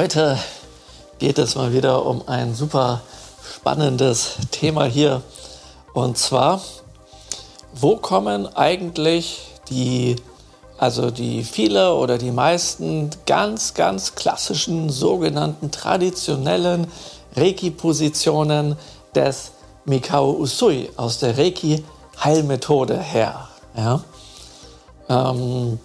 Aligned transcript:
heute 0.00 0.38
geht 1.18 1.36
es 1.36 1.56
mal 1.56 1.74
wieder 1.74 2.06
um 2.06 2.26
ein 2.26 2.54
super 2.54 3.02
spannendes 3.54 4.36
Thema 4.50 4.84
hier. 4.86 5.20
Und 5.92 6.16
zwar, 6.16 6.62
wo 7.74 7.96
kommen 7.96 8.46
eigentlich 8.56 9.42
die, 9.68 10.16
also 10.78 11.10
die 11.10 11.44
viele 11.44 11.92
oder 11.96 12.16
die 12.16 12.30
meisten 12.30 13.10
ganz, 13.26 13.74
ganz 13.74 14.14
klassischen 14.14 14.88
sogenannten 14.88 15.70
traditionellen 15.70 16.86
Reiki-Positionen 17.36 18.76
des 19.14 19.52
Mikao 19.84 20.30
Usui 20.30 20.88
aus 20.96 21.18
der 21.18 21.36
Reiki-Heilmethode 21.36 22.98
her? 22.98 23.48
Ja? 23.76 24.02
Ähm, 25.10 25.78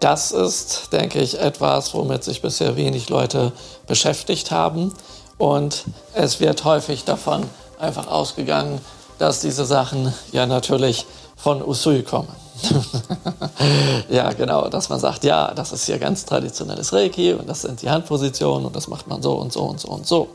das 0.00 0.32
ist, 0.32 0.92
denke 0.92 1.20
ich, 1.20 1.38
etwas, 1.38 1.94
womit 1.94 2.24
sich 2.24 2.42
bisher 2.42 2.76
wenig 2.76 3.08
Leute 3.08 3.52
beschäftigt 3.86 4.50
haben. 4.50 4.92
Und 5.38 5.84
es 6.14 6.40
wird 6.40 6.64
häufig 6.64 7.04
davon 7.04 7.44
einfach 7.78 8.06
ausgegangen, 8.06 8.80
dass 9.18 9.40
diese 9.40 9.64
Sachen 9.64 10.12
ja 10.32 10.46
natürlich 10.46 11.06
von 11.36 11.62
Usui 11.62 12.02
kommen. 12.02 12.28
ja, 14.08 14.32
genau, 14.32 14.68
dass 14.68 14.88
man 14.88 14.98
sagt, 14.98 15.24
ja, 15.24 15.52
das 15.54 15.72
ist 15.72 15.86
hier 15.86 15.98
ganz 15.98 16.24
traditionelles 16.24 16.92
Reiki 16.92 17.34
und 17.34 17.48
das 17.48 17.62
sind 17.62 17.82
die 17.82 17.90
Handpositionen 17.90 18.66
und 18.66 18.74
das 18.74 18.88
macht 18.88 19.06
man 19.06 19.22
so 19.22 19.34
und 19.34 19.52
so 19.52 19.62
und 19.62 19.78
so 19.78 19.88
und 19.88 20.06
so. 20.06 20.28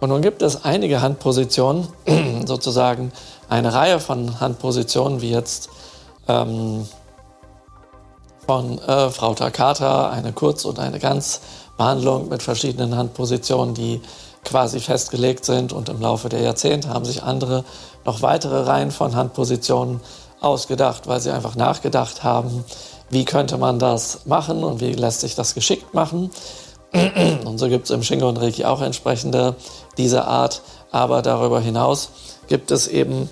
Und 0.00 0.10
nun 0.10 0.22
gibt 0.22 0.42
es 0.42 0.64
einige 0.64 1.02
Handpositionen, 1.02 1.88
sozusagen 2.46 3.12
eine 3.48 3.72
Reihe 3.72 4.00
von 4.00 4.40
Handpositionen, 4.40 5.20
wie 5.20 5.30
jetzt 5.30 5.68
ähm, 6.28 6.86
von 8.50 8.80
äh, 8.80 9.10
Frau 9.10 9.34
Takata, 9.34 10.10
eine 10.10 10.32
Kurz- 10.32 10.64
und 10.64 10.80
eine 10.80 10.98
Ganzbehandlung 10.98 12.28
mit 12.28 12.42
verschiedenen 12.42 12.96
Handpositionen, 12.96 13.74
die 13.74 14.00
quasi 14.44 14.80
festgelegt 14.80 15.44
sind. 15.44 15.72
Und 15.72 15.88
im 15.88 16.00
Laufe 16.00 16.28
der 16.28 16.40
Jahrzehnte 16.40 16.88
haben 16.88 17.04
sich 17.04 17.22
andere 17.22 17.62
noch 18.04 18.22
weitere 18.22 18.62
Reihen 18.62 18.90
von 18.90 19.14
Handpositionen 19.14 20.00
ausgedacht, 20.40 21.06
weil 21.06 21.20
sie 21.20 21.30
einfach 21.30 21.54
nachgedacht 21.54 22.24
haben, 22.24 22.64
wie 23.08 23.24
könnte 23.24 23.56
man 23.56 23.78
das 23.78 24.26
machen 24.26 24.64
und 24.64 24.80
wie 24.80 24.94
lässt 24.94 25.20
sich 25.20 25.36
das 25.36 25.54
geschickt 25.54 25.94
machen. 25.94 26.32
Und 27.44 27.58
so 27.58 27.68
gibt 27.68 27.84
es 27.84 27.90
im 27.92 28.02
Shingo 28.02 28.28
und 28.28 28.38
Reiki 28.38 28.64
auch 28.64 28.82
entsprechende 28.82 29.54
dieser 29.96 30.26
Art. 30.26 30.62
Aber 30.90 31.22
darüber 31.22 31.60
hinaus 31.60 32.08
gibt 32.48 32.72
es 32.72 32.88
eben 32.88 33.30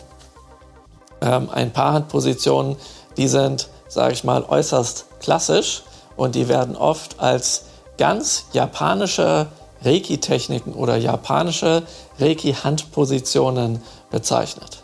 ähm, 1.20 1.50
ein 1.50 1.72
paar 1.72 1.92
Handpositionen, 1.94 2.76
die 3.16 3.26
sind, 3.26 3.68
sage 3.88 4.12
ich 4.12 4.24
mal, 4.24 4.44
äußerst 4.44 5.06
klassisch 5.20 5.82
und 6.16 6.34
die 6.34 6.48
werden 6.48 6.76
oft 6.76 7.20
als 7.20 7.64
ganz 7.96 8.44
japanische 8.52 9.46
Reiki-Techniken 9.84 10.74
oder 10.74 10.96
japanische 10.96 11.82
Reiki-Handpositionen 12.18 13.82
bezeichnet. 14.10 14.82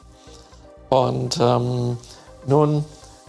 Und 0.89 1.39
ähm, 1.41 1.99
nun 2.47 2.85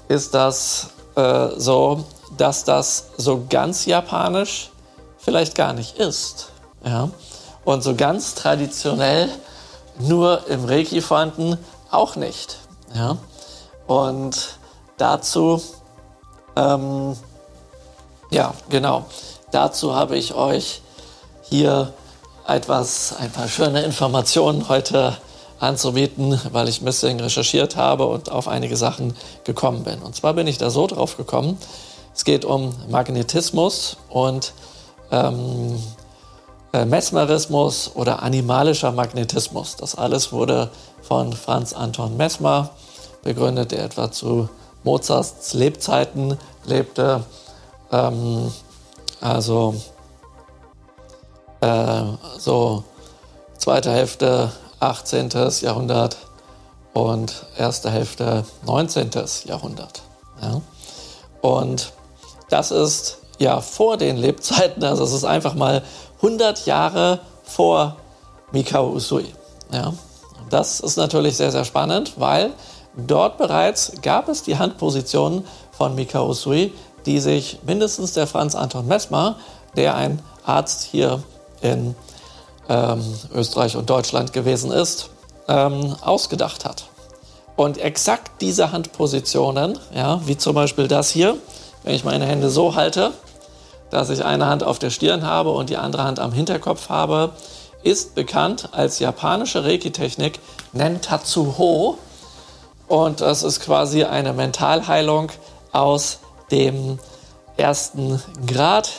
ist 0.07 0.33
das 0.33 0.89
äh, 1.15 1.49
so, 1.57 2.05
dass 2.37 2.63
das 2.63 3.07
so 3.17 3.45
ganz 3.49 3.85
japanisch 3.85 4.69
vielleicht 5.17 5.55
gar 5.55 5.73
nicht 5.73 5.97
ist. 5.97 6.49
Ja? 6.85 7.09
Und 7.63 7.81
so 7.81 7.95
ganz 7.95 8.35
traditionell 8.35 9.29
nur 9.97 10.47
im 10.47 10.65
Reiki 10.65 11.01
vorhanden 11.01 11.57
auch 11.89 12.15
nicht. 12.15 12.59
Ja? 12.93 13.17
Und 13.87 14.59
dazu 14.97 15.61
ähm, 16.55 17.15
ja, 18.31 18.53
genau. 18.69 19.05
Dazu 19.51 19.95
habe 19.95 20.17
ich 20.17 20.33
euch 20.33 20.81
hier 21.43 21.93
etwas, 22.47 23.15
ein 23.19 23.31
paar 23.31 23.47
schöne 23.47 23.83
Informationen 23.83 24.67
heute 24.69 25.17
anzubieten, 25.59 26.39
weil 26.51 26.67
ich 26.67 26.81
ein 26.81 26.85
bisschen 26.85 27.19
recherchiert 27.19 27.75
habe 27.75 28.05
und 28.07 28.31
auf 28.31 28.47
einige 28.47 28.77
Sachen 28.77 29.15
gekommen 29.43 29.83
bin. 29.83 30.01
Und 30.01 30.15
zwar 30.15 30.33
bin 30.33 30.47
ich 30.47 30.57
da 30.57 30.69
so 30.69 30.87
drauf 30.87 31.17
gekommen. 31.17 31.57
Es 32.13 32.23
geht 32.23 32.45
um 32.45 32.73
Magnetismus 32.89 33.97
und 34.09 34.53
ähm, 35.11 35.81
äh, 36.73 36.85
Mesmerismus 36.85 37.91
oder 37.95 38.23
animalischer 38.23 38.91
Magnetismus. 38.91 39.75
Das 39.75 39.95
alles 39.95 40.31
wurde 40.31 40.69
von 41.01 41.33
Franz 41.33 41.73
Anton 41.73 42.17
Mesmer 42.17 42.69
begründet, 43.23 43.71
der 43.71 43.83
etwa 43.85 44.11
zu 44.11 44.49
Mozarts 44.85 45.53
Lebzeiten 45.53 46.37
lebte. 46.63 47.23
Ähm, 47.91 48.51
also 49.19 49.75
äh, 51.59 52.03
so 52.37 52.83
zweite 53.57 53.91
Hälfte 53.91 54.51
18. 54.79 55.29
Jahrhundert 55.61 56.17
und 56.93 57.45
erste 57.57 57.89
Hälfte 57.89 58.45
19. 58.65 59.09
Jahrhundert. 59.45 60.03
Ja. 60.41 60.61
Und 61.41 61.91
das 62.49 62.71
ist 62.71 63.17
ja 63.39 63.59
vor 63.61 63.97
den 63.97 64.17
Lebzeiten, 64.17 64.83
also 64.83 65.03
es 65.03 65.11
ist 65.11 65.25
einfach 65.25 65.55
mal 65.55 65.83
100 66.17 66.65
Jahre 66.65 67.19
vor 67.43 67.97
Mikao 68.51 68.89
Usui. 68.91 69.25
Ja. 69.71 69.93
Das 70.49 70.79
ist 70.79 70.95
natürlich 70.97 71.37
sehr, 71.37 71.51
sehr 71.51 71.65
spannend, 71.65 72.13
weil 72.17 72.53
Dort 72.97 73.37
bereits 73.37 73.93
gab 74.01 74.29
es 74.29 74.43
die 74.43 74.57
Handpositionen 74.57 75.45
von 75.71 75.95
Mikao 75.95 76.29
Usui, 76.29 76.73
die 77.05 77.19
sich 77.19 77.59
mindestens 77.65 78.13
der 78.13 78.27
Franz 78.27 78.55
Anton 78.55 78.87
Messmer, 78.87 79.35
der 79.75 79.95
ein 79.95 80.21
Arzt 80.45 80.83
hier 80.83 81.21
in 81.61 81.95
ähm, 82.69 83.03
Österreich 83.33 83.75
und 83.75 83.89
Deutschland 83.89 84.33
gewesen 84.33 84.71
ist, 84.71 85.09
ähm, 85.47 85.95
ausgedacht 86.01 86.65
hat. 86.65 86.85
Und 87.55 87.77
exakt 87.77 88.41
diese 88.41 88.71
Handpositionen, 88.71 89.77
ja, 89.93 90.21
wie 90.25 90.37
zum 90.37 90.55
Beispiel 90.55 90.87
das 90.87 91.09
hier, 91.09 91.37
wenn 91.83 91.95
ich 91.95 92.03
meine 92.03 92.25
Hände 92.25 92.49
so 92.49 92.75
halte, 92.75 93.11
dass 93.89 94.09
ich 94.09 94.25
eine 94.25 94.47
Hand 94.47 94.63
auf 94.63 94.79
der 94.79 94.89
Stirn 94.89 95.23
habe 95.23 95.51
und 95.51 95.69
die 95.69 95.77
andere 95.77 96.03
Hand 96.03 96.19
am 96.19 96.33
Hinterkopf 96.33 96.89
habe, 96.89 97.31
ist 97.83 98.15
bekannt 98.15 98.69
als 98.71 98.99
japanische 98.99 99.63
Reiki-Technik 99.63 100.39
Nentatsuho 100.73 101.97
und 102.87 103.21
das 103.21 103.43
ist 103.43 103.59
quasi 103.61 104.03
eine 104.03 104.33
Mentalheilung 104.33 105.31
aus 105.71 106.19
dem 106.51 106.99
ersten 107.57 108.21
Grad 108.47 108.91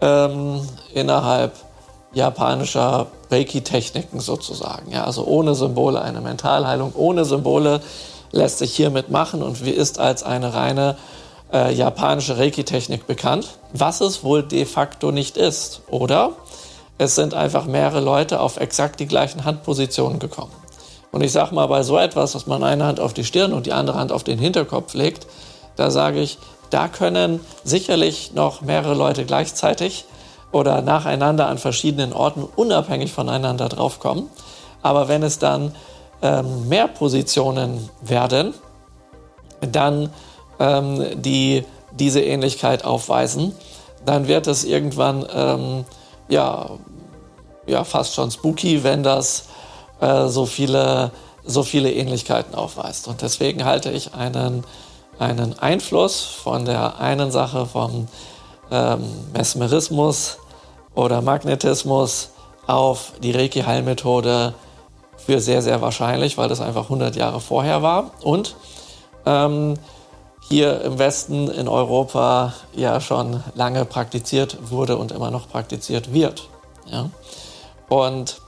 ähm, 0.00 0.66
innerhalb 0.92 1.52
japanischer 2.12 3.06
Reiki-Techniken 3.30 4.20
sozusagen. 4.20 4.90
Ja, 4.90 5.04
also 5.04 5.24
ohne 5.24 5.54
Symbole 5.54 6.02
eine 6.02 6.20
Mentalheilung, 6.20 6.92
ohne 6.94 7.24
Symbole 7.24 7.80
lässt 8.32 8.58
sich 8.58 8.74
hiermit 8.74 9.10
machen 9.10 9.42
und 9.42 9.60
ist 9.62 9.98
als 9.98 10.22
eine 10.22 10.54
reine 10.54 10.96
äh, 11.52 11.72
japanische 11.72 12.38
Reiki-Technik 12.38 13.06
bekannt, 13.06 13.58
was 13.72 14.00
es 14.00 14.22
wohl 14.24 14.42
de 14.42 14.64
facto 14.64 15.10
nicht 15.10 15.36
ist. 15.36 15.82
Oder 15.88 16.32
es 16.98 17.14
sind 17.14 17.34
einfach 17.34 17.64
mehrere 17.64 18.00
Leute 18.00 18.40
auf 18.40 18.58
exakt 18.58 19.00
die 19.00 19.06
gleichen 19.06 19.44
Handpositionen 19.44 20.18
gekommen. 20.18 20.52
Und 21.12 21.22
ich 21.22 21.32
sage 21.32 21.54
mal, 21.54 21.66
bei 21.66 21.82
so 21.82 21.98
etwas, 21.98 22.32
dass 22.32 22.46
man 22.46 22.62
eine 22.62 22.84
Hand 22.84 23.00
auf 23.00 23.12
die 23.12 23.24
Stirn 23.24 23.52
und 23.52 23.66
die 23.66 23.72
andere 23.72 23.98
Hand 23.98 24.12
auf 24.12 24.24
den 24.24 24.38
Hinterkopf 24.38 24.94
legt, 24.94 25.26
da 25.76 25.90
sage 25.90 26.20
ich, 26.20 26.38
da 26.70 26.88
können 26.88 27.40
sicherlich 27.64 28.32
noch 28.32 28.60
mehrere 28.60 28.94
Leute 28.94 29.24
gleichzeitig 29.24 30.04
oder 30.52 30.82
nacheinander 30.82 31.48
an 31.48 31.58
verschiedenen 31.58 32.12
Orten 32.12 32.44
unabhängig 32.44 33.12
voneinander 33.12 33.68
draufkommen. 33.68 34.28
Aber 34.82 35.08
wenn 35.08 35.22
es 35.22 35.38
dann 35.38 35.74
ähm, 36.22 36.68
mehr 36.68 36.88
Positionen 36.88 37.88
werden, 38.02 38.54
dann 39.60 40.10
ähm, 40.58 41.04
die 41.20 41.64
diese 41.92 42.20
Ähnlichkeit 42.20 42.84
aufweisen, 42.84 43.54
dann 44.04 44.28
wird 44.28 44.46
es 44.46 44.64
irgendwann 44.64 45.26
ähm, 45.34 45.84
ja, 46.28 46.70
ja 47.66 47.84
fast 47.84 48.14
schon 48.14 48.30
spooky, 48.30 48.84
wenn 48.84 49.02
das 49.02 49.46
äh, 50.00 50.28
so, 50.28 50.46
viele, 50.46 51.10
so 51.44 51.62
viele 51.62 51.92
Ähnlichkeiten 51.92 52.54
aufweist. 52.54 53.08
Und 53.08 53.22
deswegen 53.22 53.64
halte 53.64 53.90
ich 53.90 54.14
einen, 54.14 54.64
einen 55.18 55.58
Einfluss 55.58 56.22
von 56.24 56.64
der 56.64 57.00
einen 57.00 57.30
Sache 57.30 57.66
vom 57.66 58.08
ähm, 58.70 59.04
Mesmerismus 59.32 60.38
oder 60.94 61.22
Magnetismus 61.22 62.30
auf 62.66 63.12
die 63.22 63.32
Reiki-Heilmethode 63.32 64.54
für 65.16 65.40
sehr, 65.40 65.62
sehr 65.62 65.80
wahrscheinlich, 65.80 66.38
weil 66.38 66.48
das 66.48 66.60
einfach 66.60 66.84
100 66.84 67.16
Jahre 67.16 67.40
vorher 67.40 67.82
war 67.82 68.10
und 68.22 68.56
ähm, 69.26 69.74
hier 70.48 70.80
im 70.82 70.98
Westen 70.98 71.48
in 71.48 71.68
Europa 71.68 72.54
ja 72.74 73.00
schon 73.00 73.42
lange 73.54 73.84
praktiziert 73.84 74.70
wurde 74.70 74.96
und 74.96 75.12
immer 75.12 75.30
noch 75.30 75.48
praktiziert 75.48 76.12
wird. 76.12 76.48
Ja? 76.86 77.10
Und 77.88 78.40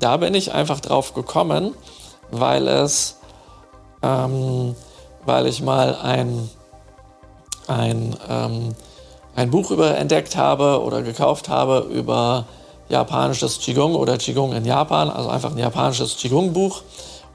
da 0.00 0.16
bin 0.16 0.34
ich 0.34 0.52
einfach 0.52 0.80
drauf 0.80 1.14
gekommen, 1.14 1.74
weil 2.30 2.66
es, 2.66 3.18
ähm, 4.02 4.74
weil 5.24 5.46
ich 5.46 5.62
mal 5.62 5.94
ein, 5.94 6.50
ein, 7.68 8.16
ähm, 8.28 8.74
ein 9.36 9.50
Buch 9.50 9.70
über 9.70 9.96
entdeckt 9.96 10.36
habe 10.36 10.82
oder 10.82 11.02
gekauft 11.02 11.48
habe 11.48 11.86
über 11.90 12.46
japanisches 12.88 13.60
Qigong 13.60 13.94
oder 13.94 14.18
Qigong 14.18 14.52
in 14.52 14.64
Japan, 14.64 15.10
also 15.10 15.28
einfach 15.28 15.52
ein 15.52 15.58
japanisches 15.58 16.16
Qigong-Buch. 16.16 16.82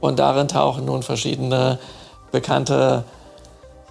Und 0.01 0.19
darin 0.19 0.47
tauchen 0.47 0.85
nun 0.85 1.03
verschiedene 1.03 1.79
bekannte 2.31 3.05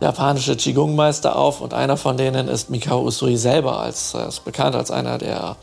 japanische 0.01 0.57
Qigong-Meister 0.57 1.37
auf 1.37 1.61
und 1.61 1.73
einer 1.73 1.97
von 1.97 2.17
denen 2.17 2.49
ist 2.49 2.69
Mikao 2.69 3.03
Usui 3.03 3.37
selber, 3.37 3.81
als 3.81 4.15
ist 4.15 4.45
bekannt 4.45 4.77
als 4.77 4.91
einer 4.91 5.17
der 5.19 5.57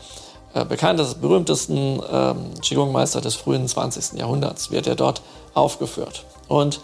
bekanntesten, 0.68 1.20
berühmtesten 1.20 2.02
ähm, 2.12 2.36
Qigong-Meister 2.60 3.20
des 3.20 3.34
frühen 3.34 3.66
20. 3.66 4.18
Jahrhunderts, 4.18 4.70
wird 4.70 4.86
er 4.86 4.96
dort 4.96 5.22
aufgeführt. 5.54 6.24
Und 6.48 6.80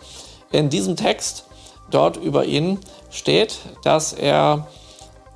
in 0.50 0.70
diesem 0.70 0.96
Text 0.96 1.44
dort 1.90 2.16
über 2.16 2.44
ihn 2.44 2.78
steht, 3.10 3.58
dass 3.84 4.12
er 4.12 4.66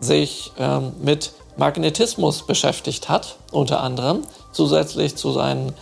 sich 0.01 0.53
ähm, 0.59 0.93
mit 1.01 1.33
Magnetismus 1.57 2.47
beschäftigt 2.47 3.09
hat, 3.09 3.37
unter 3.51 3.81
anderem, 3.81 4.23
zusätzlich 4.53 5.17
zu 5.17 5.33
seinen 5.33 5.75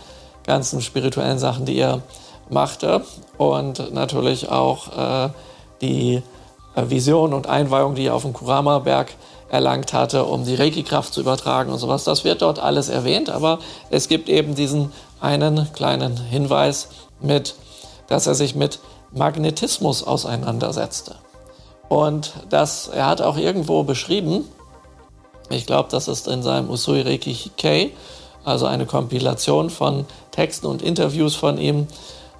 ganzen 0.45 0.81
spirituellen 0.81 1.39
Sachen, 1.39 1.65
die 1.65 1.77
er 1.77 2.01
machte 2.49 3.03
und 3.37 3.93
natürlich 3.93 4.49
auch 4.49 4.97
äh, 4.97 5.29
die 5.81 6.21
äh, 6.75 6.89
Vision 6.89 7.33
und 7.33 7.47
Einweihung, 7.47 7.95
die 7.95 8.07
er 8.07 8.15
auf 8.15 8.23
dem 8.23 8.33
Kurama-Berg 8.33 9.13
erlangt 9.51 9.91
hatte, 9.91 10.23
um 10.23 10.45
die 10.45 10.55
Reiki-Kraft 10.55 11.13
zu 11.13 11.19
übertragen 11.19 11.71
und 11.71 11.77
sowas. 11.77 12.05
Das 12.05 12.23
wird 12.23 12.41
dort 12.41 12.57
alles 12.57 12.87
erwähnt, 12.87 13.29
aber 13.29 13.59
es 13.89 14.07
gibt 14.07 14.29
eben 14.29 14.55
diesen 14.55 14.93
einen 15.19 15.71
kleinen 15.73 16.15
Hinweis 16.15 16.87
mit, 17.19 17.55
dass 18.07 18.27
er 18.27 18.35
sich 18.35 18.55
mit 18.55 18.79
Magnetismus 19.11 20.03
auseinandersetzte. 20.03 21.15
Und 21.89 22.31
das, 22.49 22.87
er 22.87 23.07
hat 23.07 23.21
auch 23.21 23.35
irgendwo 23.35 23.83
beschrieben, 23.83 24.47
ich 25.49 25.65
glaube, 25.65 25.89
das 25.91 26.07
ist 26.07 26.29
in 26.29 26.43
seinem 26.43 26.69
Usui 26.69 27.01
Reiki 27.01 27.33
Hikei, 27.33 27.91
also 28.45 28.67
eine 28.67 28.85
Kompilation 28.85 29.69
von 29.69 30.05
Texten 30.31 30.67
und 30.67 30.81
Interviews 30.81 31.35
von 31.35 31.57
ihm 31.57 31.87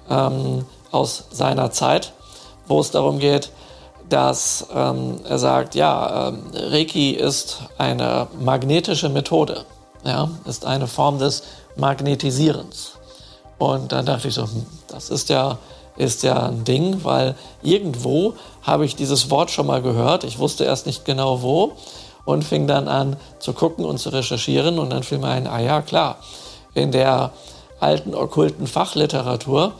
ähm, 0.08 0.64
aus 0.90 1.24
seiner 1.30 1.70
Zeit, 1.72 2.14
wo 2.66 2.80
es 2.80 2.90
darum 2.90 3.18
geht, 3.18 3.50
dass 4.12 4.66
ähm, 4.74 5.20
er 5.26 5.38
sagt, 5.38 5.74
ja, 5.74 6.28
ähm, 6.28 6.42
Reiki 6.52 7.12
ist 7.12 7.62
eine 7.78 8.28
magnetische 8.38 9.08
Methode, 9.08 9.64
ja, 10.04 10.30
ist 10.44 10.66
eine 10.66 10.86
Form 10.86 11.18
des 11.18 11.42
Magnetisierens. 11.76 12.92
Und 13.58 13.92
dann 13.92 14.04
dachte 14.04 14.28
ich 14.28 14.34
so, 14.34 14.42
hm, 14.42 14.66
das 14.88 15.08
ist 15.08 15.30
ja, 15.30 15.56
ist 15.96 16.22
ja 16.22 16.46
ein 16.46 16.64
Ding, 16.64 17.04
weil 17.04 17.36
irgendwo 17.62 18.34
habe 18.62 18.84
ich 18.84 18.96
dieses 18.96 19.30
Wort 19.30 19.50
schon 19.50 19.66
mal 19.66 19.80
gehört. 19.80 20.24
Ich 20.24 20.38
wusste 20.38 20.64
erst 20.64 20.86
nicht 20.86 21.04
genau 21.04 21.40
wo 21.40 21.72
und 22.24 22.44
fing 22.44 22.66
dann 22.66 22.88
an 22.88 23.16
zu 23.38 23.54
gucken 23.54 23.84
und 23.84 23.98
zu 23.98 24.10
recherchieren 24.10 24.78
und 24.78 24.90
dann 24.90 25.04
fiel 25.04 25.18
mir 25.18 25.28
ein, 25.28 25.46
ah 25.46 25.60
ja, 25.60 25.80
klar, 25.80 26.16
in 26.74 26.92
der 26.92 27.32
alten 27.80 28.14
okkulten 28.14 28.66
Fachliteratur 28.66 29.72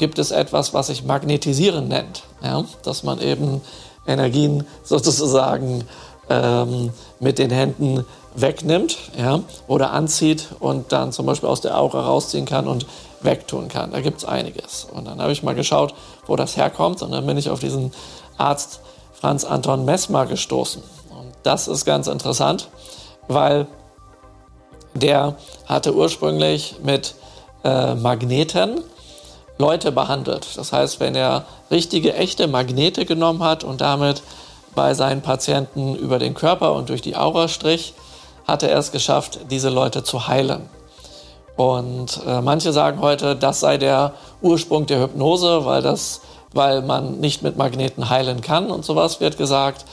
gibt 0.00 0.18
es 0.18 0.32
etwas, 0.32 0.74
was 0.74 0.88
sich 0.88 1.04
magnetisieren 1.04 1.86
nennt, 1.86 2.24
ja? 2.42 2.64
dass 2.82 3.04
man 3.04 3.20
eben 3.20 3.60
Energien 4.06 4.66
sozusagen 4.82 5.84
ähm, 6.28 6.90
mit 7.20 7.38
den 7.38 7.50
Händen 7.50 8.04
wegnimmt 8.34 8.96
ja? 9.16 9.40
oder 9.68 9.92
anzieht 9.92 10.48
und 10.58 10.90
dann 10.90 11.12
zum 11.12 11.26
Beispiel 11.26 11.48
aus 11.48 11.60
der 11.60 11.78
Aura 11.78 12.00
rausziehen 12.00 12.46
kann 12.46 12.66
und 12.66 12.86
wegtun 13.20 13.68
kann. 13.68 13.92
Da 13.92 14.00
gibt 14.00 14.18
es 14.18 14.24
einiges. 14.24 14.88
Und 14.90 15.06
dann 15.06 15.20
habe 15.20 15.32
ich 15.32 15.42
mal 15.42 15.54
geschaut, 15.54 15.94
wo 16.26 16.34
das 16.34 16.56
herkommt 16.56 17.02
und 17.02 17.12
dann 17.12 17.26
bin 17.26 17.36
ich 17.36 17.50
auf 17.50 17.60
diesen 17.60 17.92
Arzt 18.38 18.80
Franz 19.12 19.44
Anton 19.44 19.84
Messmer 19.84 20.26
gestoßen. 20.26 20.82
Das 21.42 21.68
ist 21.68 21.84
ganz 21.84 22.06
interessant, 22.06 22.68
weil 23.28 23.66
der 24.94 25.36
hatte 25.66 25.94
ursprünglich 25.94 26.76
mit 26.82 27.14
äh, 27.64 27.94
Magneten 27.94 28.82
Leute 29.60 29.92
behandelt. 29.92 30.56
Das 30.56 30.72
heißt, 30.72 30.98
wenn 30.98 31.14
er 31.14 31.44
richtige, 31.70 32.14
echte 32.14 32.48
Magnete 32.48 33.04
genommen 33.04 33.44
hat 33.44 33.62
und 33.62 33.80
damit 33.80 34.22
bei 34.74 34.94
seinen 34.94 35.20
Patienten 35.20 35.94
über 35.94 36.18
den 36.18 36.34
Körper 36.34 36.72
und 36.72 36.88
durch 36.88 37.02
die 37.02 37.16
Aura 37.16 37.46
strich, 37.48 37.94
hatte 38.46 38.68
er 38.68 38.78
es 38.78 38.90
geschafft, 38.90 39.40
diese 39.50 39.68
Leute 39.68 40.02
zu 40.02 40.26
heilen. 40.26 40.68
Und 41.56 42.20
äh, 42.26 42.40
manche 42.40 42.72
sagen 42.72 43.00
heute, 43.00 43.36
das 43.36 43.60
sei 43.60 43.76
der 43.76 44.14
Ursprung 44.40 44.86
der 44.86 45.02
Hypnose, 45.02 45.66
weil, 45.66 45.82
das, 45.82 46.22
weil 46.54 46.80
man 46.80 47.20
nicht 47.20 47.42
mit 47.42 47.58
Magneten 47.58 48.08
heilen 48.08 48.40
kann 48.40 48.70
und 48.70 48.84
sowas 48.84 49.20
wird 49.20 49.36
gesagt. 49.36 49.84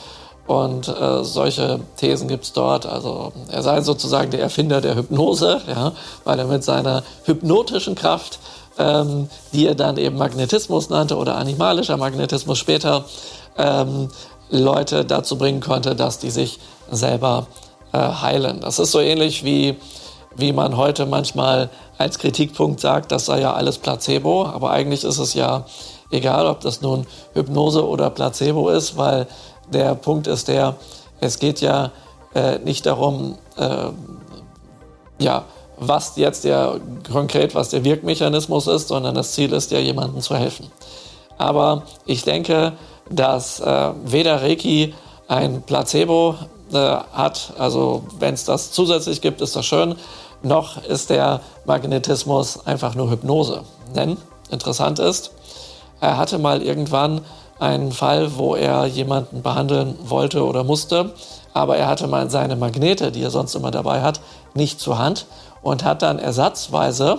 Und 0.46 0.88
äh, 0.88 1.24
solche 1.24 1.80
Thesen 1.98 2.26
gibt 2.26 2.44
es 2.44 2.54
dort. 2.54 2.86
Also 2.86 3.32
er 3.52 3.62
sei 3.62 3.82
sozusagen 3.82 4.30
der 4.30 4.40
Erfinder 4.40 4.80
der 4.80 4.96
Hypnose, 4.96 5.60
ja, 5.68 5.92
weil 6.24 6.38
er 6.38 6.46
mit 6.46 6.64
seiner 6.64 7.02
hypnotischen 7.24 7.94
Kraft, 7.94 8.38
ähm, 8.78 9.28
die 9.52 9.66
er 9.66 9.74
dann 9.74 9.96
eben 9.96 10.16
Magnetismus 10.16 10.90
nannte 10.90 11.16
oder 11.16 11.36
animalischer 11.36 11.96
Magnetismus 11.96 12.58
später, 12.58 13.04
ähm, 13.56 14.08
Leute 14.50 15.04
dazu 15.04 15.36
bringen 15.36 15.60
konnte, 15.60 15.94
dass 15.94 16.18
die 16.18 16.30
sich 16.30 16.58
selber 16.90 17.46
äh, 17.92 17.98
heilen. 17.98 18.60
Das 18.60 18.78
ist 18.78 18.92
so 18.92 19.00
ähnlich 19.00 19.44
wie, 19.44 19.76
wie 20.36 20.52
man 20.52 20.76
heute 20.76 21.06
manchmal 21.06 21.68
als 21.98 22.18
Kritikpunkt 22.18 22.80
sagt, 22.80 23.12
das 23.12 23.26
sei 23.26 23.40
ja 23.40 23.52
alles 23.52 23.78
Placebo, 23.78 24.46
aber 24.46 24.70
eigentlich 24.70 25.04
ist 25.04 25.18
es 25.18 25.34
ja 25.34 25.64
egal, 26.10 26.46
ob 26.46 26.60
das 26.60 26.80
nun 26.80 27.06
Hypnose 27.34 27.86
oder 27.86 28.10
Placebo 28.10 28.70
ist, 28.70 28.96
weil 28.96 29.26
der 29.72 29.94
Punkt 29.94 30.26
ist 30.26 30.48
der, 30.48 30.76
es 31.20 31.38
geht 31.38 31.60
ja 31.60 31.90
äh, 32.34 32.58
nicht 32.60 32.86
darum, 32.86 33.36
äh, 33.56 33.88
ja, 35.18 35.44
was 35.80 36.16
jetzt 36.16 36.44
der 36.44 36.80
konkret, 37.12 37.54
was 37.54 37.70
der 37.70 37.84
Wirkmechanismus 37.84 38.66
ist, 38.66 38.88
sondern 38.88 39.14
das 39.14 39.32
Ziel 39.32 39.52
ist 39.52 39.70
ja, 39.70 39.78
jemandem 39.78 40.20
zu 40.20 40.36
helfen. 40.36 40.70
Aber 41.36 41.82
ich 42.04 42.24
denke, 42.24 42.72
dass 43.10 43.60
äh, 43.60 43.90
weder 44.04 44.42
Reiki 44.42 44.94
ein 45.28 45.62
Placebo 45.62 46.34
äh, 46.72 46.76
hat, 46.76 47.52
also 47.58 48.04
wenn 48.18 48.34
es 48.34 48.44
das 48.44 48.72
zusätzlich 48.72 49.20
gibt, 49.20 49.40
ist 49.40 49.56
das 49.56 49.64
schön, 49.64 49.94
noch 50.42 50.82
ist 50.84 51.10
der 51.10 51.40
Magnetismus 51.64 52.66
einfach 52.66 52.94
nur 52.94 53.10
Hypnose. 53.10 53.62
Denn 53.94 54.16
interessant 54.50 54.98
ist, 54.98 55.32
er 56.00 56.16
hatte 56.16 56.38
mal 56.38 56.62
irgendwann 56.62 57.22
einen 57.58 57.90
Fall, 57.90 58.36
wo 58.36 58.54
er 58.54 58.86
jemanden 58.86 59.42
behandeln 59.42 59.96
wollte 60.04 60.44
oder 60.44 60.62
musste, 60.62 61.12
aber 61.54 61.76
er 61.76 61.88
hatte 61.88 62.06
mal 62.06 62.30
seine 62.30 62.54
Magnete, 62.54 63.10
die 63.10 63.22
er 63.22 63.30
sonst 63.30 63.54
immer 63.54 63.70
dabei 63.70 64.02
hat, 64.02 64.20
nicht 64.54 64.80
zur 64.80 64.98
Hand 64.98 65.26
und 65.62 65.84
hat 65.84 66.02
dann 66.02 66.18
ersatzweise 66.18 67.18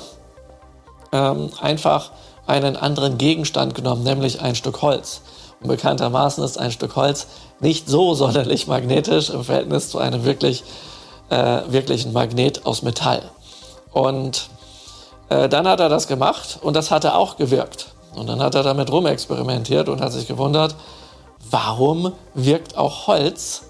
ähm, 1.12 1.50
einfach 1.62 2.12
einen 2.48 2.76
anderen 2.76 3.18
Gegenstand 3.18 3.76
genommen, 3.76 4.04
nämlich 4.04 4.42
ein 4.42 4.56
Stück 4.56 4.82
Holz. 4.82 5.22
Und 5.62 5.68
bekanntermaßen 5.68 6.44
ist 6.44 6.58
ein 6.58 6.72
Stück 6.72 6.96
Holz 6.96 7.28
nicht 7.60 7.90
so 7.90 8.14
sonderlich 8.14 8.68
magnetisch 8.68 9.30
im 9.30 9.44
Verhältnis 9.44 9.90
zu 9.90 10.00
einem 10.00 10.24
wirklich, 10.24 10.64
äh, 11.30 11.62
wirklichen 11.68 12.14
Magnet 12.14 12.66
aus 12.66 12.82
Metall. 12.82 13.22
Und 13.92 14.50
äh, 15.30 15.50
dann 15.50 15.68
hat 15.68 15.80
er 15.80 15.90
das 15.90 16.08
gemacht 16.08 16.60
und 16.62 16.76
das 16.76 16.92
hatte 16.92 17.16
auch 17.16 17.38
gewirkt. 17.38 17.88
Und 18.16 18.28
dann 18.28 18.42
hat 18.42 18.56
er 18.56 18.64
damit 18.64 18.92
rumexperimentiert 18.92 19.90
und 19.90 20.02
hat 20.02 20.12
sich 20.12 20.28
gewundert, 20.28 20.76
warum 21.52 22.14
wirkt 22.34 22.78
auch 22.78 23.08
Holz? 23.08 23.64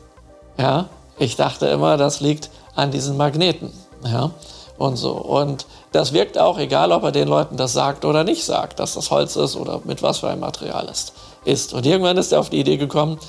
Ja, 0.58 0.86
ich 1.18 1.36
dachte 1.36 1.68
immer, 1.68 1.98
das 1.98 2.22
liegt 2.22 2.50
an 2.76 2.92
diesen 2.92 3.18
Magneten. 3.18 3.72
Ja, 4.04 4.32
und 4.80 4.96
so. 4.96 5.12
Und 5.12 5.66
das 5.92 6.14
wirkt 6.14 6.40
auch, 6.40 6.58
egal 6.58 6.92
ob 6.92 7.04
er 7.04 7.12
den 7.12 7.28
Leuten 7.28 7.58
das 7.58 7.74
sagt 7.74 8.06
oder 8.06 8.24
nicht 8.24 8.46
sagt, 8.46 8.80
dass 8.80 8.96
das 8.96 9.12
Holz 9.12 9.36
ist 9.36 9.56
oder 9.56 9.82
mit 9.84 10.02
was 10.02 10.20
für 10.20 10.30
ein 10.30 10.40
Material 10.40 10.88
es 10.90 11.14
ist. 11.46 11.74
Und 11.74 11.86
irgendwann 11.86 12.18
ist 12.18 12.32
er 12.32 12.40
auf 12.40 12.50
die 12.50 12.60
Idee 12.60 12.78
gekommen, 12.78 13.20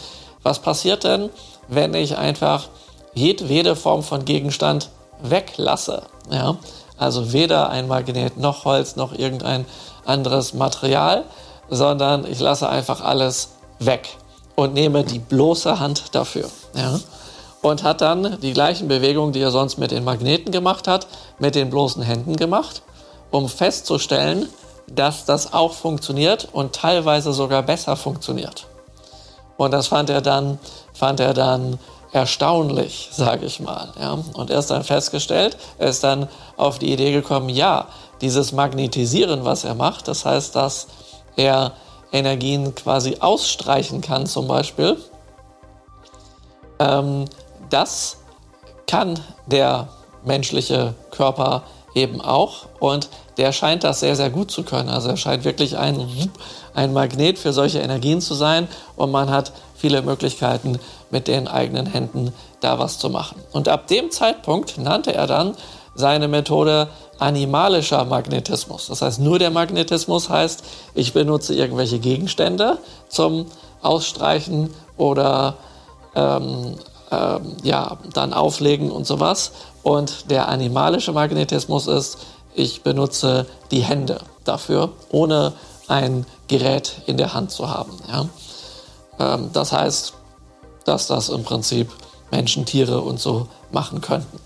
was 0.42 0.60
passiert 0.60 1.04
denn, 1.04 1.28
wenn 1.68 1.92
ich 1.92 2.16
einfach 2.16 2.68
jedwede 3.14 3.76
Form 3.76 4.02
von 4.02 4.24
Gegenstand 4.24 4.90
weglasse? 5.22 6.02
Ja, 6.30 6.56
also 6.96 7.32
weder 7.32 7.70
ein 7.70 7.88
Magnet 7.88 8.36
noch 8.36 8.64
Holz 8.64 8.96
noch 8.96 9.12
irgendein 9.12 9.66
anderes 10.04 10.54
Material, 10.54 11.24
sondern 11.68 12.30
ich 12.30 12.38
lasse 12.38 12.68
einfach 12.68 13.00
alles 13.00 13.50
weg 13.80 14.16
und 14.54 14.74
nehme 14.74 15.02
die 15.02 15.18
bloße 15.18 15.80
Hand 15.80 16.14
dafür. 16.14 16.48
Ja? 16.74 17.00
Und 17.62 17.82
hat 17.82 18.00
dann 18.00 18.40
die 18.40 18.52
gleichen 18.52 18.88
Bewegungen, 18.88 19.32
die 19.32 19.40
er 19.40 19.50
sonst 19.50 19.76
mit 19.76 19.90
den 19.90 20.04
Magneten 20.04 20.50
gemacht 20.50 20.88
hat, 20.88 21.06
mit 21.38 21.54
den 21.54 21.68
bloßen 21.68 22.02
Händen 22.02 22.36
gemacht, 22.36 22.82
um 23.30 23.48
festzustellen, 23.48 24.48
dass 24.90 25.24
das 25.24 25.52
auch 25.52 25.74
funktioniert 25.74 26.48
und 26.52 26.74
teilweise 26.74 27.32
sogar 27.32 27.62
besser 27.62 27.96
funktioniert. 27.96 28.66
Und 29.56 29.72
das 29.72 29.88
fand 29.88 30.10
er 30.10 30.22
dann, 30.22 30.58
fand 30.94 31.20
er 31.20 31.34
dann 31.34 31.78
erstaunlich, 32.12 33.08
sage 33.12 33.46
ich 33.46 33.60
mal. 33.60 33.92
Ja? 34.00 34.18
Und 34.34 34.50
er 34.50 34.58
ist 34.58 34.70
dann 34.70 34.84
festgestellt, 34.84 35.56
er 35.78 35.88
ist 35.88 36.02
dann 36.02 36.28
auf 36.56 36.78
die 36.78 36.92
Idee 36.92 37.12
gekommen, 37.12 37.48
ja, 37.48 37.86
dieses 38.20 38.52
Magnetisieren, 38.52 39.44
was 39.44 39.64
er 39.64 39.74
macht, 39.74 40.08
das 40.08 40.24
heißt, 40.24 40.56
dass 40.56 40.88
er 41.36 41.72
Energien 42.12 42.74
quasi 42.74 43.18
ausstreichen 43.20 44.00
kann 44.00 44.26
zum 44.26 44.48
Beispiel, 44.48 44.96
ähm, 46.78 47.26
das 47.70 48.18
kann 48.86 49.18
der 49.46 49.88
menschliche 50.24 50.94
Körper 51.10 51.62
eben 51.94 52.20
auch 52.20 52.66
und 52.78 53.08
der 53.36 53.52
scheint 53.52 53.84
das 53.84 54.00
sehr, 54.00 54.16
sehr 54.16 54.30
gut 54.30 54.50
zu 54.50 54.62
können. 54.62 54.88
Also 54.88 55.08
er 55.08 55.16
scheint 55.16 55.44
wirklich 55.44 55.78
ein, 55.78 56.30
ein 56.74 56.92
Magnet 56.92 57.38
für 57.38 57.52
solche 57.52 57.78
Energien 57.78 58.20
zu 58.20 58.34
sein 58.34 58.68
und 58.96 59.10
man 59.10 59.30
hat 59.30 59.52
viele 59.76 60.02
Möglichkeiten, 60.02 60.78
mit 61.10 61.26
den 61.26 61.48
eigenen 61.48 61.86
Händen 61.86 62.32
da 62.60 62.78
was 62.78 62.98
zu 62.98 63.10
machen. 63.10 63.40
Und 63.52 63.68
ab 63.68 63.88
dem 63.88 64.10
Zeitpunkt 64.10 64.78
nannte 64.78 65.12
er 65.12 65.26
dann 65.26 65.56
seine 65.94 66.28
Methode 66.28 66.88
animalischer 67.18 68.04
Magnetismus. 68.04 68.86
Das 68.86 69.02
heißt, 69.02 69.20
nur 69.20 69.38
der 69.38 69.50
Magnetismus 69.50 70.28
heißt, 70.28 70.62
ich 70.94 71.12
benutze 71.12 71.54
irgendwelche 71.54 71.98
Gegenstände 71.98 72.78
zum 73.08 73.46
Ausstreichen 73.82 74.72
oder 74.96 75.56
ähm, 76.14 76.76
ähm, 77.10 77.56
ja, 77.62 77.98
dann 78.12 78.32
auflegen 78.32 78.90
und 78.90 79.06
sowas. 79.06 79.52
Und 79.82 80.30
der 80.30 80.48
animalische 80.48 81.12
Magnetismus 81.12 81.86
ist, 81.86 82.18
ich 82.54 82.82
benutze 82.82 83.46
die 83.70 83.82
Hände 83.82 84.20
dafür, 84.44 84.90
ohne 85.10 85.52
ein 85.88 86.26
Gerät 86.48 87.02
in 87.06 87.16
der 87.16 87.34
Hand 87.34 87.50
zu 87.50 87.68
haben. 87.68 87.92
Ja? 88.08 88.28
Ähm, 89.18 89.50
das 89.52 89.72
heißt, 89.72 90.14
dass 90.84 91.06
das 91.06 91.28
im 91.28 91.42
Prinzip 91.42 91.90
Menschen, 92.30 92.64
Tiere 92.64 93.00
und 93.00 93.20
so 93.20 93.48
machen 93.70 94.00
könnten. 94.00 94.38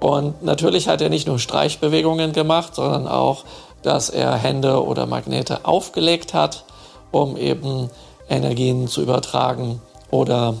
Und 0.00 0.42
natürlich 0.42 0.88
hat 0.88 1.00
er 1.00 1.10
nicht 1.10 1.28
nur 1.28 1.38
Streichbewegungen 1.38 2.32
gemacht, 2.32 2.74
sondern 2.74 3.06
auch, 3.06 3.44
dass 3.82 4.10
er 4.10 4.34
Hände 4.34 4.84
oder 4.84 5.06
Magnete 5.06 5.64
aufgelegt 5.64 6.34
hat, 6.34 6.64
um 7.10 7.36
eben 7.36 7.90
Energien 8.28 8.88
zu 8.88 9.02
übertragen 9.02 9.80
oder 10.10 10.54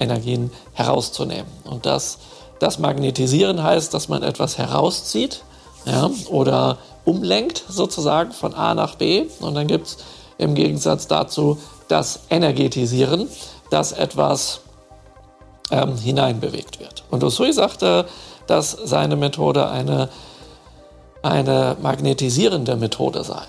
Energien 0.00 0.50
herauszunehmen. 0.72 1.50
Und 1.64 1.86
das, 1.86 2.18
das 2.58 2.78
Magnetisieren 2.78 3.62
heißt, 3.62 3.92
dass 3.94 4.08
man 4.08 4.22
etwas 4.22 4.58
herauszieht 4.58 5.42
ja, 5.84 6.10
oder 6.30 6.78
umlenkt 7.04 7.64
sozusagen 7.68 8.32
von 8.32 8.54
A 8.54 8.74
nach 8.74 8.96
B. 8.96 9.26
Und 9.40 9.54
dann 9.54 9.66
gibt 9.66 9.86
es 9.86 9.96
im 10.38 10.54
Gegensatz 10.54 11.06
dazu 11.06 11.58
das 11.88 12.20
Energetisieren, 12.30 13.28
dass 13.70 13.92
etwas 13.92 14.60
ähm, 15.70 15.96
hineinbewegt 15.96 16.80
wird. 16.80 17.04
Und 17.10 17.22
Usui 17.24 17.52
sagte, 17.52 18.06
dass 18.46 18.70
seine 18.70 19.16
Methode 19.16 19.68
eine, 19.68 20.08
eine 21.22 21.76
magnetisierende 21.80 22.76
Methode 22.76 23.24
sei. 23.24 23.42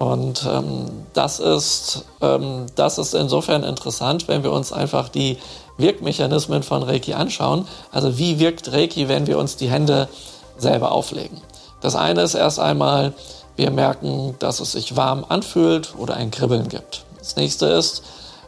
Und 0.00 0.48
ähm, 0.50 0.86
das, 1.12 1.40
ist, 1.40 2.06
ähm, 2.22 2.64
das 2.74 2.96
ist 2.96 3.14
insofern 3.14 3.64
interessant, 3.64 4.28
wenn 4.28 4.42
wir 4.42 4.50
uns 4.50 4.72
einfach 4.72 5.10
die 5.10 5.36
Wirkmechanismen 5.76 6.62
von 6.62 6.82
Reiki 6.82 7.12
anschauen. 7.12 7.68
Also 7.92 8.16
wie 8.16 8.38
wirkt 8.38 8.72
Reiki, 8.72 9.08
wenn 9.08 9.26
wir 9.26 9.36
uns 9.36 9.56
die 9.56 9.68
Hände 9.68 10.08
selber 10.56 10.92
auflegen? 10.92 11.42
Das 11.82 11.96
eine 11.96 12.22
ist 12.22 12.32
erst 12.32 12.58
einmal, 12.60 13.12
wir 13.56 13.70
merken, 13.70 14.36
dass 14.38 14.60
es 14.60 14.72
sich 14.72 14.96
warm 14.96 15.26
anfühlt 15.28 15.94
oder 15.98 16.14
ein 16.14 16.30
Kribbeln 16.30 16.70
gibt. 16.70 17.04
Das 17.18 17.36
nächste 17.36 17.66
ist, 17.66 18.02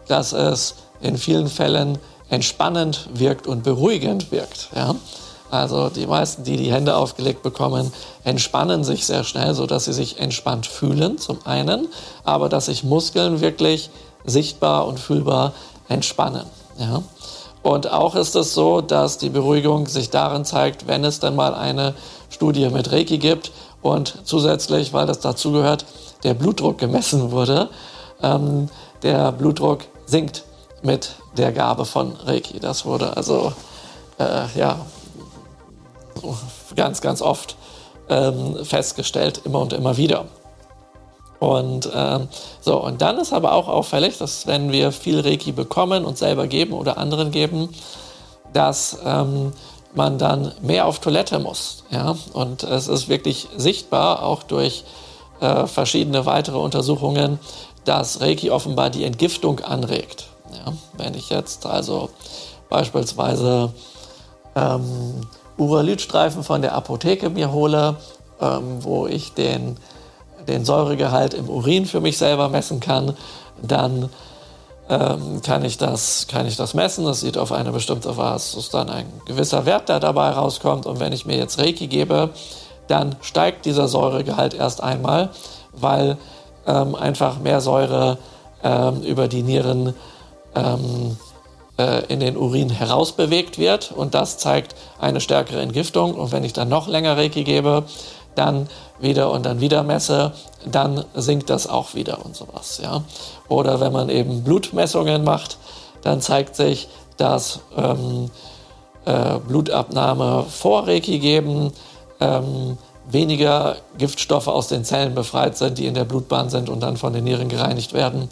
dass 0.09 0.33
es 0.33 0.77
in 1.03 1.19
vielen 1.19 1.49
Fällen 1.49 1.99
entspannend 2.31 3.11
wirkt 3.13 3.47
und 3.47 3.63
beruhigend 3.63 4.33
wirkt. 4.33 4.71
Ja? 4.75 4.95
Also 5.53 5.91
die 5.91 6.07
meisten, 6.07 6.45
die 6.45 6.57
die 6.57 6.73
Hände 6.73 6.97
aufgelegt 6.97 7.43
bekommen, 7.43 7.93
entspannen 8.25 8.85
sich 8.85 9.05
sehr 9.05 9.23
schnell, 9.23 9.53
sodass 9.53 9.85
sie 9.85 9.93
sich 9.93 10.19
entspannt 10.19 10.67
fühlen, 10.67 11.19
zum 11.19 11.45
einen, 11.45 11.89
aber 12.25 12.49
dass 12.49 12.67
sich 12.67 12.85
Muskeln 12.85 13.43
wirklich 13.43 13.91
sichtbar 14.25 14.87
und 14.87 14.99
fühlbar 14.99 15.53
entspannen. 15.91 16.47
Ja? 16.79 17.03
Und 17.63 17.93
auch 17.93 18.15
ist 18.15 18.35
es 18.35 18.55
so, 18.55 18.81
dass 18.81 19.19
die 19.19 19.29
Beruhigung 19.29 19.89
sich 19.89 20.09
darin 20.09 20.47
zeigt, 20.47 20.87
wenn 20.87 21.05
es 21.05 21.21
dann 21.21 21.37
mal 21.37 21.55
eine 21.55 21.93
Studie 22.31 22.71
mit 22.71 22.91
Reiki 22.91 23.19
gibt 23.19 23.53
und 23.83 24.21
zusätzlich, 24.25 24.95
weil 24.95 25.07
das 25.07 25.21
dazugehört, 25.21 25.85
der 26.25 26.33
Blutdruck 26.33 26.79
gemessen 26.79 27.31
wurde. 27.31 27.69
Ähm, 28.23 28.71
der 29.03 29.33
Blutdruck 29.33 29.81
sinkt 30.07 30.45
mit 30.81 31.11
der 31.37 31.53
Gabe 31.53 31.85
von 31.85 32.17
Reiki. 32.25 32.59
Das 32.59 32.87
wurde 32.87 33.15
also 33.19 33.53
äh, 34.19 34.47
ja, 34.59 34.79
ganz, 36.77 37.01
ganz 37.01 37.23
oft 37.23 37.57
ähm, 38.09 38.65
festgestellt, 38.65 39.43
immer 39.45 39.61
und 39.61 39.73
immer 39.73 39.97
wieder. 39.97 40.27
Und 41.39 41.91
ähm, 41.93 42.29
so, 42.61 42.81
und 42.81 43.03
dann 43.03 43.19
ist 43.19 43.33
aber 43.33 43.53
auch 43.53 43.67
auffällig, 43.67 44.17
dass 44.19 44.47
wenn 44.47 44.71
wir 44.71 44.93
viel 44.93 45.19
Reiki 45.19 45.51
bekommen 45.51 46.05
und 46.05 46.17
selber 46.17 46.47
geben 46.47 46.73
oder 46.73 46.99
anderen 46.99 47.33
geben, 47.33 47.71
dass 48.53 48.99
ähm, 49.05 49.53
man 49.95 50.19
dann 50.19 50.53
mehr 50.63 50.87
auf 50.87 51.01
Toilette 51.01 51.41
muss. 51.41 51.83
Ja? 51.91 52.17
Und 52.33 52.63
es 52.63 52.87
ist 52.87 53.09
wirklich 53.09 53.49
sichtbar, 53.57 54.23
auch 54.23 54.45
durch 54.45 54.85
äh, 55.41 55.67
verschiedene 55.67 56.27
weitere 56.27 56.59
Untersuchungen, 56.59 57.41
dass 57.85 58.21
Reiki 58.21 58.51
offenbar 58.51 58.91
die 58.91 59.05
Entgiftung 59.05 59.61
anregt. 59.61 60.29
Ja? 60.53 60.73
Wenn 60.97 61.15
ich 61.15 61.31
jetzt 61.31 61.67
also 61.67 62.11
beispielsweise 62.69 63.73
ähm, 64.55 65.27
Uralydstreifen 65.63 66.43
von 66.43 66.63
der 66.63 66.75
Apotheke 66.75 67.31
mir 67.31 67.53
hole, 67.53 67.97
ähm, 68.41 68.79
wo 68.81 69.07
ich 69.07 69.35
den 69.35 69.77
den 70.49 70.65
Säuregehalt 70.65 71.35
im 71.35 71.49
Urin 71.49 71.87
für 71.87 72.01
mich 72.01 72.19
selber 72.19 72.49
messen 72.49 72.81
kann, 72.81 73.17
dann 73.61 74.09
ähm, 74.89 75.41
kann, 75.43 75.65
ich 75.65 75.79
das, 75.79 76.27
kann 76.29 76.47
ich 76.47 76.57
das 76.57 76.75
messen. 76.75 77.05
Das 77.05 77.21
sieht 77.21 77.39
auf 77.39 77.53
eine 77.53 77.73
bestimmte 77.73 78.17
Weise, 78.17 78.59
ist 78.59 78.75
dann 78.75 78.91
ein 78.91 79.07
gewisser 79.27 79.67
Wert, 79.67 79.89
der 79.89 80.01
dabei 80.01 80.31
rauskommt. 80.31 80.87
Und 80.87 81.01
wenn 81.01 81.13
ich 81.13 81.27
mir 81.27 81.37
jetzt 81.37 81.59
Reiki 81.59 81.87
gebe, 81.87 82.31
dann 82.89 83.17
steigt 83.21 83.65
dieser 83.65 83.89
Säuregehalt 83.89 84.55
erst 84.55 84.83
einmal, 84.83 85.31
weil 85.73 86.19
ähm, 86.67 86.95
einfach 86.95 87.39
mehr 87.39 87.61
Säure 87.61 88.19
ähm, 88.63 89.03
über 89.03 89.29
die 89.29 89.43
Nieren 89.43 89.95
ähm, 90.55 91.17
äh, 91.83 92.05
in 92.13 92.21
den 92.21 92.37
Urin 92.37 92.71
herausbewegt 92.71 93.59
wird. 93.59 93.93
Und 93.93 94.15
das 94.15 94.39
zeigt 94.39 94.75
eine 95.01 95.21
stärkere 95.21 95.61
Entgiftung. 95.61 96.15
Und 96.15 96.33
wenn 96.33 96.45
ich 96.45 96.53
dann 96.53 96.69
noch 96.69 96.87
länger 96.87 97.17
Reiki 97.17 97.45
gebe, 97.45 97.85
dann 98.35 98.69
wieder 99.01 99.31
und 99.31 99.45
dann 99.45 99.61
wieder 99.61 99.83
messe, 99.83 100.33
dann 100.65 101.05
sinkt 101.15 101.51
das 101.51 101.67
auch 101.67 101.95
wieder 101.95 102.25
und 102.25 102.37
sowas. 102.37 102.81
Ja? 102.83 103.03
Oder 103.49 103.81
wenn 103.81 103.93
man 103.93 104.09
eben 104.09 104.45
Blutmessungen 104.45 105.25
macht, 105.25 105.59
dann 106.03 106.21
zeigt 106.21 106.57
sich, 106.57 106.89
dass 107.17 107.61
ähm, 107.77 108.31
äh, 109.05 109.39
Blutabnahme 109.39 110.47
vor 110.49 110.87
Reiki 110.87 111.19
geben 111.19 111.73
ähm, 112.21 112.79
weniger 113.11 113.77
Giftstoffe 113.99 114.49
aus 114.49 114.69
den 114.69 114.85
Zellen 114.85 115.15
befreit 115.15 115.57
sind, 115.57 115.79
die 115.79 115.87
in 115.87 115.95
der 115.95 116.05
Blutbahn 116.05 116.49
sind 116.49 116.69
und 116.69 116.81
dann 116.81 116.97
von 116.97 117.13
den 117.13 117.25
Nieren 117.25 117.49
gereinigt 117.49 117.93
werden, 117.93 118.29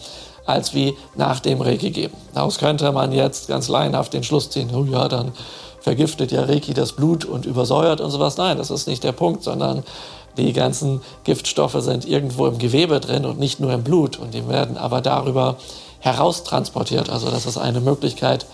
als 0.51 0.75
wie 0.75 0.97
nach 1.17 1.41
dem 1.41 1.61
Reiki 1.61 1.91
geben. 1.91 2.17
Daraus 2.35 2.59
könnte 2.59 2.91
man 2.93 3.13
jetzt 3.13 3.49
ganz 3.49 3.69
laienhaft 3.69 4.13
den 4.13 4.25
Schluss 4.25 4.51
ziehen, 4.51 4.71
oh 4.75 4.85
ja, 4.85 5.09
dann 5.09 5.33
vergiftet 5.81 6.33
ja 6.33 6.45
Reiki 6.45 6.75
das 6.75 6.93
Blut 6.93 7.25
und 7.25 7.47
übersäuert 7.47 8.01
und 8.01 8.11
sowas. 8.11 8.37
Nein, 8.37 8.59
das 8.59 8.71
ist 8.71 8.87
nicht 8.87 9.03
der 9.03 9.13
Punkt, 9.13 9.43
sondern 9.43 9.83
die 10.37 10.53
ganzen 10.53 11.01
Giftstoffe 11.25 11.77
sind 11.81 12.07
irgendwo 12.07 12.47
im 12.47 12.59
Gewebe 12.59 13.01
drin 13.01 13.25
und 13.25 13.39
nicht 13.39 13.61
nur 13.61 13.73
im 13.73 13.83
Blut 13.83 14.19
und 14.19 14.35
die 14.35 14.49
werden 14.49 14.77
aber 14.77 15.01
darüber 15.01 15.57
heraustransportiert. 16.01 17.11
Also 17.11 17.31
das 17.31 17.47
ist 17.47 17.59
eine 17.59 17.81
Möglichkeit, 17.81 18.47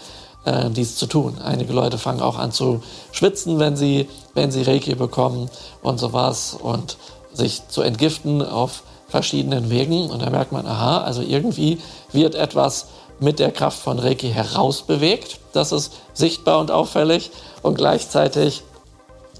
äh, 0.44 0.70
dies 0.70 0.96
zu 0.96 1.06
tun. 1.06 1.38
Einige 1.44 1.72
Leute 1.72 1.98
fangen 1.98 2.22
auch 2.22 2.38
an 2.38 2.52
zu 2.52 2.82
schwitzen, 3.12 3.58
wenn 3.58 3.76
sie, 3.76 4.08
wenn 4.34 4.50
sie 4.50 4.62
Reiki 4.62 4.94
bekommen 4.94 5.50
und 5.82 5.98
sowas 5.98 6.56
und 6.60 6.96
sich 7.32 7.68
zu 7.68 7.82
entgiften 7.82 8.42
auf 8.42 8.82
verschiedenen 9.08 9.70
Wegen. 9.70 10.10
Und 10.10 10.22
da 10.22 10.30
merkt 10.30 10.52
man, 10.52 10.66
aha, 10.66 11.02
also 11.02 11.22
irgendwie 11.22 11.78
wird 12.12 12.34
etwas 12.34 12.86
mit 13.18 13.38
der 13.38 13.50
Kraft 13.50 13.78
von 13.78 13.98
Reiki 13.98 14.30
herausbewegt. 14.30 15.38
Das 15.52 15.72
ist 15.72 15.94
sichtbar 16.12 16.58
und 16.58 16.70
auffällig. 16.70 17.30
Und 17.62 17.76
gleichzeitig 17.76 18.62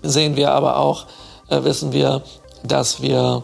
sehen 0.02 0.36
wir 0.36 0.52
aber 0.52 0.78
auch, 0.78 1.06
äh, 1.48 1.62
wissen 1.64 1.92
wir, 1.92 2.22
dass 2.62 3.02
wir 3.02 3.42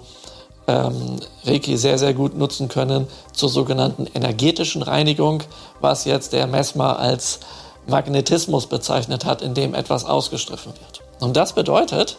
ähm, 0.67 1.19
Reiki 1.45 1.77
sehr, 1.77 1.99
sehr 1.99 2.15
gut 2.15 2.37
nutzen 2.37 2.69
können 2.69 3.09
zur 3.33 3.49
sogenannten 3.49 4.07
energetischen 4.15 4.83
Reinigung, 4.83 5.43
was 5.81 6.05
jetzt 6.05 6.33
der 6.33 6.47
Messmer 6.47 6.99
als 6.99 7.41
Magnetismus 7.87 8.67
bezeichnet 8.67 9.25
hat, 9.25 9.43
in 9.43 9.55
dem 9.55 9.75
etwas 9.75 10.05
ausgestriffen 10.05 10.73
wird. 10.73 11.01
Und 11.21 11.37
das 11.37 11.53
bedeutet, 11.53 12.17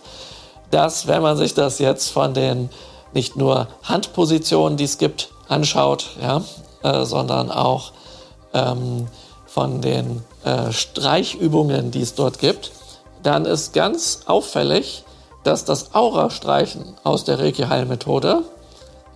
dass 0.72 1.08
wenn 1.08 1.22
man 1.22 1.38
sich 1.38 1.54
das 1.54 1.80
jetzt 1.80 2.10
von 2.10 2.34
den 2.34 2.70
nicht 3.14 3.36
nur 3.36 3.68
Handpositionen, 3.84 4.78
die 4.78 4.86
es 4.86 4.98
gibt, 4.98 5.30
anschaut, 5.48 6.12
ja, 6.22 6.42
äh, 6.84 7.06
sondern 7.06 7.52
auch 7.52 7.92
ähm, 8.54 9.08
von 9.46 9.82
den 9.82 10.24
äh, 10.44 10.72
Streichübungen, 10.72 11.92
die 11.92 12.02
es 12.02 12.16
dort 12.16 12.40
gibt, 12.40 12.72
dann 13.22 13.46
ist 13.46 13.74
ganz 13.74 14.22
auffällig, 14.26 15.04
dass 15.44 15.66
das 15.66 15.94
Aura-Streichen 15.94 16.96
aus 17.04 17.24
der 17.24 17.40
Reiki-Heilmethode 17.40 18.44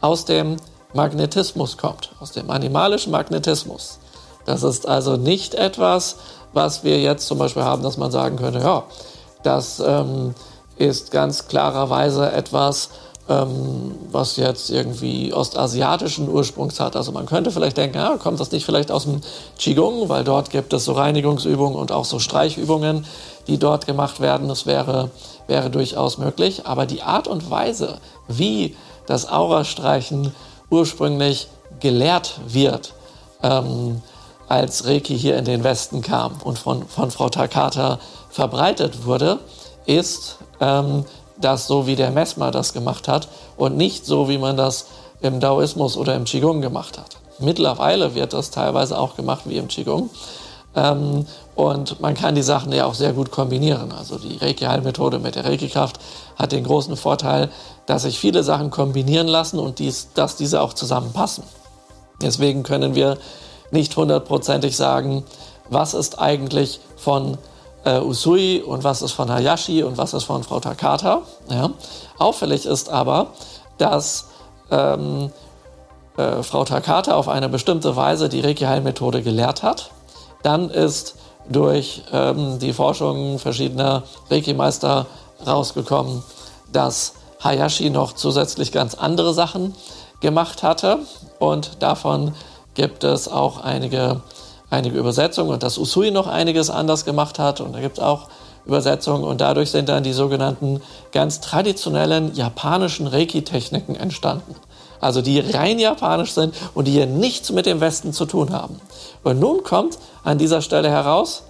aus 0.02 0.26
dem 0.26 0.58
Magnetismus 0.94 1.78
kommt, 1.78 2.12
aus 2.20 2.32
dem 2.32 2.50
animalischen 2.50 3.12
Magnetismus. 3.12 4.00
Das 4.46 4.64
ist 4.64 4.88
also 4.88 5.18
nicht 5.18 5.56
etwas, 5.56 6.18
was 6.54 6.84
wir 6.84 7.00
jetzt 7.02 7.28
zum 7.28 7.38
Beispiel 7.38 7.64
haben, 7.64 7.84
dass 7.84 7.98
man 7.98 8.12
sagen 8.12 8.38
könnte, 8.38 8.60
ja, 8.60 8.84
das 9.44 9.80
ähm, 9.80 10.34
ist 10.78 11.12
ganz 11.12 11.48
klarerweise 11.48 12.32
etwas, 12.32 12.90
ähm, 13.30 13.96
was 14.12 14.38
jetzt 14.38 14.70
irgendwie 14.70 15.34
ostasiatischen 15.34 16.30
Ursprungs 16.30 16.80
hat. 16.80 16.96
Also 16.96 17.12
man 17.12 17.26
könnte 17.26 17.52
vielleicht 17.52 17.78
denken, 17.78 17.98
ja, 17.98 18.18
kommt 18.18 18.40
das 18.40 18.52
nicht 18.52 18.66
vielleicht 18.66 18.92
aus 18.92 19.04
dem 19.04 19.22
Qigong, 19.58 20.10
weil 20.10 20.24
dort 20.24 20.50
gibt 20.50 20.74
es 20.74 20.86
so 20.86 20.94
Reinigungsübungen 20.94 21.78
und 21.78 21.92
auch 21.92 22.06
so 22.06 22.20
Streichübungen, 22.20 23.06
die 23.48 23.58
dort 23.58 23.86
gemacht 23.86 24.20
werden. 24.20 24.48
Das 24.48 24.66
wäre, 24.66 25.12
wäre 25.48 25.70
durchaus 25.70 26.18
möglich. 26.18 26.66
Aber 26.66 26.86
die 26.86 27.02
Art 27.02 27.28
und 27.28 27.50
Weise, 27.50 28.00
wie 28.28 28.76
das 29.06 29.28
Aurastreichen 29.28 30.34
ursprünglich 30.70 31.48
gelehrt 31.80 32.40
wird, 32.48 32.94
ähm, 33.44 34.02
als 34.48 34.86
Reiki 34.86 35.18
hier 35.18 35.38
in 35.38 35.46
den 35.46 35.64
Westen 35.64 36.02
kam 36.02 36.36
und 36.44 36.58
von, 36.58 36.88
von 36.88 37.12
Frau 37.12 37.30
Takata 37.30 38.00
verbreitet 38.30 39.06
wurde, 39.06 39.40
ist 39.86 40.38
ähm, 40.62 41.06
das 41.40 41.68
so, 41.68 41.88
wie 41.88 41.96
der 41.96 42.12
Mesmer 42.12 42.52
das 42.52 42.74
gemacht 42.74 43.08
hat 43.08 43.28
und 43.58 43.78
nicht 43.78 44.06
so, 44.06 44.30
wie 44.30 44.38
man 44.38 44.58
das 44.58 44.88
im 45.22 45.40
Daoismus 45.40 45.98
oder 45.98 46.16
im 46.16 46.26
Qigong 46.26 46.62
gemacht 46.62 46.98
hat. 46.98 47.18
Mittlerweile 47.40 48.16
wird 48.16 48.34
das 48.34 48.52
teilweise 48.52 48.98
auch 48.98 49.16
gemacht 49.16 49.42
wie 49.46 49.58
im 49.58 49.68
Qigong. 49.68 50.10
Ähm, 50.76 51.26
und 51.56 52.00
man 52.00 52.14
kann 52.14 52.36
die 52.36 52.44
Sachen 52.44 52.72
ja 52.72 52.86
auch 52.86 52.94
sehr 52.94 53.14
gut 53.14 53.32
kombinieren. 53.32 53.92
Also 53.92 54.18
die 54.18 54.38
Reiki-Heilmethode 54.38 55.20
mit 55.20 55.36
der 55.36 55.46
Reiki-Kraft 55.46 56.00
hat 56.36 56.52
den 56.52 56.64
großen 56.64 56.96
Vorteil, 56.96 57.50
dass 57.88 58.04
sich 58.04 58.20
viele 58.20 58.44
Sachen 58.44 58.70
kombinieren 58.70 59.28
lassen 59.28 59.60
und 59.60 59.80
dies, 59.80 60.10
dass 60.14 60.36
diese 60.36 60.62
auch 60.62 60.74
zusammenpassen. 60.74 61.44
Deswegen 62.22 62.64
können 62.64 62.96
wir 62.96 63.18
nicht 63.72 63.96
hundertprozentig 63.96 64.76
sagen, 64.76 65.24
was 65.70 65.94
ist 65.94 66.20
eigentlich 66.20 66.80
von 66.96 67.38
äh, 67.88 68.00
Usui 68.02 68.62
und 68.62 68.84
was 68.84 69.02
ist 69.02 69.14
von 69.14 69.32
Hayashi 69.32 69.84
und 69.84 69.98
was 69.98 70.14
ist 70.14 70.26
von 70.26 70.44
Frau 70.44 70.60
Takata. 70.60 71.22
Ja. 71.50 71.70
Auffällig 72.18 72.66
ist 72.66 72.90
aber, 72.90 73.28
dass 73.78 74.28
ähm, 74.72 75.32
äh, 76.18 76.44
Frau 76.44 76.66
Takata 76.66 77.16
auf 77.16 77.30
eine 77.30 77.48
bestimmte 77.48 77.96
Weise 77.96 78.28
die 78.28 78.42
Reiki-Heilmethode 78.42 79.22
gelehrt 79.22 79.64
hat. 79.64 79.92
Dann 80.44 80.70
ist 80.70 81.16
durch 81.50 82.04
ähm, 82.12 82.60
die 82.60 82.74
Forschung 82.74 83.40
verschiedener 83.40 84.04
Reiki-Meister 84.30 85.06
rausgekommen, 85.46 86.24
dass 86.74 87.14
Hayashi 87.42 87.90
noch 87.90 88.14
zusätzlich 88.14 88.72
ganz 88.74 88.96
andere 88.96 89.34
Sachen 89.34 89.76
gemacht 90.20 90.62
hatte. 90.64 91.00
Und 91.40 91.82
davon 91.82 92.34
gibt 92.74 93.06
es 93.06 93.30
auch 93.30 93.62
einige 93.62 94.22
einige 94.70 94.98
Übersetzungen 94.98 95.52
und 95.52 95.64
dass 95.64 95.78
Usui 95.78 96.12
noch 96.12 96.28
einiges 96.28 96.70
anders 96.70 97.06
gemacht 97.06 97.40
hat 97.40 97.62
und 97.62 97.74
da 97.74 97.80
gibt 97.80 97.98
es 97.98 98.04
auch 98.04 98.28
Übersetzungen 98.66 99.24
und 99.24 99.40
dadurch 99.40 99.72
sind 99.72 99.88
dann 99.88 100.04
die 100.04 100.14
sogenannten 100.14 100.82
ganz 101.12 101.40
traditionellen 101.40 102.36
japanischen 102.36 103.08
Reiki-Techniken 103.08 103.96
entstanden. 103.96 104.56
Also 105.00 105.22
die 105.22 105.40
rein 105.40 105.80
japanisch 105.80 106.34
sind 106.34 106.56
und 106.74 106.86
die 106.86 106.92
hier 106.92 107.06
nichts 107.06 107.52
mit 107.52 107.66
dem 107.66 107.80
Westen 107.80 108.14
zu 108.14 108.26
tun 108.26 108.52
haben. 108.52 108.82
Und 109.24 109.40
nun 109.40 109.64
kommt 109.64 109.98
an 110.24 110.38
dieser 110.38 110.62
Stelle 110.62 110.90
heraus, 110.90 111.44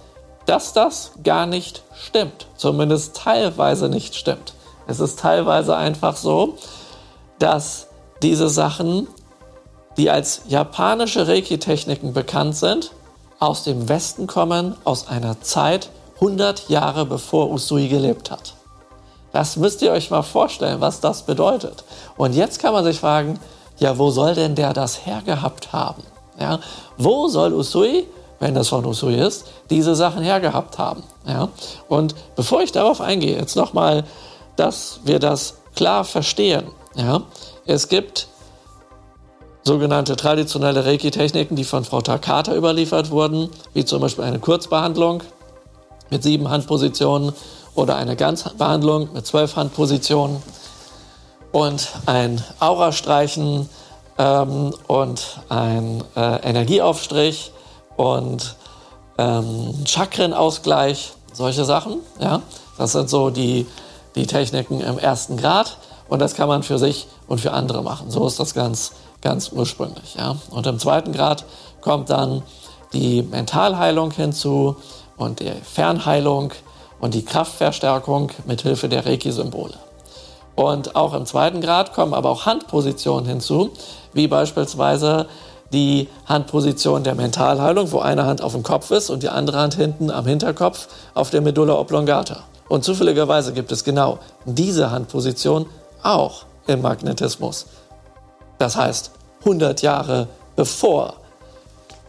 dass 0.46 0.72
das 0.72 1.12
gar 1.24 1.46
nicht 1.46 1.82
stimmt. 1.94 2.46
Zumindest 2.56 3.16
teilweise 3.16 3.88
nicht 3.88 4.14
stimmt. 4.14 4.54
Es 4.86 5.00
ist 5.00 5.18
teilweise 5.18 5.76
einfach 5.76 6.16
so, 6.16 6.56
dass 7.38 7.88
diese 8.22 8.48
Sachen, 8.48 9.08
die 9.96 10.10
als 10.10 10.42
japanische 10.48 11.26
Reiki-Techniken 11.26 12.12
bekannt 12.12 12.56
sind, 12.56 12.92
aus 13.38 13.64
dem 13.64 13.88
Westen 13.88 14.26
kommen, 14.26 14.76
aus 14.84 15.08
einer 15.08 15.40
Zeit 15.40 15.90
100 16.16 16.68
Jahre 16.68 17.06
bevor 17.06 17.50
Usui 17.50 17.88
gelebt 17.88 18.30
hat. 18.30 18.54
Das 19.32 19.56
müsst 19.56 19.82
ihr 19.82 19.92
euch 19.92 20.10
mal 20.10 20.22
vorstellen, 20.22 20.80
was 20.80 21.00
das 21.00 21.22
bedeutet. 21.22 21.84
Und 22.16 22.34
jetzt 22.34 22.58
kann 22.58 22.72
man 22.72 22.84
sich 22.84 22.98
fragen, 22.98 23.38
ja, 23.78 23.96
wo 23.98 24.10
soll 24.10 24.34
denn 24.34 24.54
der 24.54 24.72
das 24.72 25.06
hergehabt 25.06 25.72
haben? 25.72 26.02
Ja, 26.40 26.60
wo 26.96 27.28
soll 27.28 27.52
Usui, 27.52 28.06
wenn 28.40 28.54
das 28.54 28.68
von 28.68 28.84
Usui 28.84 29.14
ist, 29.14 29.46
diese 29.70 29.94
Sachen 29.94 30.22
hergehabt 30.22 30.78
haben? 30.78 31.02
Ja, 31.26 31.48
und 31.88 32.14
bevor 32.36 32.62
ich 32.62 32.72
darauf 32.72 33.00
eingehe, 33.00 33.36
jetzt 33.36 33.56
nochmal, 33.56 34.04
dass 34.56 35.00
wir 35.04 35.18
das 35.18 35.58
klar 35.76 36.04
verstehen. 36.04 36.64
Ja, 36.96 37.22
es 37.66 37.88
gibt 37.88 38.26
sogenannte 39.68 40.16
traditionelle 40.16 40.86
Reiki-Techniken, 40.86 41.54
die 41.54 41.64
von 41.64 41.84
Frau 41.84 42.00
Takata 42.00 42.54
überliefert 42.54 43.10
wurden, 43.10 43.50
wie 43.74 43.84
zum 43.84 44.00
Beispiel 44.00 44.24
eine 44.24 44.38
Kurzbehandlung 44.38 45.22
mit 46.08 46.22
sieben 46.22 46.48
Handpositionen 46.48 47.32
oder 47.74 47.96
eine 47.96 48.16
Ganzbehandlung 48.16 49.10
mit 49.12 49.26
zwölf 49.26 49.56
Handpositionen 49.56 50.42
und 51.52 51.88
ein 52.06 52.42
Aurastreichen 52.60 53.68
ähm, 54.16 54.72
und 54.86 55.40
ein 55.50 56.02
äh, 56.16 56.48
Energieaufstrich 56.48 57.52
und 57.96 58.56
ähm, 59.18 59.74
Chakrenausgleich, 59.84 61.12
solche 61.34 61.66
Sachen. 61.66 61.98
Ja? 62.18 62.40
Das 62.78 62.92
sind 62.92 63.10
so 63.10 63.28
die, 63.28 63.66
die 64.14 64.26
Techniken 64.26 64.80
im 64.80 64.98
ersten 64.98 65.36
Grad 65.36 65.76
und 66.08 66.20
das 66.20 66.34
kann 66.34 66.48
man 66.48 66.62
für 66.62 66.78
sich 66.78 67.06
und 67.26 67.42
für 67.42 67.52
andere 67.52 67.82
machen. 67.82 68.10
So 68.10 68.26
ist 68.26 68.40
das 68.40 68.54
ganz 68.54 68.92
ganz 69.22 69.50
ursprünglich. 69.52 70.14
Ja. 70.16 70.36
Und 70.50 70.66
im 70.66 70.78
zweiten 70.78 71.12
Grad 71.12 71.44
kommt 71.80 72.10
dann 72.10 72.42
die 72.92 73.22
Mentalheilung 73.22 74.10
hinzu 74.12 74.76
und 75.16 75.40
die 75.40 75.52
Fernheilung 75.62 76.52
und 77.00 77.14
die 77.14 77.24
Kraftverstärkung 77.24 78.30
mit 78.46 78.62
Hilfe 78.62 78.88
der 78.88 79.06
Reiki-Symbole. 79.06 79.74
Und 80.54 80.96
auch 80.96 81.14
im 81.14 81.26
zweiten 81.26 81.60
Grad 81.60 81.92
kommen 81.92 82.14
aber 82.14 82.30
auch 82.30 82.46
Handpositionen 82.46 83.26
hinzu, 83.26 83.70
wie 84.12 84.26
beispielsweise 84.26 85.28
die 85.72 86.08
Handposition 86.26 87.04
der 87.04 87.14
Mentalheilung, 87.14 87.92
wo 87.92 88.00
eine 88.00 88.24
Hand 88.24 88.42
auf 88.42 88.52
dem 88.52 88.62
Kopf 88.62 88.90
ist 88.90 89.10
und 89.10 89.22
die 89.22 89.28
andere 89.28 89.58
Hand 89.58 89.74
hinten 89.74 90.10
am 90.10 90.26
Hinterkopf 90.26 90.88
auf 91.14 91.30
der 91.30 91.42
Medulla 91.42 91.74
oblongata. 91.74 92.44
Und 92.68 92.84
zufälligerweise 92.84 93.52
gibt 93.52 93.70
es 93.70 93.84
genau 93.84 94.18
diese 94.44 94.90
Handposition 94.90 95.66
auch 96.02 96.44
im 96.66 96.82
Magnetismus. 96.82 97.66
Das 98.58 98.76
heißt, 98.76 99.12
100 99.40 99.82
Jahre 99.82 100.28
bevor 100.56 101.14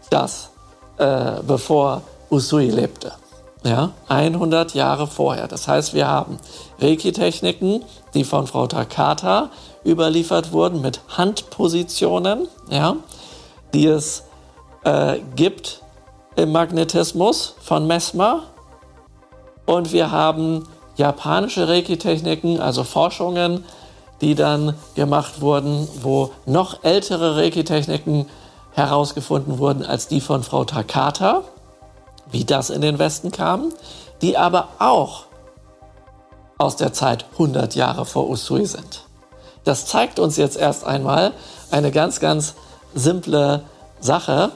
das, 0.10 0.50
äh, 0.98 1.34
bevor 1.46 2.02
Usui 2.30 2.70
lebte. 2.70 3.14
Ja, 3.64 3.92
100 4.08 4.74
Jahre 4.74 5.06
vorher. 5.06 5.48
Das 5.48 5.68
heißt, 5.68 5.94
wir 5.94 6.08
haben 6.08 6.40
Reiki-Techniken, 6.80 7.84
die 8.14 8.24
von 8.24 8.48
Frau 8.48 8.68
Takata 8.68 9.50
überliefert 9.86 10.54
wurden 10.54 10.82
mit 10.82 11.02
Handpositionen, 11.10 12.48
ja, 12.70 12.96
die 13.74 13.88
es 13.88 14.24
äh, 14.86 15.20
gibt 15.36 15.82
im 16.38 16.54
Magnetismus 16.54 17.56
von 17.62 17.86
Mesmer. 17.86 18.44
Und 19.66 19.92
wir 19.92 20.10
haben 20.10 20.68
japanische 20.96 21.68
Reiki-Techniken, 21.68 22.60
also 22.62 22.84
Forschungen, 22.84 23.66
die 24.22 24.36
dann 24.36 24.76
gemacht 24.96 25.42
wurden, 25.42 25.88
wo 26.02 26.32
noch 26.46 26.84
ältere 26.84 27.38
Reiki-Techniken 27.38 28.28
herausgefunden 28.74 29.60
wurden 29.60 29.86
als 29.86 30.08
die 30.08 30.22
von 30.22 30.44
Frau 30.44 30.66
Takata, 30.66 31.44
wie 32.32 32.46
das 32.46 32.70
in 32.70 32.82
den 32.82 33.00
Westen 33.00 33.32
kam, 33.32 33.72
die 34.22 34.38
aber 34.38 34.70
auch 34.80 35.26
aus 36.58 36.76
der 36.76 36.94
Zeit 36.94 37.26
100 37.34 37.76
Jahre 37.76 38.06
vor 38.06 38.30
Usui 38.30 38.66
sind. 38.66 39.06
Das 39.64 39.86
zeigt 39.86 40.20
uns 40.20 40.38
jetzt 40.38 40.58
erst 40.58 40.86
einmal 40.86 41.34
eine 41.72 41.92
ganz, 41.92 42.20
ganz 42.20 42.56
simple 42.94 43.64
Sache, 44.00 44.52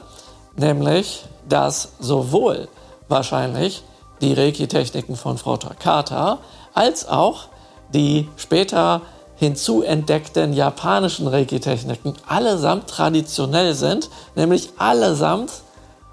nämlich, 0.56 1.24
dass 1.48 1.92
sowohl 1.98 2.68
wahrscheinlich 3.08 3.82
die 4.20 4.34
Reiki-Techniken 4.34 5.16
von 5.16 5.38
Frau 5.38 5.56
Takata 5.56 6.38
als 6.74 7.08
auch 7.08 7.48
die 7.92 8.28
später 8.36 9.02
hinzuentdeckten 9.36 10.52
japanischen 10.52 11.26
Reiki-Techniken 11.26 12.14
allesamt 12.26 12.88
traditionell 12.88 13.74
sind, 13.74 14.10
nämlich 14.34 14.70
allesamt 14.78 15.50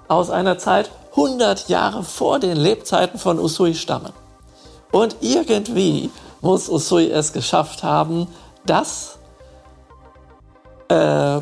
aus 0.08 0.30
einer 0.30 0.58
Zeit 0.58 0.90
100 1.12 1.68
Jahre 1.68 2.02
vor 2.02 2.38
den 2.38 2.56
Lebzeiten 2.56 3.18
von 3.18 3.38
Usui 3.38 3.74
stammen. 3.74 4.12
Und 4.90 5.16
irgendwie 5.20 6.10
muss 6.40 6.68
Usui 6.68 7.10
es 7.10 7.32
geschafft 7.32 7.82
haben, 7.82 8.26
das 8.66 9.18
äh, 10.88 11.40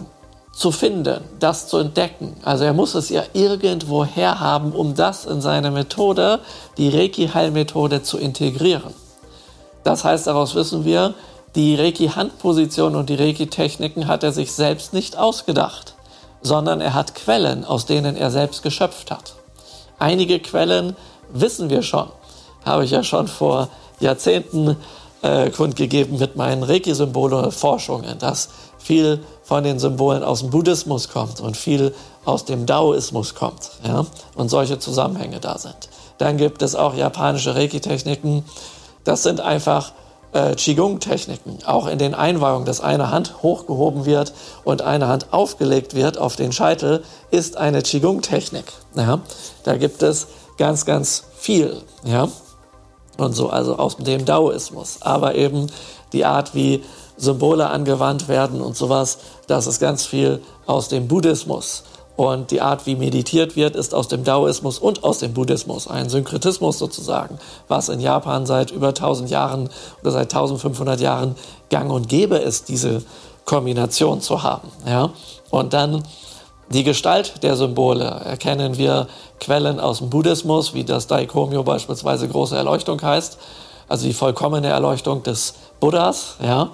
zu 0.53 0.73
finden, 0.73 1.25
das 1.39 1.69
zu 1.69 1.79
entdecken. 1.79 2.37
Also 2.45 2.65
er 2.65 2.75
muss 2.75 2.95
es 2.95 3.09
ja 3.09 3.23
irgendwo 3.33 4.05
herhaben, 4.05 4.73
um 4.73 4.95
das 4.95 5.25
in 5.25 5.41
seine 5.41 5.71
Methode, 5.71 6.41
die 6.77 6.91
Reiki-Heilmethode, 6.91 8.03
zu 8.03 8.19
integrieren. 8.19 8.93
Das 9.85 10.05
heißt, 10.05 10.27
daraus 10.27 10.55
wissen 10.55 10.85
wir, 10.85 11.15
die 11.55 11.75
Reiki-Handposition 11.75 12.95
und 12.95 13.09
die 13.11 13.17
Reiki-Techniken 13.17 14.07
hat 14.07 14.23
er 14.23 14.33
sich 14.33 14.53
selbst 14.53 14.93
nicht 14.93 15.19
ausgedacht, 15.19 15.95
sondern 16.43 16.81
er 16.81 16.95
hat 16.95 17.15
Quellen, 17.15 17.65
aus 17.65 17.87
denen 17.87 18.17
er 18.17 18.31
selbst 18.31 18.63
geschöpft 18.63 19.11
hat. 19.11 19.35
einige 19.99 20.41
Quellen 20.41 20.97
wissen 21.33 21.71
wir 21.71 21.83
schon. 21.83 22.09
Habe 22.65 22.85
ich 22.85 22.91
ja 22.91 23.03
schon 23.03 23.29
vor 23.29 23.69
Jahrzehnten 24.01 24.77
äh, 25.23 25.51
kundgegeben 25.51 26.19
mit 26.19 26.37
meinen 26.37 26.63
Reiki-Symbole-Forschungen, 26.63 28.19
dass 28.19 28.49
viel 28.79 29.23
von 29.43 29.65
den 29.65 29.79
Symbolen 29.79 30.23
aus 30.23 30.41
dem 30.41 30.51
Buddhismus 30.51 31.09
kommt 31.09 31.41
und 31.41 31.57
viel 31.57 31.95
aus 32.25 32.45
dem 32.45 32.67
Daoismus 32.67 33.35
kommt 33.35 33.71
ja, 33.87 34.07
und 34.35 34.49
solche 34.49 34.79
Zusammenhänge 34.79 35.41
da 35.41 35.59
sind. 35.59 35.89
Dann 36.19 36.37
gibt 36.37 36.63
es 36.63 36.75
auch 36.75 36.95
japanische 36.95 37.55
Reiki-Techniken. 37.55 38.45
Das 39.05 39.23
sind 39.23 39.41
einfach 39.41 39.93
äh, 40.33 40.55
Qigong-Techniken. 40.55 41.59
Auch 41.67 41.87
in 41.87 41.99
den 41.99 42.15
Einweihungen, 42.15 42.65
dass 42.65 42.81
eine 42.81 43.11
Hand 43.11 43.43
hochgehoben 43.43 44.05
wird 44.05 44.33
und 44.65 44.83
eine 44.83 45.09
Hand 45.09 45.33
aufgelegt 45.33 45.95
wird 45.95 46.19
auf 46.19 46.37
den 46.37 46.53
Scheitel, 46.53 47.03
ist 47.31 47.57
eine 47.57 47.83
Qigong-Technik. 47.83 48.65
Ja. 48.95 49.21
Da 49.65 49.77
gibt 49.77 50.03
es 50.03 50.29
ganz, 50.57 50.85
ganz 50.85 51.25
viel. 51.39 51.83
Ja 52.05 52.29
und 53.21 53.35
so, 53.35 53.51
also 53.51 53.77
aus 53.77 53.97
dem 53.97 54.25
Daoismus. 54.25 54.99
Aber 55.01 55.35
eben 55.35 55.67
die 56.13 56.25
Art, 56.25 56.55
wie 56.55 56.83
Symbole 57.17 57.69
angewandt 57.69 58.29
werden 58.29 58.61
und 58.61 58.77
sowas, 58.77 59.19
das 59.47 59.67
ist 59.67 59.81
ganz 59.81 60.07
viel 60.07 60.41
aus 60.67 60.89
dem 60.89 61.07
Buddhismus. 61.07 61.85
Und 62.21 62.51
die 62.51 62.61
Art, 62.61 62.85
wie 62.85 62.97
meditiert 62.97 63.57
wird, 63.57 63.75
ist 63.75 63.95
aus 63.95 64.07
dem 64.07 64.25
Daoismus 64.25 64.79
und 64.79 65.05
aus 65.05 65.21
dem 65.21 65.33
Buddhismus. 65.33 65.89
Ein 65.89 66.11
Synkretismus 66.11 66.79
sozusagen, 66.79 67.39
was 67.67 67.89
in 67.89 67.99
Japan 67.99 68.45
seit 68.45 68.71
über 68.71 68.89
1000 68.89 69.31
Jahren 69.31 69.71
oder 70.03 70.11
seit 70.11 70.35
1500 70.35 71.01
Jahren 71.01 71.35
gang 71.71 71.91
und 71.91 72.11
gäbe 72.11 72.37
ist, 72.37 72.69
diese 72.69 73.03
Kombination 73.47 74.21
zu 74.21 74.43
haben. 74.43 74.69
Ja? 74.87 75.13
Und 75.49 75.73
dann 75.73 76.03
die 76.69 76.85
Gestalt 76.85 77.43
der 77.43 77.57
Symbole 77.57 78.05
erkennen 78.05 78.77
wir 78.77 79.07
Quellen 79.41 79.81
aus 79.81 80.01
dem 80.01 80.11
Buddhismus, 80.11 80.75
wie 80.75 80.85
das 80.85 81.07
Daikomyo 81.07 81.63
beispielsweise 81.63 82.29
große 82.29 82.55
Erleuchtung 82.55 83.01
heißt, 83.01 83.39
also 83.89 84.07
die 84.07 84.13
vollkommene 84.13 84.69
Erleuchtung 84.69 85.23
des 85.23 85.55
Buddhas, 85.81 86.37
ja, 86.45 86.69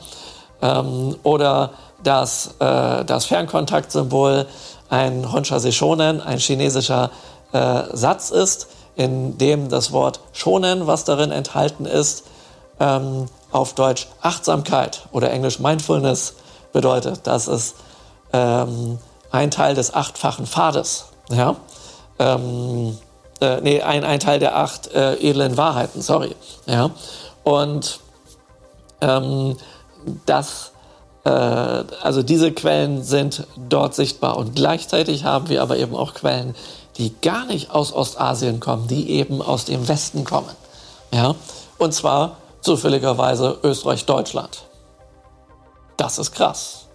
ähm, 0.61 1.15
oder 1.23 1.71
das, 2.03 2.55
äh, 2.59 3.05
das 3.05 3.27
Fernkontaktsymbol 3.27 4.47
ein 4.89 5.33
Honsha 5.33 5.59
Seishonen, 5.59 6.21
ein 6.21 6.39
chinesischer 6.39 7.11
äh, 7.53 7.83
Satz 7.93 8.31
ist, 8.31 8.69
in 8.97 9.39
dem 9.39 9.69
das 9.69 9.93
Wort 9.93 10.21
Shonen, 10.33 10.87
was 10.87 11.05
darin 11.05 11.31
enthalten 11.31 11.85
ist, 11.85 12.25
ähm, 12.81 13.27
auf 13.53 13.75
Deutsch 13.75 14.09
Achtsamkeit 14.21 15.07
oder 15.13 15.31
Englisch 15.31 15.59
Mindfulness 15.59 16.35
bedeutet. 16.73 17.21
Das 17.25 17.49
ist 17.49 17.77
ähm, 18.33 18.99
ein 19.31 19.51
Teil 19.51 19.75
des 19.75 19.95
achtfachen 19.95 20.47
Pfades. 20.47 21.07
Ja? 21.31 21.57
Ähm, 22.19 22.99
äh, 23.41 23.61
nee, 23.61 23.83
ein, 23.83 24.05
ein 24.05 24.21
Teil 24.21 24.39
der 24.39 24.57
acht 24.57 24.89
äh, 24.89 25.15
edlen 25.15 25.57
Wahrheiten, 25.57 26.03
sorry. 26.03 26.35
Ja? 26.67 26.91
Und 27.45 28.01
ähm, 29.01 29.57
das, 30.25 30.73
also 31.27 32.23
diese 32.23 32.53
Quellen 32.53 33.03
sind 33.03 33.47
dort 33.57 33.95
sichtbar. 33.95 34.37
Und 34.37 34.55
gleichzeitig 34.55 35.25
haben 35.25 35.49
wir 35.49 35.63
aber 35.63 35.77
eben 35.77 35.95
auch 35.95 36.15
Quellen, 36.15 36.55
die 36.99 37.15
gar 37.21 37.45
nicht 37.47 37.71
aus 37.71 37.93
Ostasien 37.93 38.61
kommen, 38.61 38.89
die 38.89 39.11
eben 39.11 39.43
aus 39.43 39.65
dem 39.65 39.89
Westen 39.89 40.25
kommen. 40.25 40.51
Ja? 41.13 41.35
Und 41.79 41.93
zwar 41.95 42.37
zufälligerweise 42.61 43.59
Österreich, 43.63 44.07
Deutschland. 44.07 44.63
Das 45.97 46.19
ist 46.19 46.33
krass. 46.33 46.87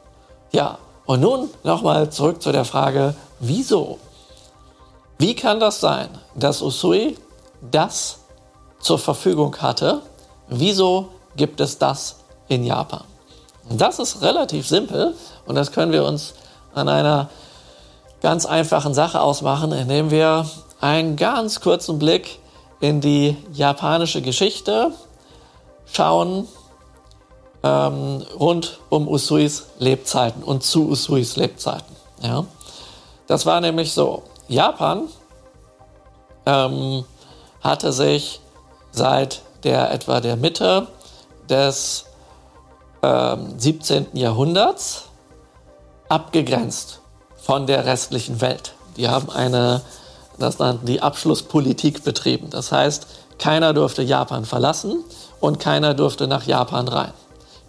Ja, 0.51 0.77
und 1.05 1.21
nun 1.21 1.49
nochmal 1.63 2.09
zurück 2.09 2.41
zu 2.41 2.51
der 2.51 2.65
Frage, 2.65 3.15
wieso? 3.39 3.99
Wie 5.17 5.35
kann 5.35 5.59
das 5.59 5.79
sein, 5.79 6.09
dass 6.35 6.61
Usui 6.61 7.17
das 7.69 8.19
zur 8.79 8.99
Verfügung 8.99 9.55
hatte? 9.57 10.01
Wieso 10.47 11.09
gibt 11.35 11.61
es 11.61 11.77
das 11.77 12.17
in 12.47 12.63
Japan? 12.63 13.03
Das 13.69 13.99
ist 13.99 14.21
relativ 14.21 14.67
simpel 14.67 15.15
und 15.45 15.55
das 15.55 15.71
können 15.71 15.91
wir 15.91 16.03
uns 16.05 16.33
an 16.73 16.89
einer 16.89 17.29
ganz 18.21 18.45
einfachen 18.45 18.93
Sache 18.93 19.21
ausmachen, 19.21 19.71
indem 19.71 20.11
wir 20.11 20.45
einen 20.79 21.15
ganz 21.15 21.61
kurzen 21.61 21.99
Blick 21.99 22.39
in 22.79 23.01
die 23.01 23.37
japanische 23.53 24.21
Geschichte 24.21 24.91
schauen, 25.85 26.47
ähm, 27.63 28.25
rund 28.39 28.79
um 28.89 29.07
Usuis 29.07 29.67
Lebzeiten 29.77 30.43
und 30.43 30.63
zu 30.63 30.89
Usuis 30.89 31.35
Lebzeiten. 31.35 31.95
Ja? 32.21 32.45
Das 33.27 33.45
war 33.45 33.61
nämlich 33.61 33.93
so, 33.93 34.23
Japan 34.47 35.03
ähm, 36.45 37.05
hatte 37.61 37.93
sich 37.93 38.39
seit 38.91 39.41
der 39.63 39.91
etwa 39.91 40.19
der 40.19 40.35
Mitte 40.35 40.87
des 41.49 42.05
ähm, 43.03 43.55
17. 43.57 44.07
Jahrhunderts 44.13 45.05
abgegrenzt 46.09 46.99
von 47.37 47.67
der 47.67 47.85
restlichen 47.85 48.41
Welt. 48.41 48.73
Die 48.97 49.07
haben 49.07 49.29
eine, 49.29 49.81
das 50.37 50.59
nannten 50.59 50.85
die 50.85 51.01
Abschlusspolitik 51.01 52.03
betrieben. 52.03 52.49
Das 52.49 52.71
heißt, 52.71 53.07
keiner 53.39 53.73
durfte 53.73 54.03
Japan 54.03 54.45
verlassen 54.45 55.03
und 55.39 55.59
keiner 55.59 55.93
durfte 55.93 56.27
nach 56.27 56.45
Japan 56.45 56.87
rein. 56.87 57.13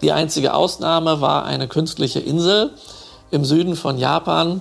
Die 0.03 0.12
einzige 0.12 0.55
Ausnahme 0.55 1.21
war 1.21 1.45
eine 1.45 1.68
künstliche 1.68 2.18
Insel 2.21 2.71
im 3.31 3.45
Süden 3.45 3.77
von 3.77 3.97
Japan, 3.97 4.61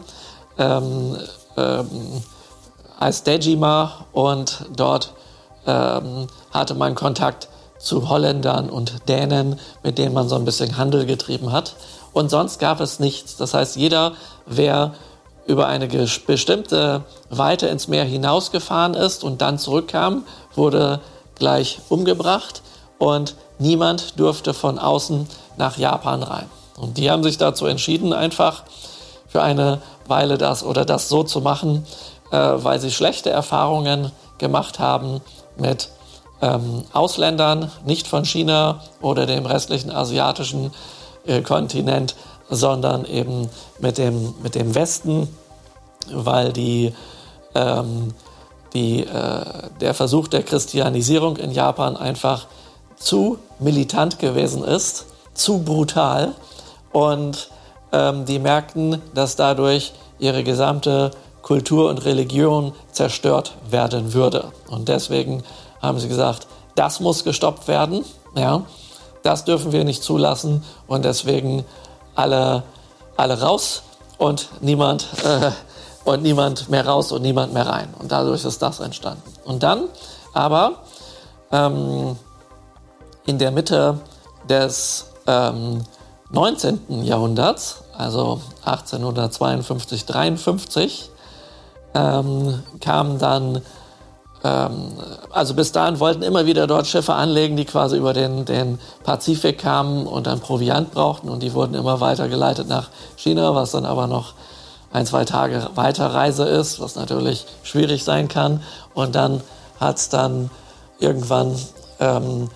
ähm, 0.57 1.17
ähm, 1.57 2.23
als 2.99 3.23
Dejima 3.23 4.05
und 4.13 4.65
dort 4.75 5.13
ähm, 5.65 6.27
hatte 6.51 6.75
man 6.75 6.93
Kontakt 6.93 7.49
zu 7.81 8.09
Holländern 8.09 8.69
und 8.69 9.07
Dänen, 9.09 9.59
mit 9.83 9.97
denen 9.97 10.13
man 10.13 10.29
so 10.29 10.35
ein 10.35 10.45
bisschen 10.45 10.77
Handel 10.77 11.05
getrieben 11.05 11.51
hat. 11.51 11.75
Und 12.13 12.29
sonst 12.29 12.59
gab 12.59 12.79
es 12.81 12.99
nichts. 12.99 13.37
Das 13.37 13.53
heißt, 13.53 13.75
jeder, 13.75 14.13
wer 14.45 14.93
über 15.47 15.67
eine 15.67 15.87
bestimmte 15.87 17.03
Weite 17.29 17.67
ins 17.67 17.87
Meer 17.87 18.05
hinausgefahren 18.05 18.93
ist 18.93 19.23
und 19.23 19.41
dann 19.41 19.57
zurückkam, 19.57 20.25
wurde 20.55 20.99
gleich 21.35 21.79
umgebracht. 21.89 22.61
Und 22.99 23.35
Niemand 23.61 24.19
durfte 24.19 24.55
von 24.55 24.79
außen 24.79 25.27
nach 25.55 25.77
Japan 25.77 26.23
rein. 26.23 26.49
Und 26.77 26.97
die 26.97 27.11
haben 27.11 27.21
sich 27.21 27.37
dazu 27.37 27.67
entschieden, 27.67 28.11
einfach 28.11 28.63
für 29.27 29.43
eine 29.43 29.83
Weile 30.07 30.39
das 30.39 30.63
oder 30.63 30.83
das 30.83 31.09
so 31.09 31.21
zu 31.21 31.41
machen, 31.41 31.85
äh, 32.31 32.37
weil 32.37 32.79
sie 32.79 32.89
schlechte 32.89 33.29
Erfahrungen 33.29 34.11
gemacht 34.39 34.79
haben 34.79 35.21
mit 35.57 35.89
ähm, 36.41 36.83
Ausländern, 36.93 37.71
nicht 37.85 38.07
von 38.07 38.25
China 38.25 38.81
oder 39.01 39.25
dem 39.25 39.45
restlichen 39.45 39.91
asiatischen 39.91 40.71
äh, 41.25 41.41
Kontinent, 41.41 42.15
sondern 42.49 43.05
eben 43.05 43.49
mit 43.79 43.97
dem, 43.97 44.33
mit 44.43 44.55
dem 44.55 44.75
Westen, 44.75 45.27
weil 46.11 46.51
die, 46.51 46.93
ähm, 47.55 48.13
die, 48.73 49.05
äh, 49.05 49.43
der 49.79 49.93
Versuch 49.93 50.27
der 50.27 50.43
Christianisierung 50.43 51.37
in 51.37 51.51
Japan 51.51 51.95
einfach 51.95 52.47
zu 52.97 53.39
militant 53.59 54.19
gewesen 54.19 54.63
ist, 54.63 55.05
zu 55.33 55.59
brutal 55.59 56.33
und 56.91 57.49
ähm, 57.91 58.25
die 58.25 58.39
merkten, 58.39 59.01
dass 59.13 59.35
dadurch 59.35 59.93
ihre 60.19 60.43
gesamte 60.43 61.11
Kultur 61.41 61.89
und 61.89 62.05
Religion 62.05 62.73
zerstört 62.91 63.53
werden 63.69 64.13
würde. 64.13 64.51
Und 64.69 64.87
deswegen 64.87 65.43
haben 65.81 65.99
sie 65.99 66.07
gesagt, 66.07 66.47
das 66.75 66.99
muss 66.99 67.23
gestoppt 67.23 67.67
werden, 67.67 68.05
ja, 68.35 68.63
das 69.23 69.45
dürfen 69.45 69.71
wir 69.71 69.83
nicht 69.83 70.03
zulassen 70.03 70.63
und 70.87 71.05
deswegen 71.05 71.65
alle, 72.15 72.63
alle 73.17 73.41
raus 73.41 73.83
und 74.17 74.49
niemand, 74.61 75.07
äh, 75.23 75.51
und 76.03 76.23
niemand 76.23 76.69
mehr 76.69 76.85
raus 76.85 77.11
und 77.11 77.21
niemand 77.21 77.53
mehr 77.53 77.67
rein. 77.67 77.93
Und 77.99 78.11
dadurch 78.11 78.45
ist 78.45 78.61
das 78.61 78.79
entstanden. 78.79 79.23
Und 79.45 79.63
dann 79.63 79.89
aber 80.33 80.73
ähm, 81.51 82.15
in 83.25 83.37
der 83.37 83.51
Mitte 83.51 83.99
des 84.47 85.05
ähm, 85.27 85.83
19. 86.31 87.03
Jahrhunderts, 87.03 87.83
also 87.97 88.41
1852, 88.65 90.05
53, 90.05 91.09
ähm, 91.93 92.63
kamen 92.79 93.19
dann, 93.19 93.61
also 94.43 95.53
bis 95.53 95.71
dahin 95.71 95.99
wollten 95.99 96.23
immer 96.23 96.45
wieder 96.47 96.65
dort 96.65 96.87
Schiffe 96.87 97.13
anlegen, 97.13 97.55
die 97.55 97.65
quasi 97.65 97.97
über 97.97 98.13
den, 98.13 98.45
den 98.45 98.79
Pazifik 99.03 99.59
kamen 99.59 100.07
und 100.07 100.25
dann 100.25 100.39
Proviant 100.39 100.91
brauchten 100.91 101.29
und 101.29 101.43
die 101.43 101.53
wurden 101.53 101.75
immer 101.75 102.01
weitergeleitet 102.01 102.67
nach 102.67 102.89
China, 103.17 103.53
was 103.53 103.71
dann 103.71 103.85
aber 103.85 104.07
noch 104.07 104.33
ein, 104.91 105.05
zwei 105.05 105.25
Tage 105.25 105.69
Weiterreise 105.75 106.45
ist, 106.45 106.79
was 106.79 106.95
natürlich 106.95 107.45
schwierig 107.63 108.03
sein 108.03 108.27
kann. 108.27 108.61
Und 108.93 109.15
dann 109.15 109.41
hat 109.79 109.97
es 109.97 110.09
dann 110.09 110.49
irgendwann 110.99 111.55
ähm, 111.99 112.49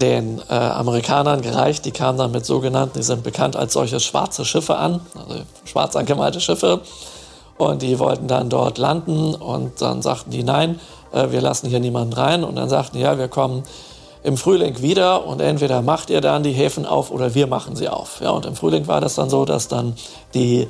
den 0.00 0.40
äh, 0.50 0.54
Amerikanern 0.54 1.40
gereicht. 1.40 1.84
Die 1.84 1.92
kamen 1.92 2.18
dann 2.18 2.32
mit 2.32 2.44
sogenannten, 2.44 2.98
die 2.98 3.04
sind 3.04 3.22
bekannt 3.22 3.56
als 3.56 3.72
solche 3.72 4.00
schwarze 4.00 4.44
Schiffe 4.44 4.76
an, 4.76 5.00
also 5.14 5.42
schwarz 5.64 5.96
angemalte 5.96 6.40
Schiffe. 6.40 6.82
Und 7.58 7.82
die 7.82 7.98
wollten 7.98 8.28
dann 8.28 8.48
dort 8.48 8.78
landen 8.78 9.34
und 9.34 9.80
dann 9.80 10.02
sagten 10.02 10.30
die, 10.30 10.44
nein, 10.44 10.78
äh, 11.12 11.30
wir 11.30 11.40
lassen 11.40 11.68
hier 11.68 11.80
niemanden 11.80 12.12
rein. 12.12 12.44
Und 12.44 12.56
dann 12.56 12.68
sagten 12.68 12.98
ja, 12.98 13.18
wir 13.18 13.28
kommen 13.28 13.62
im 14.22 14.36
Frühling 14.36 14.82
wieder 14.82 15.26
und 15.26 15.40
entweder 15.40 15.82
macht 15.82 16.10
ihr 16.10 16.20
dann 16.20 16.42
die 16.42 16.52
Häfen 16.52 16.84
auf 16.84 17.10
oder 17.10 17.34
wir 17.34 17.46
machen 17.46 17.76
sie 17.76 17.88
auf. 17.88 18.20
Ja, 18.20 18.30
und 18.30 18.44
im 18.44 18.56
Frühling 18.56 18.88
war 18.88 19.00
das 19.00 19.14
dann 19.14 19.30
so, 19.30 19.44
dass 19.44 19.68
dann 19.68 19.94
die 20.34 20.68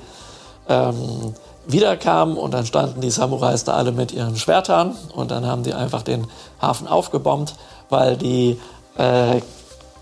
ähm, 0.68 1.34
wiederkamen 1.66 2.36
und 2.36 2.52
dann 2.54 2.66
standen 2.66 3.00
die 3.00 3.10
Samurais 3.10 3.64
da 3.64 3.74
alle 3.74 3.92
mit 3.92 4.12
ihren 4.12 4.36
Schwertern 4.36 4.94
und 5.14 5.30
dann 5.30 5.46
haben 5.46 5.62
die 5.62 5.74
einfach 5.74 6.02
den 6.02 6.26
Hafen 6.60 6.86
aufgebombt, 6.86 7.54
weil 7.88 8.16
die 8.16 8.60
äh, 8.98 9.40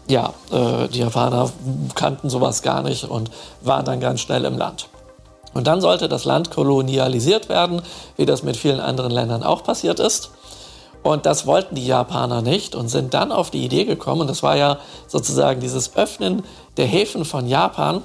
ja, 0.08 0.34
äh, 0.52 0.88
die 0.88 0.98
Japaner 0.98 1.50
kannten 1.94 2.28
sowas 2.28 2.60
gar 2.60 2.82
nicht 2.82 3.04
und 3.04 3.30
waren 3.62 3.84
dann 3.84 4.00
ganz 4.00 4.20
schnell 4.20 4.44
im 4.44 4.58
Land. 4.58 4.88
Und 5.54 5.66
dann 5.66 5.80
sollte 5.80 6.08
das 6.08 6.24
Land 6.24 6.50
kolonialisiert 6.50 7.48
werden, 7.48 7.80
wie 8.16 8.26
das 8.26 8.42
mit 8.42 8.56
vielen 8.56 8.80
anderen 8.80 9.12
Ländern 9.12 9.42
auch 9.42 9.62
passiert 9.62 10.00
ist. 10.00 10.30
Und 11.04 11.26
das 11.26 11.46
wollten 11.46 11.74
die 11.74 11.86
Japaner 11.86 12.42
nicht 12.42 12.74
und 12.74 12.88
sind 12.88 13.14
dann 13.14 13.30
auf 13.30 13.50
die 13.50 13.64
Idee 13.64 13.84
gekommen, 13.84 14.22
und 14.22 14.30
das 14.30 14.42
war 14.42 14.56
ja 14.56 14.78
sozusagen 15.06 15.60
dieses 15.60 15.96
Öffnen 15.96 16.44
der 16.78 16.86
Häfen 16.86 17.26
von 17.26 17.46
Japan, 17.46 18.02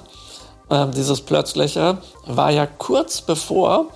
äh, 0.68 0.86
dieses 0.88 1.22
plötzliche, 1.22 1.98
war 2.26 2.50
ja 2.50 2.66
kurz 2.66 3.22
bevor, 3.22 3.86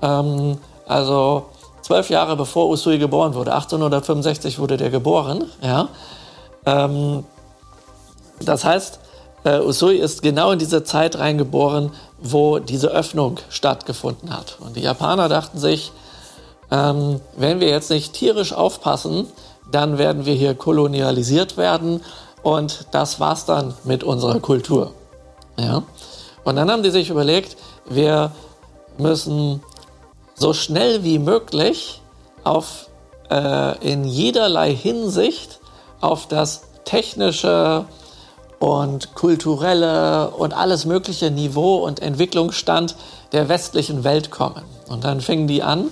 ähm, 0.00 0.58
also 0.86 1.44
zwölf 1.82 2.08
Jahre 2.08 2.36
bevor 2.36 2.70
Usui 2.70 2.98
geboren 2.98 3.34
wurde, 3.34 3.52
1865 3.52 4.58
wurde 4.58 4.78
der 4.78 4.88
geboren, 4.88 5.44
ja. 5.60 5.88
Ähm, 6.64 7.24
das 8.40 8.64
heißt, 8.64 8.98
äh, 9.48 9.60
Usui 9.60 9.96
ist 9.96 10.22
genau 10.22 10.52
in 10.52 10.58
diese 10.58 10.84
Zeit 10.84 11.18
reingeboren, 11.18 11.92
wo 12.18 12.58
diese 12.58 12.88
Öffnung 12.88 13.38
stattgefunden 13.48 14.36
hat. 14.36 14.56
Und 14.60 14.76
die 14.76 14.82
Japaner 14.82 15.28
dachten 15.28 15.58
sich, 15.58 15.92
ähm, 16.70 17.20
wenn 17.36 17.60
wir 17.60 17.68
jetzt 17.68 17.90
nicht 17.90 18.12
tierisch 18.12 18.52
aufpassen, 18.52 19.26
dann 19.70 19.98
werden 19.98 20.26
wir 20.26 20.34
hier 20.34 20.54
kolonialisiert 20.54 21.56
werden 21.56 22.02
und 22.42 22.86
das 22.90 23.20
war's 23.20 23.44
dann 23.44 23.74
mit 23.84 24.04
unserer 24.04 24.40
Kultur. 24.40 24.92
Ja? 25.58 25.82
Und 26.44 26.56
dann 26.56 26.70
haben 26.70 26.82
die 26.82 26.90
sich 26.90 27.10
überlegt, 27.10 27.56
wir 27.86 28.32
müssen 28.96 29.62
so 30.34 30.52
schnell 30.52 31.04
wie 31.04 31.18
möglich 31.18 32.00
auf, 32.44 32.88
äh, 33.30 33.78
in 33.86 34.04
jederlei 34.04 34.74
Hinsicht 34.74 35.60
auf 36.00 36.26
das 36.26 36.62
technische, 36.84 37.84
und 38.58 39.14
kulturelle 39.14 40.30
und 40.30 40.52
alles 40.52 40.84
mögliche 40.84 41.30
Niveau 41.30 41.76
und 41.76 42.00
Entwicklungsstand 42.00 42.96
der 43.32 43.48
westlichen 43.48 44.04
Welt 44.04 44.30
kommen. 44.30 44.62
Und 44.88 45.04
dann 45.04 45.20
fingen 45.20 45.46
die 45.46 45.62
an, 45.62 45.90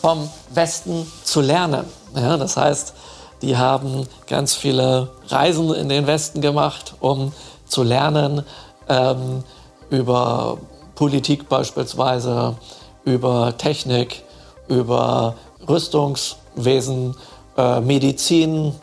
vom 0.00 0.28
Westen 0.52 1.06
zu 1.22 1.40
lernen. 1.40 1.84
Ja, 2.16 2.36
das 2.36 2.56
heißt, 2.56 2.94
die 3.40 3.56
haben 3.56 4.06
ganz 4.26 4.54
viele 4.54 5.10
Reisen 5.28 5.72
in 5.74 5.88
den 5.88 6.06
Westen 6.06 6.40
gemacht, 6.40 6.94
um 7.00 7.32
zu 7.66 7.82
lernen 7.82 8.44
ähm, 8.88 9.44
über 9.90 10.58
Politik 10.94 11.48
beispielsweise, 11.48 12.56
über 13.04 13.56
Technik, 13.58 14.22
über 14.68 15.34
Rüstungswesen, 15.68 17.16
äh, 17.56 17.80
Medizin, 17.80 18.74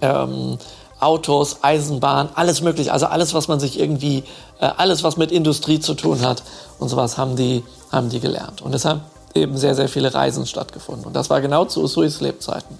ähm, 0.00 0.58
Autos, 1.00 1.58
Eisenbahn, 1.62 2.30
alles 2.34 2.62
mögliche. 2.62 2.92
Also 2.92 3.06
alles, 3.06 3.34
was 3.34 3.48
man 3.48 3.60
sich 3.60 3.78
irgendwie, 3.78 4.24
äh, 4.60 4.70
alles, 4.76 5.04
was 5.04 5.16
mit 5.16 5.30
Industrie 5.30 5.80
zu 5.80 5.94
tun 5.94 6.22
hat 6.22 6.42
und 6.78 6.88
sowas 6.88 7.18
haben 7.18 7.36
die, 7.36 7.64
haben 7.92 8.08
die 8.08 8.20
gelernt. 8.20 8.62
Und 8.62 8.72
deshalb 8.72 9.00
eben 9.34 9.56
sehr, 9.56 9.74
sehr 9.74 9.88
viele 9.88 10.14
Reisen 10.14 10.46
stattgefunden. 10.46 11.06
Und 11.06 11.14
das 11.14 11.30
war 11.30 11.40
genau 11.40 11.66
zu 11.66 11.82
Usuis 11.82 12.20
Lebzeiten. 12.20 12.78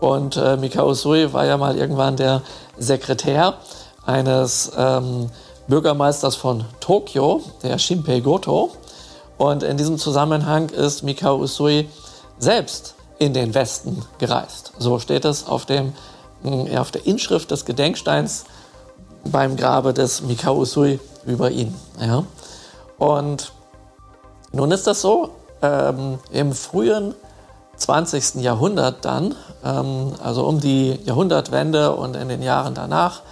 Und 0.00 0.36
äh, 0.36 0.56
Mikao 0.56 0.90
Usui 0.90 1.32
war 1.32 1.46
ja 1.46 1.56
mal 1.56 1.76
irgendwann 1.76 2.16
der 2.16 2.42
Sekretär 2.76 3.54
eines 4.04 4.72
ähm, 4.76 5.30
Bürgermeisters 5.68 6.36
von 6.36 6.64
Tokio, 6.80 7.42
der 7.62 7.78
Shinpei 7.78 8.20
Goto. 8.20 8.72
Und 9.38 9.62
in 9.62 9.76
diesem 9.76 9.98
Zusammenhang 9.98 10.68
ist 10.70 11.02
Mikao 11.02 11.36
Usui 11.38 11.88
selbst 12.38 12.94
in 13.18 13.32
den 13.32 13.54
Westen 13.54 14.04
gereist. 14.18 14.72
So 14.78 14.98
steht 14.98 15.24
es 15.24 15.46
auf 15.46 15.64
dem 15.64 15.94
ja, 16.44 16.80
auf 16.80 16.90
der 16.90 17.06
Inschrift 17.06 17.50
des 17.50 17.64
Gedenksteins 17.64 18.44
beim 19.24 19.56
Grabe 19.56 19.94
des 19.94 20.22
Mikao 20.22 20.56
Usui 20.56 21.00
über 21.26 21.50
ihn. 21.50 21.74
Ja. 22.00 22.24
Und 22.98 23.52
nun 24.52 24.70
ist 24.70 24.86
das 24.86 25.00
so, 25.00 25.30
ähm, 25.62 26.18
im 26.30 26.52
frühen 26.52 27.14
20. 27.76 28.42
Jahrhundert 28.42 29.04
dann, 29.04 29.34
ähm, 29.64 30.12
also 30.22 30.46
um 30.46 30.60
die 30.60 31.00
Jahrhundertwende 31.04 31.92
und 31.92 32.14
in 32.14 32.28
den 32.28 32.42
Jahren 32.42 32.74
danach, 32.74 33.22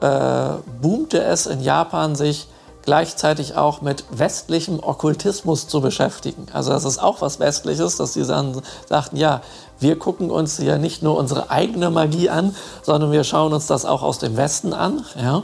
äh, 0.00 0.50
boomte 0.80 1.22
es 1.22 1.46
in 1.46 1.60
Japan, 1.60 2.14
sich 2.14 2.48
gleichzeitig 2.82 3.56
auch 3.56 3.82
mit 3.82 4.04
westlichem 4.10 4.82
Okkultismus 4.82 5.68
zu 5.68 5.82
beschäftigen. 5.82 6.46
Also 6.54 6.70
das 6.70 6.84
ist 6.84 6.98
auch 6.98 7.20
was 7.20 7.38
Westliches, 7.38 7.96
dass 7.96 8.14
sie 8.14 8.24
dann 8.24 8.62
sagten, 8.88 9.16
ja, 9.18 9.42
wir 9.80 9.98
gucken 9.98 10.30
uns 10.30 10.58
ja 10.58 10.78
nicht 10.78 11.02
nur 11.02 11.16
unsere 11.16 11.50
eigene 11.50 11.90
Magie 11.90 12.30
an, 12.30 12.54
sondern 12.82 13.12
wir 13.12 13.24
schauen 13.24 13.52
uns 13.52 13.66
das 13.66 13.84
auch 13.84 14.02
aus 14.02 14.18
dem 14.18 14.36
Westen 14.36 14.72
an. 14.72 15.04
Ja? 15.20 15.42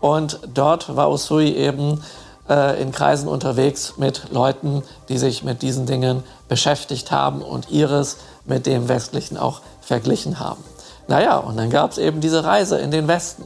Und 0.00 0.40
dort 0.52 0.96
war 0.96 1.10
Usui 1.10 1.52
eben 1.52 2.02
äh, 2.48 2.80
in 2.80 2.92
Kreisen 2.92 3.28
unterwegs 3.28 3.94
mit 3.96 4.30
Leuten, 4.30 4.82
die 5.08 5.18
sich 5.18 5.42
mit 5.42 5.62
diesen 5.62 5.86
Dingen 5.86 6.22
beschäftigt 6.48 7.10
haben 7.10 7.42
und 7.42 7.70
ihres 7.70 8.18
mit 8.44 8.66
dem 8.66 8.88
Westlichen 8.88 9.36
auch 9.36 9.60
verglichen 9.80 10.38
haben. 10.38 10.62
Naja, 11.08 11.38
und 11.38 11.56
dann 11.56 11.70
gab 11.70 11.92
es 11.92 11.98
eben 11.98 12.20
diese 12.20 12.44
Reise 12.44 12.78
in 12.78 12.90
den 12.90 13.08
Westen. 13.08 13.44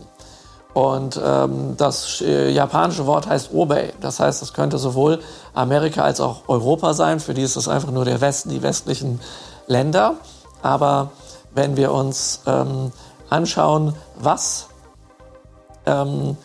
Und 0.72 1.20
ähm, 1.22 1.74
das 1.76 2.20
äh, 2.20 2.50
japanische 2.50 3.06
Wort 3.06 3.28
heißt 3.28 3.52
Obei. 3.52 3.92
Das 4.00 4.20
heißt, 4.20 4.40
es 4.42 4.52
könnte 4.52 4.78
sowohl 4.78 5.18
Amerika 5.52 6.04
als 6.04 6.20
auch 6.20 6.42
Europa 6.46 6.94
sein. 6.94 7.18
Für 7.18 7.34
die 7.34 7.42
ist 7.42 7.56
es 7.56 7.66
einfach 7.66 7.90
nur 7.90 8.04
der 8.04 8.20
Westen, 8.20 8.50
die 8.50 8.62
westlichen 8.62 9.20
Länder. 9.70 10.16
Aber 10.62 11.12
wenn 11.52 11.76
wir 11.76 11.92
uns 11.92 12.40
ähm, 12.46 12.92
anschauen, 13.30 13.94
was, 14.16 14.66
ähm, 15.86 16.36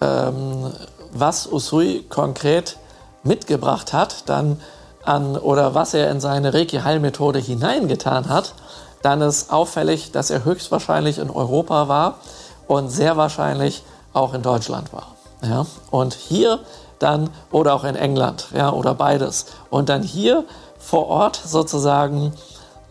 ähm 0.00 0.72
was 1.12 1.50
Usui 1.50 2.04
konkret 2.10 2.76
mitgebracht 3.22 3.94
hat, 3.94 4.28
dann 4.28 4.60
an, 5.04 5.36
oder 5.38 5.74
was 5.74 5.94
er 5.94 6.10
in 6.10 6.20
seine 6.20 6.52
Reiki-Heilmethode 6.52 7.38
hineingetan 7.38 8.28
hat, 8.28 8.54
dann 9.02 9.22
ist 9.22 9.50
auffällig, 9.50 10.12
dass 10.12 10.30
er 10.30 10.44
höchstwahrscheinlich 10.44 11.18
in 11.18 11.30
Europa 11.30 11.88
war 11.88 12.18
und 12.66 12.90
sehr 12.90 13.16
wahrscheinlich 13.16 13.82
auch 14.12 14.34
in 14.34 14.42
Deutschland 14.42 14.92
war. 14.92 15.14
Ja? 15.42 15.64
Und 15.90 16.14
hier 16.14 16.60
dann, 16.98 17.30
oder 17.50 17.74
auch 17.74 17.84
in 17.84 17.94
England, 17.94 18.48
ja, 18.54 18.72
oder 18.72 18.94
beides. 18.94 19.46
Und 19.70 19.88
dann 19.88 20.02
hier 20.02 20.44
vor 20.78 21.08
Ort 21.08 21.40
sozusagen 21.44 22.32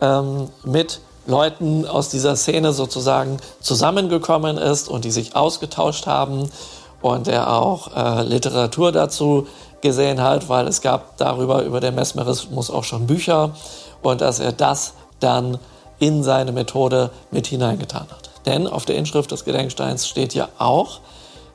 ähm, 0.00 0.48
mit 0.64 1.00
Leuten 1.26 1.86
aus 1.86 2.08
dieser 2.08 2.36
Szene 2.36 2.72
sozusagen 2.72 3.38
zusammengekommen 3.60 4.58
ist 4.58 4.88
und 4.88 5.04
die 5.04 5.10
sich 5.10 5.34
ausgetauscht 5.34 6.06
haben 6.06 6.50
und 7.02 7.28
er 7.28 7.52
auch 7.52 7.96
äh, 7.96 8.22
Literatur 8.22 8.92
dazu 8.92 9.46
gesehen 9.80 10.22
hat, 10.22 10.48
weil 10.48 10.66
es 10.68 10.80
gab 10.80 11.16
darüber, 11.16 11.62
über 11.62 11.80
den 11.80 11.94
Mesmerismus 11.94 12.70
auch 12.70 12.84
schon 12.84 13.06
Bücher 13.06 13.50
und 14.02 14.20
dass 14.20 14.38
er 14.38 14.52
das 14.52 14.94
dann 15.20 15.58
in 15.98 16.22
seine 16.22 16.52
Methode 16.52 17.10
mit 17.30 17.46
hineingetan 17.46 18.06
hat. 18.10 18.30
Denn 18.46 18.66
auf 18.66 18.84
der 18.84 18.96
Inschrift 18.96 19.32
des 19.32 19.44
Gedenksteins 19.44 20.06
steht 20.06 20.34
ja 20.34 20.48
auch, 20.58 21.00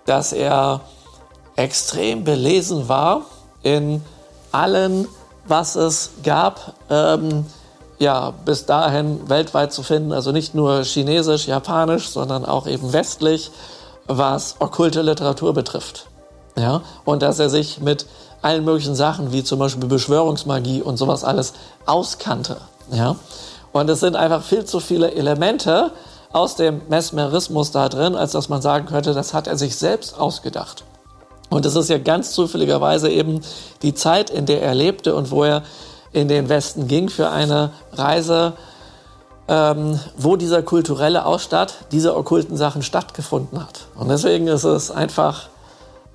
dass 0.05 0.33
er 0.33 0.81
extrem 1.55 2.23
belesen 2.23 2.89
war 2.89 3.21
in 3.63 4.03
allen, 4.51 5.07
was 5.45 5.75
es 5.75 6.11
gab, 6.23 6.73
ähm, 6.89 7.45
ja, 8.01 8.33
bis 8.45 8.65
dahin 8.65 9.29
weltweit 9.29 9.71
zu 9.71 9.83
finden. 9.83 10.11
Also 10.11 10.31
nicht 10.31 10.55
nur 10.55 10.83
chinesisch, 10.83 11.47
japanisch, 11.47 12.09
sondern 12.09 12.45
auch 12.45 12.65
eben 12.65 12.91
westlich, 12.93 13.51
was 14.07 14.55
okkulte 14.59 15.03
Literatur 15.03 15.53
betrifft. 15.53 16.07
Ja, 16.57 16.81
und 17.05 17.21
dass 17.21 17.39
er 17.39 17.49
sich 17.49 17.79
mit 17.79 18.07
allen 18.41 18.65
möglichen 18.65 18.95
Sachen, 18.95 19.31
wie 19.31 19.43
zum 19.43 19.59
Beispiel 19.59 19.87
Beschwörungsmagie 19.87 20.81
und 20.81 20.97
sowas 20.97 21.23
alles 21.23 21.53
auskannte. 21.85 22.57
Ja, 22.91 23.15
und 23.71 23.89
es 23.89 23.99
sind 23.99 24.15
einfach 24.15 24.43
viel 24.43 24.65
zu 24.65 24.79
viele 24.79 25.11
Elemente, 25.13 25.91
aus 26.33 26.55
dem 26.55 26.81
Mesmerismus 26.87 27.71
da 27.71 27.89
drin, 27.89 28.15
als 28.15 28.31
dass 28.31 28.49
man 28.49 28.61
sagen 28.61 28.85
könnte, 28.85 29.13
das 29.13 29.33
hat 29.33 29.47
er 29.47 29.57
sich 29.57 29.75
selbst 29.75 30.17
ausgedacht. 30.17 30.85
Und 31.49 31.65
es 31.65 31.75
ist 31.75 31.89
ja 31.89 31.97
ganz 31.97 32.31
zufälligerweise 32.31 33.09
eben 33.09 33.41
die 33.81 33.93
Zeit, 33.93 34.29
in 34.29 34.45
der 34.45 34.61
er 34.61 34.73
lebte 34.73 35.13
und 35.13 35.29
wo 35.31 35.43
er 35.43 35.63
in 36.13 36.27
den 36.27 36.49
Westen 36.49 36.87
ging 36.87 37.09
für 37.09 37.29
eine 37.29 37.71
Reise, 37.93 38.53
ähm, 39.47 39.99
wo 40.17 40.35
dieser 40.35 40.61
kulturelle 40.61 41.25
Ausstatt 41.25 41.75
dieser 41.91 42.17
okkulten 42.17 42.57
Sachen 42.57 42.83
stattgefunden 42.83 43.61
hat. 43.61 43.87
Und 43.95 44.09
deswegen 44.09 44.47
ist 44.47 44.63
es 44.63 44.91
einfach 44.91 45.49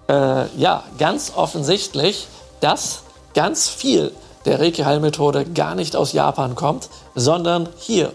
äh, 0.09 0.47
ja 0.57 0.83
ganz 0.99 1.33
offensichtlich, 1.35 2.29
dass 2.61 3.03
ganz 3.35 3.69
viel 3.69 4.13
der 4.45 4.61
Reiki-Heilmethode 4.61 5.45
gar 5.45 5.75
nicht 5.75 5.97
aus 5.97 6.13
Japan 6.13 6.55
kommt, 6.55 6.89
sondern 7.15 7.69
hier 7.77 8.13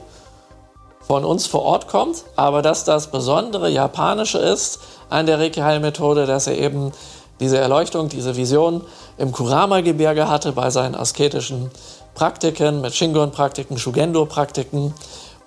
von 1.02 1.26
uns 1.26 1.46
vor 1.46 1.64
Ort 1.64 1.88
kommt, 1.88 2.24
aber 2.36 2.62
dass 2.62 2.86
das 2.86 3.12
besondere 3.12 3.70
Japanische 3.70 4.38
ist 4.38 4.80
an 5.10 5.26
der 5.26 5.40
Reiki-Heilmethode, 5.40 6.26
dass 6.26 6.48
er 6.48 6.58
eben 6.58 6.94
diese 7.40 7.58
Erleuchtung, 7.58 8.08
diese 8.08 8.38
Vision 8.38 8.82
im 9.18 9.32
Kurama-Gebirge 9.32 10.28
hatte 10.28 10.52
bei 10.52 10.70
seinen 10.70 10.96
asketischen 10.96 11.72
Praktiken, 12.16 12.82
mit 12.82 12.94
Shingon-Praktiken, 12.94 13.78
Shugendo-Praktiken 13.78 14.94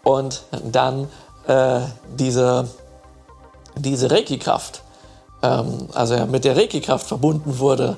und 0.02 0.42
dann 0.62 1.08
äh, 1.46 1.80
diese, 2.18 2.68
diese 3.76 4.10
Reiki-Kraft, 4.10 4.82
ähm, 5.42 5.88
also 5.94 6.14
er 6.14 6.26
mit 6.26 6.44
der 6.44 6.56
Reiki-Kraft 6.56 7.06
verbunden 7.06 7.58
wurde 7.58 7.96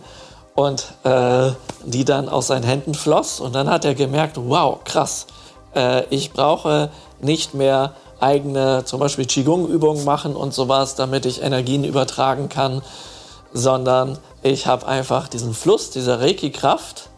und 0.55 0.95
äh, 1.05 1.51
die 1.85 2.05
dann 2.05 2.29
aus 2.29 2.49
seinen 2.49 2.65
Händen 2.65 2.95
floss 2.95 3.41
und 3.41 3.55
dann 3.55 3.69
hat 3.69 3.85
er 3.85 3.95
gemerkt, 3.95 4.37
wow, 4.37 4.83
krass, 4.85 5.27
äh, 5.75 6.05
ich 6.11 6.33
brauche 6.33 6.91
nicht 7.21 7.55
mehr 7.55 7.93
eigene, 8.19 8.85
zum 8.85 9.01
Beispiel 9.01 9.27
Qigong-Übungen 9.27 10.05
machen 10.05 10.35
und 10.35 10.55
sowas, 10.55 10.95
damit 10.95 11.27
ich 11.27 11.43
Energien 11.43 11.85
übertragen 11.85 12.49
kann, 12.49 12.83
sondern 13.53 14.19
ich 14.43 14.67
habe 14.67 14.87
einfach 14.87 15.29
diesen 15.29 15.55
Fluss, 15.55 15.91
diese 15.91 16.21
Reiki-Kraft, 16.21 17.09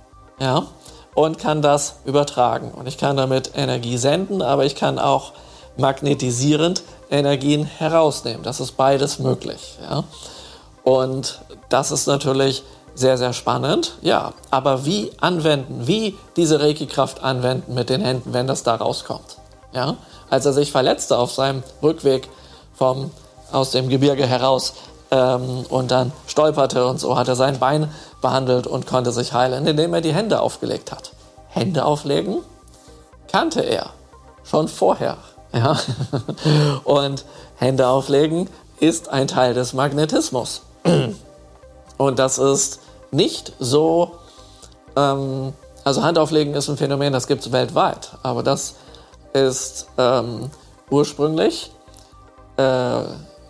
ja, 0.40 0.66
und 1.14 1.38
kann 1.38 1.62
das 1.62 1.96
übertragen. 2.04 2.70
Und 2.70 2.86
ich 2.86 2.96
kann 2.96 3.16
damit 3.16 3.50
Energie 3.56 3.98
senden, 3.98 4.40
aber 4.40 4.64
ich 4.64 4.76
kann 4.76 4.98
auch 5.00 5.32
magnetisierend 5.76 6.82
Energien 7.10 7.64
herausnehmen. 7.64 8.42
Das 8.42 8.60
ist 8.60 8.76
beides 8.76 9.18
möglich. 9.18 9.78
Ja? 9.82 10.04
Und 10.84 11.40
das 11.68 11.90
ist 11.90 12.06
natürlich 12.06 12.62
sehr, 12.94 13.18
sehr 13.18 13.32
spannend. 13.32 13.94
Ja, 14.00 14.32
aber 14.50 14.84
wie 14.84 15.10
anwenden, 15.20 15.86
wie 15.86 16.16
diese 16.36 16.60
Reiki-Kraft 16.60 17.22
anwenden 17.22 17.74
mit 17.74 17.90
den 17.90 18.00
Händen, 18.00 18.32
wenn 18.32 18.46
das 18.46 18.62
da 18.62 18.74
rauskommt? 18.74 19.38
Ja? 19.72 19.96
Als 20.30 20.46
er 20.46 20.52
sich 20.52 20.72
verletzte 20.72 21.18
auf 21.18 21.32
seinem 21.32 21.62
Rückweg 21.82 22.28
vom, 22.74 23.10
aus 23.50 23.70
dem 23.70 23.88
Gebirge 23.88 24.26
heraus 24.26 24.74
ähm, 25.10 25.64
und 25.68 25.90
dann 25.90 26.12
stolperte 26.26 26.86
und 26.86 27.00
so 27.00 27.16
hat 27.16 27.28
er 27.28 27.36
sein 27.36 27.58
Bein 27.58 27.90
behandelt 28.20 28.66
und 28.66 28.86
konnte 28.86 29.12
sich 29.12 29.32
heilen, 29.32 29.66
indem 29.66 29.94
er 29.94 30.00
die 30.00 30.12
Hände 30.12 30.40
aufgelegt 30.40 30.92
hat. 30.92 31.12
Hände 31.48 31.84
auflegen 31.84 32.38
kannte 33.30 33.60
er 33.60 33.90
schon 34.44 34.68
vorher. 34.68 35.18
Ja? 35.52 35.78
Und 36.84 37.24
Hände 37.56 37.88
auflegen 37.88 38.48
ist 38.80 39.08
ein 39.08 39.26
Teil 39.26 39.54
des 39.54 39.72
Magnetismus. 39.72 40.62
Und 41.98 42.18
das 42.18 42.38
ist 42.38 42.80
nicht 43.10 43.52
so, 43.58 44.12
ähm, 44.96 45.52
also 45.84 46.02
Handauflegen 46.02 46.54
ist 46.54 46.68
ein 46.68 46.76
Phänomen, 46.76 47.12
das 47.12 47.26
gibt 47.26 47.46
es 47.46 47.52
weltweit, 47.52 48.10
aber 48.22 48.42
das 48.42 48.74
ist 49.32 49.88
ähm, 49.98 50.50
ursprünglich 50.90 51.70
äh, 52.56 53.02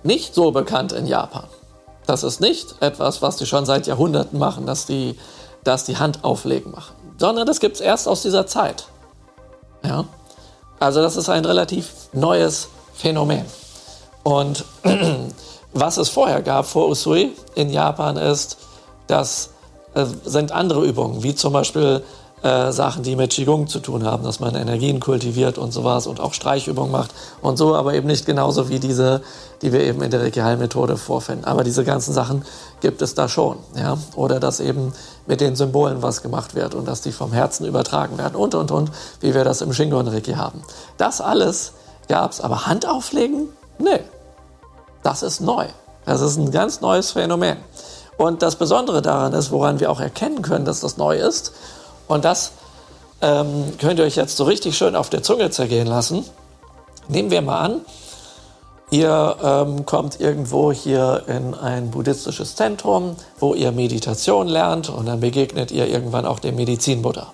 nicht 0.03 0.35
so 0.35 0.51
bekannt 0.51 0.93
in 0.93 1.07
Japan. 1.07 1.45
Das 2.07 2.23
ist 2.23 2.41
nicht 2.41 2.77
etwas, 2.81 3.21
was 3.21 3.37
die 3.37 3.47
schon 3.47 3.67
seit 3.67 3.87
Jahrhunderten 3.87 4.39
machen, 4.39 4.67
dass 4.67 4.87
die, 4.87 5.19
dass 5.65 5.85
die 5.85 5.99
Hand 5.99 6.25
auflegen 6.25 6.73
machen, 6.73 6.95
sondern 7.19 7.47
das 7.47 7.61
gibt 7.61 7.77
es 7.77 7.81
erst 7.81 8.09
aus 8.09 8.23
dieser 8.23 8.47
Zeit. 8.47 8.87
Ja? 9.85 10.05
Also 10.81 11.03
das 11.03 11.17
ist 11.17 11.29
ein 11.29 11.45
relativ 11.45 11.93
neues 12.13 12.69
Phänomen. 12.95 13.45
Und 14.23 14.65
was 15.73 15.97
es 15.97 16.09
vorher 16.09 16.43
gab, 16.43 16.67
vor 16.67 16.89
Usui 16.89 17.33
in 17.55 17.71
Japan, 17.71 18.17
ist, 18.17 18.57
das 19.07 19.51
äh, 19.95 20.07
sind 20.25 20.53
andere 20.53 20.85
Übungen, 20.85 21.23
wie 21.23 21.35
zum 21.35 21.53
Beispiel 21.53 22.03
äh, 22.43 22.73
Sachen, 22.73 23.03
die 23.03 23.17
mit 23.17 23.31
Qigong 23.31 23.67
zu 23.67 23.81
tun 23.81 24.05
haben, 24.05 24.23
dass 24.25 24.41
man 24.41 24.55
Energien 24.55 25.01
kultiviert 25.01 25.59
und 25.59 25.73
sowas 25.73 26.07
und 26.07 26.21
auch 26.21 26.35
Streichübungen 26.35 26.93
macht 26.93 27.11
und 27.43 27.57
so, 27.57 27.75
aber 27.75 27.95
eben 27.95 28.07
nicht 28.07 28.27
genauso 28.27 28.69
wie 28.69 28.79
diese, 28.79 29.23
die 29.63 29.73
wir 29.73 29.81
eben 29.81 30.03
in 30.03 30.11
der 30.11 30.21
Reiki-Heilmethode 30.23 30.97
vorfinden. 30.97 31.45
Aber 31.45 31.65
diese 31.65 31.85
ganzen 31.85 32.13
Sachen 32.13 32.45
gibt 32.81 33.03
es 33.03 33.15
da 33.15 33.29
schon, 33.29 33.59
ja. 33.77 33.99
Oder 34.15 34.41
dass 34.41 34.61
eben 34.61 34.93
mit 35.27 35.41
den 35.41 35.57
Symbolen 35.57 36.03
was 36.03 36.23
gemacht 36.23 36.55
wird 36.55 36.75
und 36.75 36.87
dass 36.87 37.01
die 37.01 37.13
vom 37.13 37.33
Herzen 37.33 37.67
übertragen 37.67 38.19
werden 38.19 38.37
und 38.37 38.55
und 38.55 38.71
und, 38.71 38.91
wie 39.21 39.35
wir 39.35 39.45
das 39.45 39.61
im 39.61 39.73
Shingon 39.73 40.09
Reiki 40.09 40.35
haben. 40.35 40.63
Das 40.97 41.21
alles 41.21 41.73
gab's, 42.09 42.41
aber 42.41 42.67
Hand 42.67 42.89
auflegen? 42.89 43.49
Nee. 43.79 44.01
Das 45.03 45.23
ist 45.23 45.41
neu. 45.41 45.67
Das 46.05 46.21
ist 46.21 46.37
ein 46.37 46.51
ganz 46.51 46.81
neues 46.81 47.13
Phänomen. 47.13 47.59
Und 48.17 48.43
das 48.43 48.57
Besondere 48.57 49.01
daran 49.01 49.33
ist, 49.33 49.51
woran 49.53 49.79
wir 49.79 49.91
auch 49.91 50.01
erkennen 50.01 50.43
können, 50.43 50.65
dass 50.65 50.81
das 50.81 50.97
neu 50.97 51.17
ist, 51.17 51.53
und 52.09 52.25
das 52.25 52.53
ähm, 53.21 53.73
könnt 53.79 53.99
ihr 53.99 54.05
euch 54.05 54.17
jetzt 54.17 54.37
so 54.37 54.45
richtig 54.45 54.77
schön 54.77 54.97
auf 54.97 55.11
der 55.11 55.23
Zunge 55.23 55.51
zergehen 55.51 55.87
lassen. 55.87 56.25
Nehmen 57.09 57.31
wir 57.31 57.43
mal 57.43 57.61
an, 57.61 57.81
ihr 58.91 59.37
ähm, 59.43 59.87
kommt 59.87 60.21
irgendwo 60.21 60.73
hier 60.73 61.25
in 61.27 61.55
ein 61.55 61.91
buddhistisches 61.91 62.55
Zentrum, 62.55 63.17
wo 63.39 63.55
ihr 63.55 63.73
Meditation 63.73 64.47
lernt 64.47 64.89
und 64.89 65.07
dann 65.07 65.21
begegnet 65.21 65.71
ihr 65.71 65.89
irgendwann 65.89 66.27
auch 66.27 66.39
dem 66.39 66.57
Medizin-Buddha. 66.57 67.33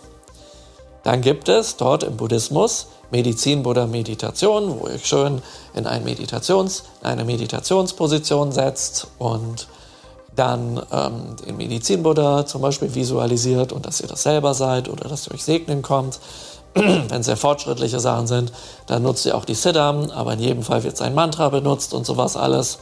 Dann 1.02 1.20
gibt 1.20 1.48
es 1.48 1.76
dort 1.76 2.02
im 2.02 2.16
Buddhismus 2.16 2.87
Medizin-Buddha-Meditation, 3.10 4.80
wo 4.80 4.88
ihr 4.88 4.98
schön 4.98 5.42
in, 5.74 5.87
ein 5.87 6.02
Meditations, 6.04 6.84
in 7.02 7.08
eine 7.08 7.24
Meditationsposition 7.24 8.52
setzt 8.52 9.08
und 9.18 9.68
dann 10.37 10.83
ähm, 10.92 11.37
den 11.47 11.57
Medizinbuddha 11.57 12.47
zum 12.47 12.62
Beispiel 12.62 12.94
visualisiert 12.94 13.73
und 13.73 13.87
dass 13.87 14.01
ihr 14.01 14.09
das 14.09 14.23
selber 14.23 14.55
seid 14.55 14.88
oder 14.88 15.09
dass 15.09 15.27
ihr 15.27 15.35
euch 15.35 15.44
segnen 15.44 15.83
kommt. 15.83 16.18
Wenn 16.75 17.23
sehr 17.23 17.37
fortschrittliche 17.37 18.01
Sachen 18.01 18.27
sind, 18.27 18.53
dann 18.87 19.03
nutzt 19.03 19.27
ihr 19.27 19.37
auch 19.37 19.44
die 19.44 19.55
Siddham, 19.55 20.11
aber 20.11 20.33
in 20.33 20.40
jedem 20.40 20.62
Fall 20.62 20.83
wird 20.83 20.97
sein 20.97 21.14
Mantra 21.14 21.49
benutzt 21.49 21.94
und 21.94 22.05
sowas 22.05 22.37
alles. 22.37 22.79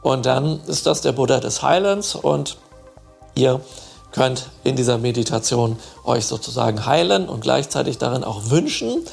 Und 0.00 0.26
dann 0.26 0.60
ist 0.66 0.86
das 0.86 1.00
der 1.00 1.12
Buddha 1.12 1.40
des 1.40 1.62
Heilens 1.62 2.14
und 2.14 2.56
ihr 3.34 3.60
könnt 4.12 4.50
in 4.62 4.76
dieser 4.76 4.98
Meditation 4.98 5.78
euch 6.04 6.26
sozusagen 6.26 6.86
heilen 6.86 7.28
und 7.28 7.40
gleichzeitig 7.40 7.98
darin 7.98 8.24
auch 8.24 8.50
wünschen, 8.50 9.04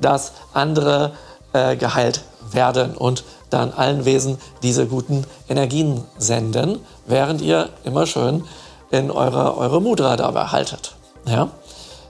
dass 0.00 0.32
andere 0.52 1.12
äh, 1.52 1.76
geheilt 1.76 2.22
werden 2.52 2.96
und 2.96 3.24
dann 3.50 3.72
allen 3.72 4.04
Wesen 4.04 4.38
diese 4.62 4.86
guten 4.86 5.24
Energien 5.48 6.04
senden, 6.18 6.80
während 7.06 7.40
ihr 7.40 7.68
immer 7.84 8.06
schön 8.06 8.44
in 8.90 9.10
eure, 9.10 9.56
eure 9.56 9.80
Mudra 9.80 10.16
dabei 10.16 10.46
haltet. 10.46 10.94
Ja? 11.26 11.50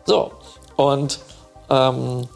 So, 0.05 0.31
und 0.77 1.19
ähm, 1.71 2.29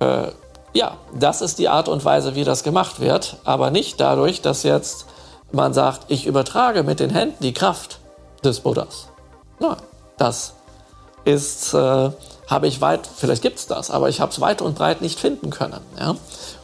äh, 0.00 0.28
ja, 0.74 0.96
das 1.18 1.40
ist 1.40 1.58
die 1.58 1.68
Art 1.68 1.88
und 1.88 2.04
Weise, 2.04 2.34
wie 2.34 2.44
das 2.44 2.62
gemacht 2.62 3.00
wird, 3.00 3.36
aber 3.44 3.70
nicht 3.70 4.00
dadurch, 4.00 4.42
dass 4.42 4.62
jetzt 4.62 5.06
man 5.50 5.72
sagt, 5.72 6.02
ich 6.08 6.26
übertrage 6.26 6.82
mit 6.82 7.00
den 7.00 7.10
Händen 7.10 7.42
die 7.42 7.54
Kraft 7.54 8.00
des 8.44 8.60
Buddhas. 8.60 9.08
Nein, 9.58 9.76
das 10.18 10.52
ist, 11.24 11.74
äh, 11.74 12.10
habe 12.48 12.66
ich 12.66 12.80
weit, 12.80 13.08
vielleicht 13.16 13.42
gibt 13.42 13.58
es 13.58 13.66
das, 13.66 13.90
aber 13.90 14.08
ich 14.08 14.20
habe 14.20 14.30
es 14.30 14.40
weit 14.40 14.62
und 14.62 14.76
breit 14.76 15.00
nicht 15.00 15.18
finden 15.18 15.50
können. 15.50 15.80
Ja? 15.98 16.16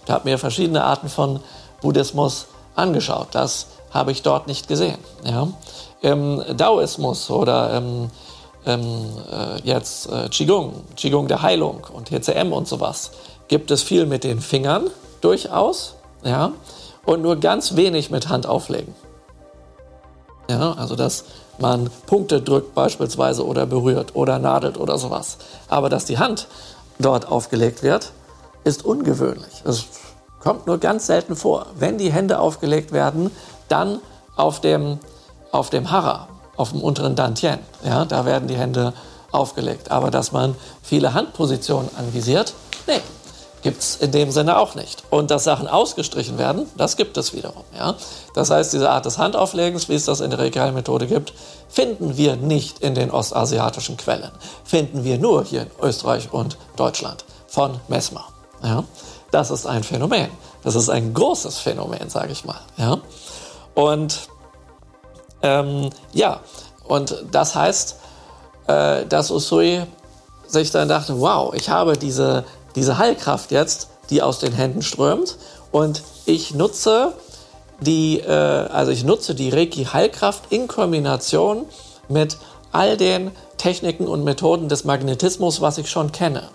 Und 0.06 0.12
habe 0.12 0.28
mir 0.28 0.38
verschiedene 0.38 0.84
Arten 0.84 1.08
von 1.08 1.40
Buddhismus 1.80 2.46
angeschaut. 2.74 3.28
Das 3.32 3.66
habe 3.90 4.12
ich 4.12 4.22
dort 4.22 4.46
nicht 4.46 4.68
gesehen. 4.68 4.98
Ja? 5.24 5.48
Im 6.02 6.42
Daoismus 6.56 7.30
oder 7.30 7.76
im, 7.76 8.10
im 8.64 8.82
äh, 9.30 9.60
jetzt 9.62 10.10
äh, 10.10 10.28
Qigong, 10.28 10.84
Qigong 10.96 11.28
der 11.28 11.42
Heilung 11.42 11.86
und 11.92 12.08
TCM 12.08 12.52
und 12.52 12.68
sowas, 12.68 13.12
gibt 13.48 13.70
es 13.70 13.82
viel 13.82 14.06
mit 14.06 14.24
den 14.24 14.40
Fingern 14.40 14.90
durchaus, 15.20 15.94
ja, 16.24 16.52
und 17.06 17.22
nur 17.22 17.36
ganz 17.36 17.76
wenig 17.76 18.10
mit 18.10 18.28
Hand 18.28 18.46
auflegen. 18.46 18.94
Ja, 20.48 20.72
also 20.72 20.96
dass 20.96 21.24
man 21.58 21.90
Punkte 22.06 22.42
drückt 22.42 22.74
beispielsweise 22.74 23.46
oder 23.46 23.64
berührt 23.66 24.14
oder 24.14 24.38
nadelt 24.38 24.78
oder 24.78 24.98
sowas. 24.98 25.38
Aber 25.68 25.88
dass 25.88 26.04
die 26.04 26.18
Hand 26.18 26.46
dort 26.98 27.28
aufgelegt 27.28 27.82
wird, 27.82 28.12
ist 28.64 28.84
ungewöhnlich. 28.84 29.62
Es 29.64 29.84
kommt 30.40 30.66
nur 30.66 30.78
ganz 30.78 31.06
selten 31.06 31.36
vor. 31.36 31.66
Wenn 31.76 31.98
die 31.98 32.12
Hände 32.12 32.38
aufgelegt 32.38 32.92
werden, 32.92 33.30
dann 33.68 34.00
auf 34.36 34.60
dem, 34.60 34.98
auf 35.52 35.70
dem 35.70 35.90
Hara, 35.90 36.28
auf 36.56 36.70
dem 36.70 36.82
unteren 36.82 37.16
Dantien. 37.16 37.58
Ja, 37.84 38.04
da 38.04 38.24
werden 38.26 38.48
die 38.48 38.56
Hände 38.56 38.92
aufgelegt. 39.32 39.90
Aber 39.90 40.10
dass 40.10 40.32
man 40.32 40.54
viele 40.82 41.14
Handpositionen 41.14 41.90
anvisiert, 41.96 42.54
nee, 42.86 43.00
gibt 43.62 43.80
es 43.80 43.96
in 43.96 44.12
dem 44.12 44.30
Sinne 44.30 44.58
auch 44.58 44.74
nicht. 44.74 45.02
Und 45.10 45.30
dass 45.30 45.44
Sachen 45.44 45.66
ausgestrichen 45.66 46.38
werden, 46.38 46.66
das 46.76 46.96
gibt 46.96 47.16
es 47.16 47.32
wiederum. 47.32 47.64
Ja? 47.76 47.94
Das 48.34 48.50
heißt, 48.50 48.72
diese 48.72 48.90
Art 48.90 49.06
des 49.06 49.18
Handauflegens, 49.18 49.88
wie 49.88 49.94
es 49.94 50.04
das 50.04 50.20
in 50.20 50.30
der 50.30 50.38
Regalmethode 50.38 51.06
gibt, 51.06 51.32
finden 51.68 52.16
wir 52.16 52.36
nicht 52.36 52.80
in 52.80 52.94
den 52.94 53.10
ostasiatischen 53.10 53.96
Quellen. 53.96 54.30
Finden 54.64 55.02
wir 55.02 55.18
nur 55.18 55.44
hier 55.44 55.62
in 55.62 55.70
Österreich 55.82 56.32
und 56.32 56.58
Deutschland 56.76 57.24
von 57.48 57.80
Mesmer. 57.88 58.33
Ja? 58.64 58.84
Das 59.30 59.50
ist 59.50 59.66
ein 59.66 59.84
Phänomen. 59.84 60.28
Das 60.62 60.74
ist 60.74 60.88
ein 60.88 61.12
großes 61.12 61.58
Phänomen, 61.58 62.08
sage 62.08 62.32
ich 62.32 62.44
mal. 62.44 62.60
Ja? 62.76 62.98
Und 63.74 64.28
ähm, 65.42 65.90
ja, 66.12 66.40
und 66.84 67.24
das 67.30 67.54
heißt, 67.54 67.96
äh, 68.66 69.06
dass 69.06 69.30
Usui 69.30 69.82
sich 70.46 70.70
dann 70.70 70.88
dachte, 70.88 71.20
wow, 71.20 71.52
ich 71.54 71.68
habe 71.68 71.96
diese, 71.96 72.44
diese 72.74 72.98
Heilkraft 72.98 73.50
jetzt, 73.50 73.88
die 74.10 74.22
aus 74.22 74.38
den 74.38 74.52
Händen 74.52 74.82
strömt 74.82 75.36
und 75.70 76.02
ich 76.24 76.54
nutze 76.54 77.12
die, 77.80 78.20
äh, 78.20 78.30
also 78.30 78.90
ich 78.90 79.04
nutze 79.04 79.34
die 79.34 79.50
Reiki-Heilkraft 79.50 80.44
in 80.50 80.68
Kombination 80.68 81.66
mit 82.08 82.38
all 82.72 82.96
den 82.96 83.30
Techniken 83.56 84.06
und 84.06 84.24
Methoden 84.24 84.68
des 84.68 84.84
Magnetismus, 84.84 85.60
was 85.60 85.78
ich 85.78 85.90
schon 85.90 86.12
kenne. 86.12 86.48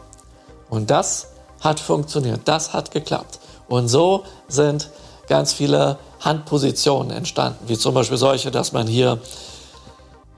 Und 0.70 0.90
das 0.92 1.28
hat 1.62 1.80
funktioniert, 1.80 2.42
das 2.46 2.74
hat 2.74 2.92
geklappt. 2.92 3.40
Und 3.68 3.88
so 3.88 4.24
sind 4.48 4.90
ganz 5.28 5.54
viele 5.54 5.98
Handpositionen 6.20 7.12
entstanden, 7.12 7.60
wie 7.68 7.78
zum 7.78 7.94
Beispiel 7.94 8.18
solche, 8.18 8.52
dass 8.52 8.72
man 8.72 8.88
hier 8.88 9.20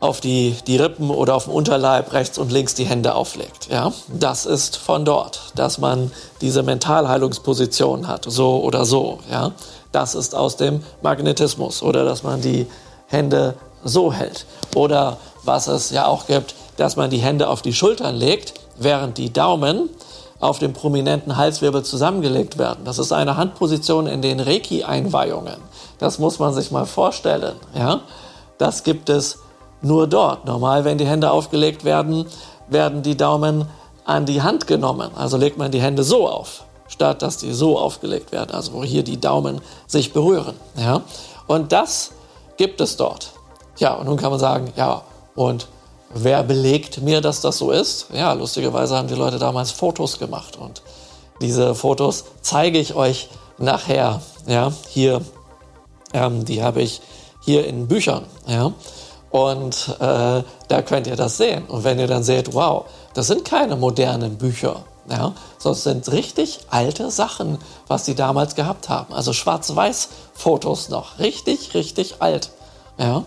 auf 0.02 0.20
die, 0.20 0.56
die 0.66 0.78
Rippen 0.78 1.12
oder 1.12 1.36
auf 1.36 1.46
dem 1.46 1.54
Unterleib 1.54 2.12
rechts 2.12 2.38
und 2.40 2.52
links 2.52 2.74
die 2.74 2.86
Hände 2.86 3.14
auflegt. 3.14 3.70
Ja? 3.72 3.94
Das 4.08 4.46
ist 4.46 4.76
von 4.76 5.06
dort, 5.06 5.54
dass 5.56 5.78
man 5.78 6.12
diese 6.42 6.64
Mentalheilungsposition 6.64 8.08
hat, 8.08 8.26
so 8.28 8.62
oder 8.64 8.84
so. 8.84 9.20
Ja? 9.32 9.52
Das 9.92 10.16
ist 10.16 10.34
aus 10.36 10.58
dem 10.58 10.84
Magnetismus 11.04 11.84
oder 11.84 12.04
dass 12.04 12.24
man 12.24 12.42
die 12.42 12.66
Hände 13.08 13.56
so 13.84 14.12
hält. 14.12 14.46
Oder 14.74 15.18
was 15.44 15.68
es 15.68 15.92
ja 15.92 16.08
auch 16.08 16.26
gibt, 16.26 16.56
dass 16.78 16.96
man 16.96 17.12
die 17.12 17.20
Hände 17.20 17.48
auf 17.48 17.62
die 17.62 17.74
Schultern 17.74 18.16
legt, 18.16 18.56
während 18.78 19.20
die 19.20 19.32
Daumen 19.32 19.90
auf 20.42 20.60
dem 20.60 20.74
prominenten 20.74 21.38
Halswirbel 21.38 21.84
zusammengelegt 21.84 22.58
werden. 22.58 22.84
Das 22.84 23.00
ist 23.00 23.12
eine 23.12 23.38
Handposition 23.38 24.08
in 24.08 24.22
den 24.22 24.40
Reiki-Einweihungen. 24.40 25.58
Das 26.00 26.20
muss 26.20 26.40
man 26.40 26.54
sich 26.54 26.72
mal 26.72 26.86
vorstellen. 26.86 27.56
Ja? 27.76 28.02
Das 28.58 28.84
gibt 28.84 29.10
es 29.10 29.40
nur 29.82 30.08
dort. 30.08 30.46
Normal, 30.46 30.84
wenn 30.84 30.98
die 30.98 31.06
Hände 31.06 31.32
aufgelegt 31.32 31.84
werden, 31.86 32.26
werden 32.68 33.04
die 33.04 33.16
Daumen 33.16 33.68
an 34.04 34.26
die 34.26 34.42
Hand 34.42 34.66
genommen. 34.66 35.12
Also 35.16 35.38
legt 35.38 35.58
man 35.58 35.72
die 35.72 35.82
Hände 35.82 36.04
so 36.04 36.28
auf, 36.28 36.64
statt 36.88 37.22
dass 37.22 37.38
die 37.38 37.54
so 37.54 37.78
aufgelegt 37.78 38.32
werden. 38.32 38.52
Also 38.52 38.74
wo 38.74 38.84
hier 38.84 39.04
die 39.04 39.22
Daumen 39.22 39.62
sich 39.86 40.12
berühren. 40.12 40.56
Ja? 40.76 41.02
Und 41.46 41.72
das 41.72 42.12
gibt 42.58 42.82
es 42.82 42.98
dort. 42.98 43.32
Ja, 43.78 43.94
und 43.94 44.06
nun 44.06 44.18
kann 44.18 44.32
man 44.32 44.40
sagen, 44.40 44.74
ja, 44.76 45.02
und 45.36 45.68
wer 46.14 46.44
belegt 46.44 47.02
mir, 47.02 47.22
dass 47.22 47.42
das 47.42 47.58
so 47.58 47.72
ist? 47.72 48.08
Ja, 48.14 48.34
lustigerweise 48.34 48.96
haben 48.96 49.08
die 49.08 49.16
Leute 49.16 49.40
damals 49.40 49.72
Fotos 49.72 50.20
gemacht 50.20 50.58
und 50.58 50.82
diese 51.42 51.74
Fotos 51.76 52.26
zeige 52.42 52.80
ich 52.80 52.96
euch 52.96 53.30
nachher. 53.58 54.22
Ja, 54.48 54.72
hier, 54.90 55.22
ähm, 56.14 56.46
die 56.46 56.64
habe 56.64 56.82
ich 56.82 57.02
hier 57.42 57.66
in 57.66 57.88
Büchern. 57.88 58.26
Ja, 58.48 58.74
und 59.32 59.96
äh, 60.00 60.44
da 60.68 60.82
könnt 60.86 61.08
ihr 61.08 61.16
das 61.16 61.38
sehen. 61.38 61.66
Und 61.66 61.84
wenn 61.84 62.00
ihr 62.00 62.08
dann 62.08 62.24
seht, 62.24 62.54
wow, 62.54 62.86
das 63.14 63.28
sind 63.28 63.46
keine 63.46 63.76
modernen 63.76 64.38
Bücher, 64.38 64.84
ja, 65.10 65.34
es 65.64 65.84
sind 65.84 66.12
richtig 66.12 66.60
alte 66.70 67.10
Sachen, 67.12 67.58
was 67.88 68.06
sie 68.06 68.16
damals 68.16 68.56
gehabt 68.56 68.88
haben. 68.90 69.14
Also 69.14 69.34
Schwarz-Weiß-Fotos 69.34 70.90
noch, 70.90 71.20
richtig, 71.20 71.74
richtig 71.74 72.16
alt. 72.20 72.52
Ja. 72.98 73.24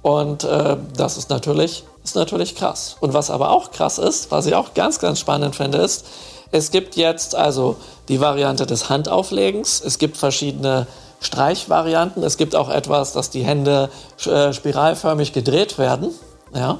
Und 0.00 0.44
äh, 0.44 0.76
das 0.96 1.16
ist 1.16 1.30
natürlich, 1.30 1.84
ist 2.04 2.16
natürlich 2.16 2.56
krass. 2.56 2.96
Und 3.00 3.14
was 3.14 3.30
aber 3.30 3.50
auch 3.50 3.70
krass 3.70 3.98
ist, 3.98 4.30
was 4.30 4.46
ich 4.46 4.54
auch 4.54 4.74
ganz, 4.74 4.98
ganz 4.98 5.18
spannend 5.20 5.56
finde, 5.56 5.78
ist, 5.78 6.06
es 6.50 6.70
gibt 6.70 6.96
jetzt 6.96 7.34
also 7.34 7.76
die 8.08 8.20
Variante 8.20 8.66
des 8.66 8.88
Handauflegens, 8.90 9.80
es 9.84 9.98
gibt 9.98 10.16
verschiedene 10.16 10.86
Streichvarianten. 11.22 12.22
Es 12.22 12.36
gibt 12.36 12.54
auch 12.54 12.68
etwas, 12.68 13.12
dass 13.12 13.30
die 13.30 13.44
Hände 13.44 13.88
äh, 14.26 14.52
spiralförmig 14.52 15.32
gedreht 15.32 15.78
werden. 15.78 16.10
Ja? 16.54 16.78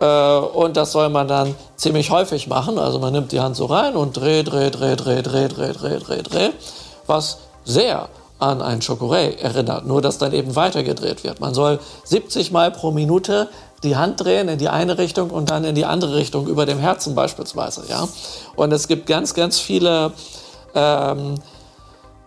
Äh, 0.00 0.44
und 0.44 0.76
das 0.76 0.92
soll 0.92 1.08
man 1.08 1.28
dann 1.28 1.54
ziemlich 1.76 2.10
häufig 2.10 2.48
machen. 2.48 2.78
Also 2.78 2.98
man 2.98 3.12
nimmt 3.12 3.32
die 3.32 3.40
Hand 3.40 3.56
so 3.56 3.66
rein 3.66 3.94
und 3.94 4.16
dreht, 4.16 4.52
dreht, 4.52 4.78
dreht, 4.78 5.04
dreht, 5.04 5.26
dreht, 5.26 5.56
dreht, 5.56 5.80
dreht, 5.80 6.08
dreht, 6.08 6.32
dreht. 6.32 6.52
Was 7.06 7.38
sehr 7.64 8.08
an 8.40 8.60
ein 8.60 8.80
Chocoré 8.80 9.38
erinnert, 9.38 9.86
nur 9.86 10.02
dass 10.02 10.18
dann 10.18 10.32
eben 10.32 10.56
weitergedreht 10.56 11.22
wird. 11.22 11.40
Man 11.40 11.54
soll 11.54 11.78
70 12.04 12.50
Mal 12.50 12.72
pro 12.72 12.90
Minute 12.90 13.48
die 13.84 13.96
Hand 13.96 14.24
drehen 14.24 14.48
in 14.48 14.58
die 14.58 14.68
eine 14.68 14.98
Richtung 14.98 15.30
und 15.30 15.50
dann 15.50 15.64
in 15.64 15.74
die 15.74 15.84
andere 15.84 16.16
Richtung, 16.16 16.46
über 16.46 16.66
dem 16.66 16.78
Herzen 16.78 17.14
beispielsweise. 17.14 17.84
Ja? 17.88 18.08
Und 18.56 18.72
es 18.72 18.88
gibt 18.88 19.06
ganz, 19.06 19.34
ganz 19.34 19.60
viele 19.60 20.12
ähm, 20.74 21.36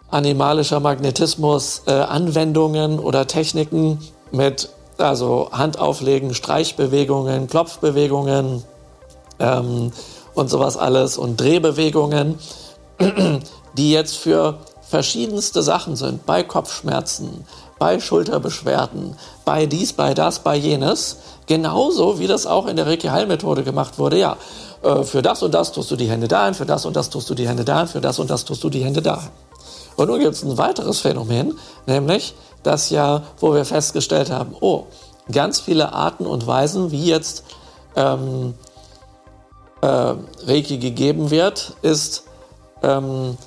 animalischer 0.09 0.79
Magnetismus 0.79 1.83
äh, 1.87 1.91
Anwendungen 1.91 2.99
oder 2.99 3.27
Techniken 3.27 3.99
mit 4.31 4.69
also 4.97 5.49
Handauflegen, 5.51 6.33
Streichbewegungen, 6.33 7.47
Klopfbewegungen 7.47 8.63
ähm, 9.39 9.91
und 10.33 10.49
sowas 10.49 10.77
alles 10.77 11.17
und 11.17 11.39
Drehbewegungen, 11.39 12.39
die 13.77 13.91
jetzt 13.91 14.17
für 14.17 14.59
verschiedenste 14.81 15.61
Sachen 15.61 15.95
sind, 15.95 16.25
bei 16.25 16.43
Kopfschmerzen, 16.43 17.45
bei 17.79 17.99
Schulterbeschwerden, 17.99 19.15
bei 19.45 19.65
dies, 19.65 19.93
bei 19.93 20.13
das, 20.13 20.39
bei 20.39 20.55
jenes, 20.55 21.17
genauso 21.45 22.19
wie 22.19 22.27
das 22.27 22.45
auch 22.45 22.67
in 22.67 22.75
der 22.75 22.87
Reiki-Heilmethode 22.87 23.63
gemacht 23.63 23.99
wurde. 23.99 24.17
Ja, 24.17 24.37
äh, 24.83 25.03
für 25.03 25.21
das 25.21 25.43
und 25.43 25.53
das 25.53 25.71
tust 25.71 25.91
du 25.91 25.95
die 25.95 26.09
Hände 26.09 26.27
dahin, 26.27 26.53
für 26.53 26.65
das 26.65 26.85
und 26.85 26.95
das 26.95 27.09
tust 27.09 27.29
du 27.29 27.35
die 27.35 27.47
Hände 27.47 27.65
dahin, 27.65 27.87
für 27.87 28.01
das 28.01 28.19
und 28.19 28.29
das 28.29 28.45
tust 28.45 28.63
du 28.63 28.69
die 28.69 28.83
Hände 28.83 29.01
dahin. 29.01 29.29
Und 29.95 30.09
nun 30.09 30.19
gibt 30.19 30.33
es 30.33 30.43
ein 30.43 30.57
weiteres 30.57 30.99
Phänomen, 30.99 31.57
nämlich 31.87 32.35
das 32.63 32.89
ja, 32.89 33.23
wo 33.39 33.53
wir 33.53 33.65
festgestellt 33.65 34.29
haben, 34.29 34.55
oh, 34.59 34.85
ganz 35.31 35.59
viele 35.59 35.93
Arten 35.93 36.25
und 36.25 36.45
Weisen, 36.45 36.91
wie 36.91 37.05
jetzt 37.05 37.43
ähm, 37.95 38.53
äh, 39.81 39.87
Reiki 39.87 40.77
gegeben 40.77 41.31
wird, 41.31 41.73
ist 41.81 42.23
ähm, 42.83 43.37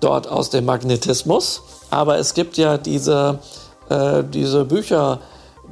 dort 0.00 0.28
aus 0.28 0.50
dem 0.50 0.64
Magnetismus. 0.64 1.62
Aber 1.90 2.18
es 2.18 2.34
gibt 2.34 2.56
ja 2.56 2.78
diese, 2.78 3.38
äh, 3.88 4.22
diese 4.24 4.64
Bücher, 4.64 5.20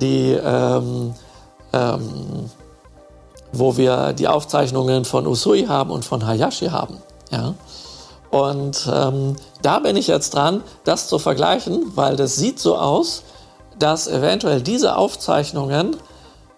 die, 0.00 0.32
ähm, 0.32 1.14
ähm 1.72 2.50
wo 3.52 3.76
wir 3.76 4.12
die 4.12 4.28
Aufzeichnungen 4.28 5.04
von 5.04 5.26
Usui 5.26 5.66
haben 5.66 5.90
und 5.90 6.04
von 6.04 6.24
Hayashi 6.24 6.66
haben. 6.66 6.98
Ja? 7.32 7.54
Und 8.30 8.88
ähm, 8.92 9.34
da 9.62 9.80
bin 9.80 9.96
ich 9.96 10.06
jetzt 10.06 10.34
dran, 10.34 10.62
das 10.84 11.08
zu 11.08 11.18
vergleichen, 11.18 11.92
weil 11.96 12.14
das 12.14 12.36
sieht 12.36 12.60
so 12.60 12.78
aus, 12.78 13.24
dass 13.78 14.06
eventuell 14.06 14.62
diese 14.62 14.96
Aufzeichnungen 14.96 15.96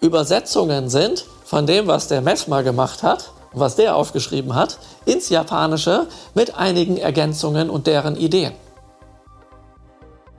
Übersetzungen 0.00 0.90
sind 0.90 1.24
von 1.44 1.66
dem, 1.66 1.86
was 1.86 2.08
der 2.08 2.20
Mesmer 2.20 2.62
gemacht 2.62 3.02
hat, 3.02 3.30
was 3.52 3.76
der 3.76 3.96
aufgeschrieben 3.96 4.54
hat, 4.54 4.78
ins 5.06 5.28
Japanische 5.28 6.06
mit 6.34 6.56
einigen 6.56 6.96
Ergänzungen 6.96 7.70
und 7.70 7.86
deren 7.86 8.16
Ideen. 8.16 8.52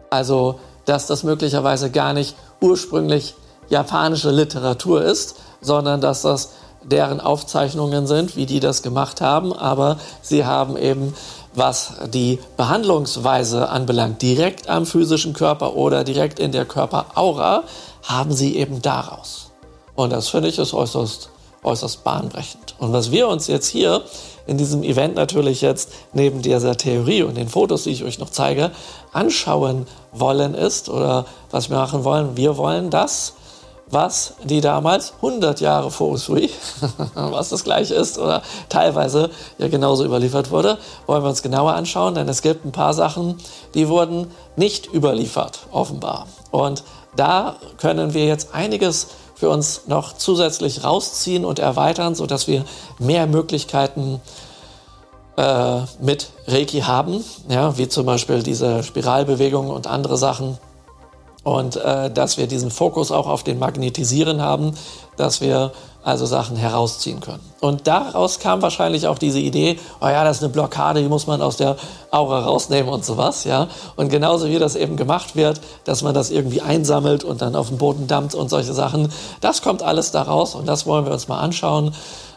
Also, 0.10 0.60
dass 0.86 1.08
das 1.08 1.24
möglicherweise 1.24 1.92
gar 1.92 2.14
nicht 2.14 2.36
ursprünglich 2.62 3.36
japanische 3.70 4.32
Literatur 4.32 5.04
ist, 5.04 5.36
sondern 5.62 6.02
dass 6.02 6.22
das 6.22 6.52
deren 6.84 7.22
Aufzeichnungen 7.22 8.08
sind, 8.08 8.36
wie 8.36 8.46
die 8.46 8.60
das 8.60 8.82
gemacht 8.82 9.22
haben, 9.22 9.54
aber 9.54 9.98
sie 10.22 10.46
haben 10.46 10.78
eben, 10.78 11.14
was 11.56 11.94
die 12.08 12.40
Behandlungsweise 12.58 13.70
anbelangt, 13.70 14.22
direkt 14.22 14.70
am 14.70 14.86
physischen 14.86 15.34
Körper 15.34 15.76
oder 15.76 16.04
direkt 16.04 16.40
in 16.40 16.52
der 16.52 16.66
Körperaura, 16.66 17.64
haben 18.04 18.34
sie 18.34 18.58
eben 18.58 18.82
daraus. 18.82 19.52
Und 19.96 20.12
das 20.12 20.30
finde 20.30 20.50
ich 20.50 20.60
ist 20.60 20.74
äußerst, 20.74 21.30
äußerst 21.64 22.04
bahnbrechend. 22.04 22.76
Und 22.80 22.92
was 22.92 23.12
wir 23.12 23.28
uns 23.28 23.48
jetzt 23.48 23.68
hier 23.68 24.02
in 24.46 24.58
diesem 24.58 24.84
Event 24.84 25.16
natürlich 25.16 25.62
jetzt 25.62 25.92
neben 26.14 26.42
dieser 26.42 26.76
Theorie 26.76 27.24
und 27.24 27.38
den 27.38 27.50
Fotos, 27.50 27.84
die 27.84 27.92
ich 27.92 28.04
euch 28.04 28.20
noch 28.20 28.30
zeige, 28.30 28.72
anschauen 29.12 29.88
wollen 30.12 30.54
ist 30.54 30.90
oder 30.90 31.26
was 31.52 31.70
wir 31.70 31.78
machen 31.78 32.04
wollen, 32.04 32.36
wir 32.36 32.58
wollen 32.58 32.90
das 32.90 33.34
was 33.94 34.36
die 34.44 34.62
damals 34.62 35.14
100 35.18 35.62
Jahre 35.62 35.92
vor 35.92 36.10
Usui, 36.10 36.50
was 37.14 37.50
das 37.50 37.64
gleiche 37.64 37.94
ist 37.94 38.18
oder 38.18 38.42
teilweise 38.70 39.30
ja 39.58 39.68
genauso 39.68 40.04
überliefert 40.04 40.52
wurde, 40.52 40.78
wollen 41.06 41.24
wir 41.24 41.30
uns 41.30 41.44
genauer 41.44 41.74
anschauen, 41.74 42.16
denn 42.16 42.28
es 42.28 42.42
gibt 42.42 42.66
ein 42.66 42.72
paar 42.72 42.94
Sachen, 42.94 43.38
die 43.74 43.88
wurden 43.88 44.32
nicht 44.56 44.92
überliefert, 44.94 45.68
offenbar. 45.72 46.28
Und 46.54 46.84
da 47.16 47.56
können 47.78 48.14
wir 48.14 48.28
jetzt 48.28 48.54
einiges 48.54 49.08
für 49.34 49.50
uns 49.50 49.88
noch 49.88 50.14
zusätzlich 50.14 50.84
rausziehen 50.84 51.46
und 51.46 51.58
erweitern, 51.58 52.14
sodass 52.14 52.48
wir 52.48 52.64
mehr 53.00 53.26
Möglichkeiten 53.26 54.22
äh, 55.36 55.80
mit 56.00 56.30
Reiki 56.46 56.82
haben, 56.82 57.26
ja, 57.50 57.76
wie 57.80 57.88
zum 57.88 58.06
Beispiel 58.06 58.44
diese 58.44 58.84
Spiralbewegungen 58.84 59.72
und 59.72 59.88
andere 59.88 60.16
Sachen. 60.16 60.60
Und 61.44 61.76
äh, 61.76 62.12
dass 62.12 62.38
wir 62.38 62.46
diesen 62.46 62.70
Fokus 62.70 63.12
auch 63.12 63.26
auf 63.26 63.44
den 63.44 63.58
Magnetisieren 63.58 64.40
haben, 64.40 64.76
dass 65.18 65.42
wir 65.42 65.72
also 66.04 66.26
Sachen 66.26 66.58
herausziehen 66.58 67.20
können. 67.22 67.40
Und 67.62 67.88
daraus 67.88 68.40
kam 68.40 68.62
wahrscheinlich 68.62 69.08
auch 69.08 69.18
diese 69.18 69.40
Idee, 69.40 69.80
oh 70.02 70.08
ja, 70.08 70.24
das 70.24 70.38
ist 70.38 70.44
eine 70.44 70.52
Blockade, 70.52 71.02
die 71.02 71.08
muss 71.08 71.28
man 71.28 71.42
aus 71.42 71.58
der 71.58 71.78
Aura 72.12 72.42
rausnehmen 72.42 72.92
und 72.92 73.06
sowas, 73.06 73.46
ja. 73.46 73.68
Und 73.96 74.10
genauso 74.10 74.50
wie 74.50 74.60
das 74.60 74.76
eben 74.76 74.98
gemacht 74.98 75.36
wird, 75.36 75.62
dass 75.86 76.02
man 76.02 76.14
das 76.14 76.30
irgendwie 76.30 76.62
einsammelt 76.62 77.24
und 77.24 77.42
dann 77.42 77.56
auf 77.56 77.70
den 77.70 77.78
Boden 77.78 78.08
dampft 78.08 78.36
und 78.36 78.50
solche 78.50 78.74
Sachen, 78.74 79.12
das 79.40 79.62
kommt 79.62 79.82
alles 79.82 80.12
daraus 80.12 80.56
und 80.56 80.68
das 80.68 80.86
wollen 80.86 81.06
wir 81.06 81.14
uns 81.14 81.28
mal 81.28 81.40
anschauen, 81.40 81.94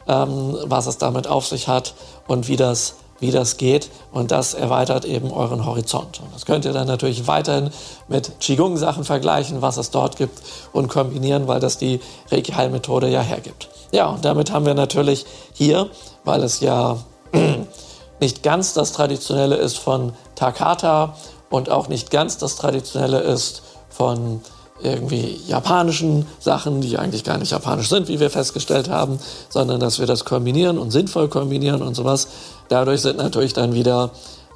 ähm, 0.07 0.57
was 0.65 0.87
es 0.87 0.99
damit 0.99 1.27
auf 1.27 1.47
sich 1.47 1.67
hat 1.67 1.95
und 2.29 2.49
wie 2.49 2.57
das 2.57 2.95
wie 3.21 3.31
das 3.31 3.57
geht 3.57 3.91
und 4.13 4.31
das 4.31 4.55
erweitert 4.55 5.05
eben 5.05 5.31
euren 5.31 5.65
Horizont. 5.65 6.21
Und 6.21 6.35
das 6.35 6.45
könnt 6.47 6.65
ihr 6.65 6.73
dann 6.73 6.87
natürlich 6.87 7.27
weiterhin 7.27 7.71
mit 8.09 8.41
Qigong-Sachen 8.41 9.05
vergleichen, 9.05 9.63
was 9.63 9.77
es 9.77 9.91
dort 9.91 10.17
gibt 10.17 10.39
und 10.73 10.89
kombinieren, 10.89 11.49
weil 11.49 11.61
das 11.61 11.79
die 11.79 12.01
Reiki-Heilmethode 12.31 13.09
ja 13.09 13.21
hergibt. 13.21 13.69
Ja, 13.93 14.07
und 14.07 14.25
damit 14.25 14.53
haben 14.53 14.67
wir 14.67 14.75
natürlich 14.75 15.25
hier, 15.53 15.89
weil 16.25 16.43
es 16.43 16.61
ja 16.61 16.99
nicht 18.21 18.43
ganz 18.43 18.75
das 18.75 18.93
Traditionelle 18.93 19.57
ist 19.57 19.79
von 19.79 20.13
Takata 20.35 21.17
und 21.51 21.71
auch 21.71 21.89
nicht 21.89 22.11
ganz 22.11 22.39
das 22.39 22.57
Traditionelle 22.57 23.21
ist 23.21 23.63
von 23.89 24.41
irgendwie 24.81 25.41
japanischen 25.47 26.27
Sachen, 26.39 26.81
die 26.81 26.99
eigentlich 26.99 27.25
gar 27.25 27.39
nicht 27.39 27.51
japanisch 27.51 27.89
sind, 27.89 28.09
wie 28.09 28.21
wir 28.21 28.31
festgestellt 28.31 28.91
haben, 28.91 29.19
sondern 29.49 29.81
dass 29.81 29.99
wir 29.99 30.07
das 30.07 30.25
kombinieren 30.25 30.79
und 30.79 30.91
sinnvoll 30.91 31.29
kombinieren 31.29 31.83
und 31.83 31.95
sowas. 31.95 32.29
Dadurch 32.69 33.01
sind 33.03 33.17
natürlich 33.17 33.53
dann 33.53 33.75
wieder 33.75 34.11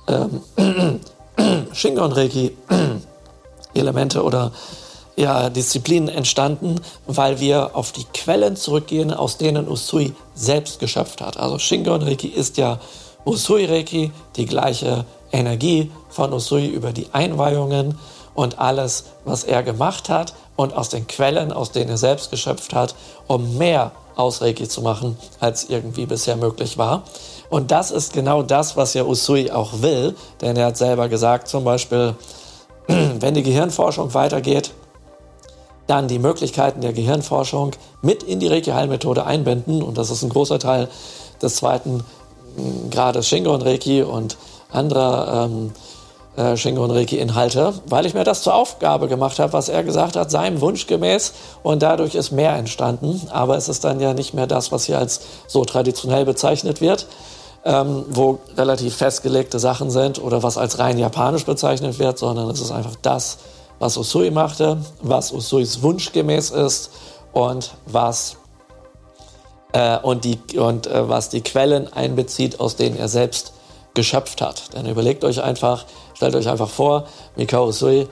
ähm, 0.09 0.41
Shingon 1.73 2.13
Reiki 2.13 2.57
Elemente 3.75 4.23
oder 4.23 4.53
ja, 5.17 5.51
Disziplinen 5.51 6.09
entstanden, 6.09 6.81
weil 7.07 7.41
wir 7.41 7.77
auf 7.77 7.93
die 7.93 8.05
Quellen 8.15 8.57
zurückgehen, 8.57 9.13
aus 9.13 9.37
denen 9.37 9.69
Usui 9.69 10.15
selbst 10.35 10.81
geschöpft 10.81 11.21
hat. 11.21 11.37
Also 11.37 11.59
Shingon 11.59 12.03
Reiki 12.03 12.29
ist 12.29 12.57
ja 12.57 12.81
Usui 13.27 13.67
Reiki, 13.67 14.13
die 14.37 14.47
gleiche 14.47 15.05
Energie 15.31 15.91
von 16.09 16.33
Usui 16.33 16.67
über 16.67 16.93
die 16.93 17.09
Einweihungen 17.13 17.99
und 18.35 18.59
alles, 18.59 19.05
was 19.25 19.45
er 19.45 19.63
gemacht 19.63 20.09
hat 20.09 20.35
und 20.57 20.75
aus 20.75 20.89
den 20.89 21.07
Quellen, 21.07 21.53
aus 21.53 21.73
denen 21.73 21.91
er 21.91 21.99
selbst 21.99 22.31
geschöpft 22.31 22.75
hat, 22.75 22.95
um 23.27 23.59
mehr 23.59 23.93
aus 24.17 24.43
Reiki 24.43 24.69
zu 24.69 24.83
machen, 24.83 25.17
als 25.41 25.69
irgendwie 25.69 26.07
bisher 26.07 26.37
möglich 26.37 26.79
war. 26.79 27.03
Und 27.49 27.71
das 27.71 27.91
ist 27.91 28.13
genau 28.13 28.43
das, 28.43 28.77
was 28.77 28.95
ja 28.95 29.05
Usui 29.05 29.51
auch 29.51 29.83
will, 29.83 30.15
denn 30.41 30.57
er 30.57 30.67
hat 30.67 30.77
selber 30.77 31.09
gesagt, 31.09 31.49
zum 31.49 31.65
Beispiel, 31.65 32.15
wenn 32.87 33.35
die 33.35 33.43
Gehirnforschung 33.43 34.15
weitergeht, 34.15 34.73
dann 35.87 36.07
die 36.07 36.21
Möglichkeiten 36.21 36.81
der 36.81 36.93
Gehirnforschung 36.93 37.73
mit 38.01 38.23
in 38.23 38.39
die 38.39 38.47
Reiki-Heilmethode 38.47 39.27
einbinden. 39.27 39.83
Und 39.83 39.99
das 39.99 40.11
ist 40.11 40.23
ein 40.23 40.29
großer 40.29 40.61
Teil 40.61 40.89
des 41.43 41.57
zweiten 41.57 42.05
Grades 42.91 43.27
Shingon 43.27 43.63
Reiki 43.63 44.03
und 44.03 44.37
anderer 44.71 45.47
ähm, 45.47 45.73
äh, 46.37 46.57
Shingon 46.57 46.91
Reiki 46.91 47.19
Inhalte, 47.19 47.75
weil 47.87 48.07
ich 48.07 48.15
mir 48.15 48.25
das 48.25 48.43
zur 48.43 48.55
Aufgabe 48.55 49.09
gemacht 49.09 49.39
habe, 49.39 49.53
was 49.53 49.69
er 49.69 49.83
gesagt 49.83 50.17
hat, 50.17 50.31
seinem 50.31 50.61
Wunsch 50.61 50.87
gemäß 50.87 51.33
und 51.63 51.83
dadurch 51.83 52.15
ist 52.15 52.31
mehr 52.31 52.55
entstanden. 52.55 53.21
Aber 53.31 53.57
es 53.57 53.69
ist 53.69 53.85
dann 53.85 54.01
ja 54.01 54.15
nicht 54.15 54.35
mehr 54.35 54.47
das, 54.47 54.73
was 54.73 54.85
hier 54.85 54.99
als 54.99 55.21
so 55.47 55.65
traditionell 55.65 56.25
bezeichnet 56.25 56.81
wird, 56.81 57.07
ähm, 57.65 58.05
wo 58.09 58.39
relativ 58.57 58.97
festgelegte 58.97 59.59
Sachen 59.59 59.91
sind 59.91 60.23
oder 60.23 60.43
was 60.43 60.57
als 60.57 60.79
rein 60.79 60.99
japanisch 60.99 61.45
bezeichnet 61.45 61.99
wird, 61.99 62.19
sondern 62.19 62.49
es 62.51 62.61
ist 62.61 62.71
einfach 62.71 62.97
das, 63.03 63.39
was 63.79 63.97
Usui 63.97 64.31
machte, 64.31 64.79
was 65.03 65.33
Usuis 65.33 65.83
Wunsch 65.83 66.13
gemäß 66.13 66.51
ist 66.51 66.91
und 67.33 67.73
was 67.87 68.37
äh, 69.73 69.99
und, 69.99 70.25
die, 70.25 70.39
und 70.59 70.87
äh, 70.87 71.09
was 71.09 71.29
die 71.29 71.43
Quellen 71.43 71.93
einbezieht, 71.93 72.61
aus 72.61 72.77
denen 72.77 72.97
er 72.97 73.09
selbst 73.09 73.53
geschöpft 73.95 74.41
hat. 74.41 74.75
Denn 74.75 74.87
überlegt 74.87 75.25
euch 75.25 75.43
einfach, 75.43 75.85
stellt 76.21 76.37
euch 76.37 76.51
einfach 76.51 76.69
vor, 76.69 77.07
Mikao 77.35 77.69
Usui 77.69 78.07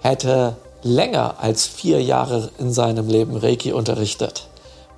hätte 0.00 0.56
länger 0.82 1.36
als 1.38 1.66
vier 1.66 2.02
Jahre 2.02 2.50
in 2.58 2.70
seinem 2.70 3.08
Leben 3.08 3.34
Reiki 3.34 3.72
unterrichtet. 3.72 4.46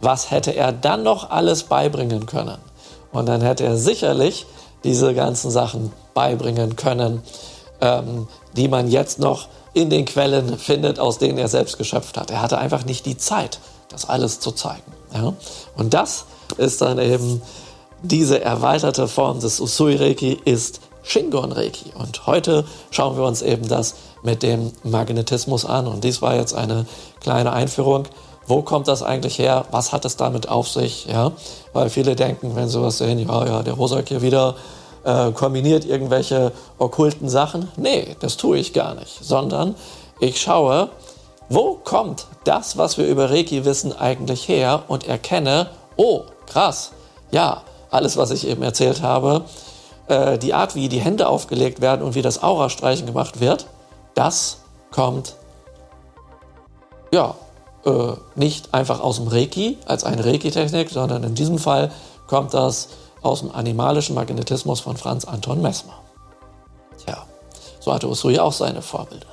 Was 0.01 0.33
hätte 0.33 0.51
er 0.51 0.73
dann 0.73 1.05
noch 1.05 1.31
alles 1.31 1.63
beibringen 1.63 2.27
können? 2.27 2.59
Und 3.13 3.27
dann 3.27 3.43
hätte 3.43 3.63
er 3.63 3.77
sicherlich 3.77 4.45
diese 4.83 5.15
ganzen 5.15 5.53
Sachen 5.53 5.93
beibringen 6.15 6.75
können, 6.75 7.23
ähm, 7.81 8.27
die 8.57 8.67
man 8.67 8.89
jetzt 8.89 9.21
noch 9.21 9.47
in 9.73 9.89
den 9.89 10.05
Quellen 10.05 10.59
findet, 10.59 10.99
aus 10.99 11.19
denen 11.19 11.39
er 11.39 11.47
selbst 11.47 11.79
geschöpft 11.79 12.17
hat. 12.19 12.33
Er 12.33 12.43
hatte 12.43 12.59
einfach 12.59 12.85
nicht 12.85 13.07
die 13.07 13.17
Zeit, 13.17 13.61
das 13.89 14.09
alles 14.09 14.41
zu 14.41 14.51
zeigen. 14.51 14.93
Ja? 15.15 15.33
Und 15.77 15.95
das 15.95 16.25
ist 16.57 16.83
dann 16.83 16.99
eben 16.99 17.41
diese 18.03 18.41
erweiterte 18.41 19.07
Form 19.07 19.39
des 19.39 19.61
Usui 19.61 19.95
Reiki 19.95 20.41
ist 20.45 20.81
Shingon 21.03 21.53
Reiki. 21.53 21.93
Und 21.99 22.27
heute 22.27 22.65
schauen 22.91 23.17
wir 23.17 23.25
uns 23.25 23.43
eben 23.43 23.69
das 23.69 23.95
mit 24.23 24.43
dem 24.43 24.73
Magnetismus 24.83 25.65
an. 25.65 25.87
Und 25.87 26.05
dies 26.05 26.23
war 26.23 26.35
jetzt 26.35 26.55
eine 26.55 26.87
kleine 27.21 27.53
Einführung. 27.53 28.05
Wo 28.47 28.63
kommt 28.63 28.89
das 28.89 29.03
eigentlich 29.03 29.39
her? 29.39 29.67
Was 29.71 29.93
hat 29.93 30.05
es 30.05 30.17
damit 30.17 30.49
auf 30.49 30.69
sich? 30.69 31.07
Ja, 31.07 31.33
weil 31.73 31.91
viele 31.91 32.17
denken, 32.17 32.57
wenn 32.57 32.69
sie 32.69 32.83
was 32.83 32.99
sehen, 32.99 33.19
ja, 33.19 33.47
ja, 33.47 33.63
der 33.63 33.75
Rosak 33.75 34.09
hier 34.09 34.23
wieder 34.23 34.57
äh, 35.05 35.33
kombiniert 35.33 35.85
irgendwelche 35.85 36.53
okkulten 36.79 37.29
Sachen. 37.29 37.69
Nee, 37.77 38.17
das 38.21 38.37
tue 38.37 38.59
ich 38.59 38.73
gar 38.73 38.95
nicht, 38.95 39.25
sondern 39.25 39.75
ich 40.21 40.41
schaue, 40.41 40.91
wo 41.49 41.75
kommt 41.75 42.27
das, 42.45 42.77
was 42.79 42.99
wir 42.99 43.07
über 43.07 43.31
Reiki 43.31 43.65
wissen, 43.65 43.93
eigentlich 43.93 44.49
her 44.49 44.85
und 44.89 45.07
erkenne, 45.07 45.69
oh, 45.97 46.23
krass, 46.47 46.93
ja, 47.31 47.63
alles, 47.91 48.17
was 48.17 48.31
ich 48.31 48.47
eben 48.47 48.63
erzählt 48.63 49.03
habe, 49.03 49.45
äh, 50.13 50.39
die 50.39 50.55
Art, 50.55 50.75
wie 50.75 50.89
die 50.89 51.01
Hände 51.01 51.29
aufgelegt 51.29 51.81
werden 51.81 52.03
und 52.03 52.15
wie 52.15 52.23
das 52.23 52.43
Aurastreichen 52.43 53.07
gemacht 53.07 53.41
wird, 53.41 53.67
das 54.15 54.59
kommt 54.91 55.37
ja 57.13 57.35
äh, 57.85 58.13
nicht 58.35 58.75
einfach 58.75 59.01
aus 59.01 59.17
dem 59.17 59.29
Reiki 59.29 59.79
als 59.87 60.05
eine 60.05 60.25
Reiki-Technik, 60.25 60.91
sondern 60.91 61.25
in 61.25 61.35
diesem 61.35 61.59
Fall 61.59 61.91
kommt 62.27 62.55
das 62.55 62.89
aus 63.23 63.41
dem 63.41 63.55
animalischen 63.55 64.15
Magnetismus 64.15 64.81
von 64.81 64.97
Franz 64.97 65.25
Anton 65.25 65.63
Messmer. 65.63 65.95
Tja, 67.05 67.25
so 67.81 67.93
hatte 67.93 68.09
Usui 68.09 68.39
auch 68.39 68.53
seine 68.53 68.83
Vorbilder. 68.83 69.27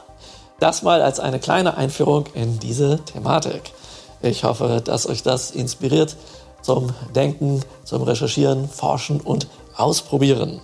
Das 0.59 0.81
mal 0.81 1.01
als 1.01 1.19
eine 1.19 1.39
kleine 1.39 1.77
Einführung 1.77 2.25
in 2.33 2.59
diese 2.59 2.99
Thematik. 3.05 3.73
Ich 4.21 4.43
hoffe, 4.43 4.81
dass 4.83 5.07
euch 5.07 5.23
das 5.23 5.51
inspiriert 5.51 6.15
zum 6.61 6.89
Denken, 7.15 7.61
zum 7.85 8.03
Recherchieren, 8.03 8.67
Forschen 8.67 9.21
und 9.21 9.47
Ausprobieren. 9.77 10.59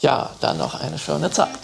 Ja, 0.00 0.30
dann 0.40 0.58
noch 0.58 0.80
eine 0.80 0.98
schöne 0.98 1.30
Zeit. 1.30 1.58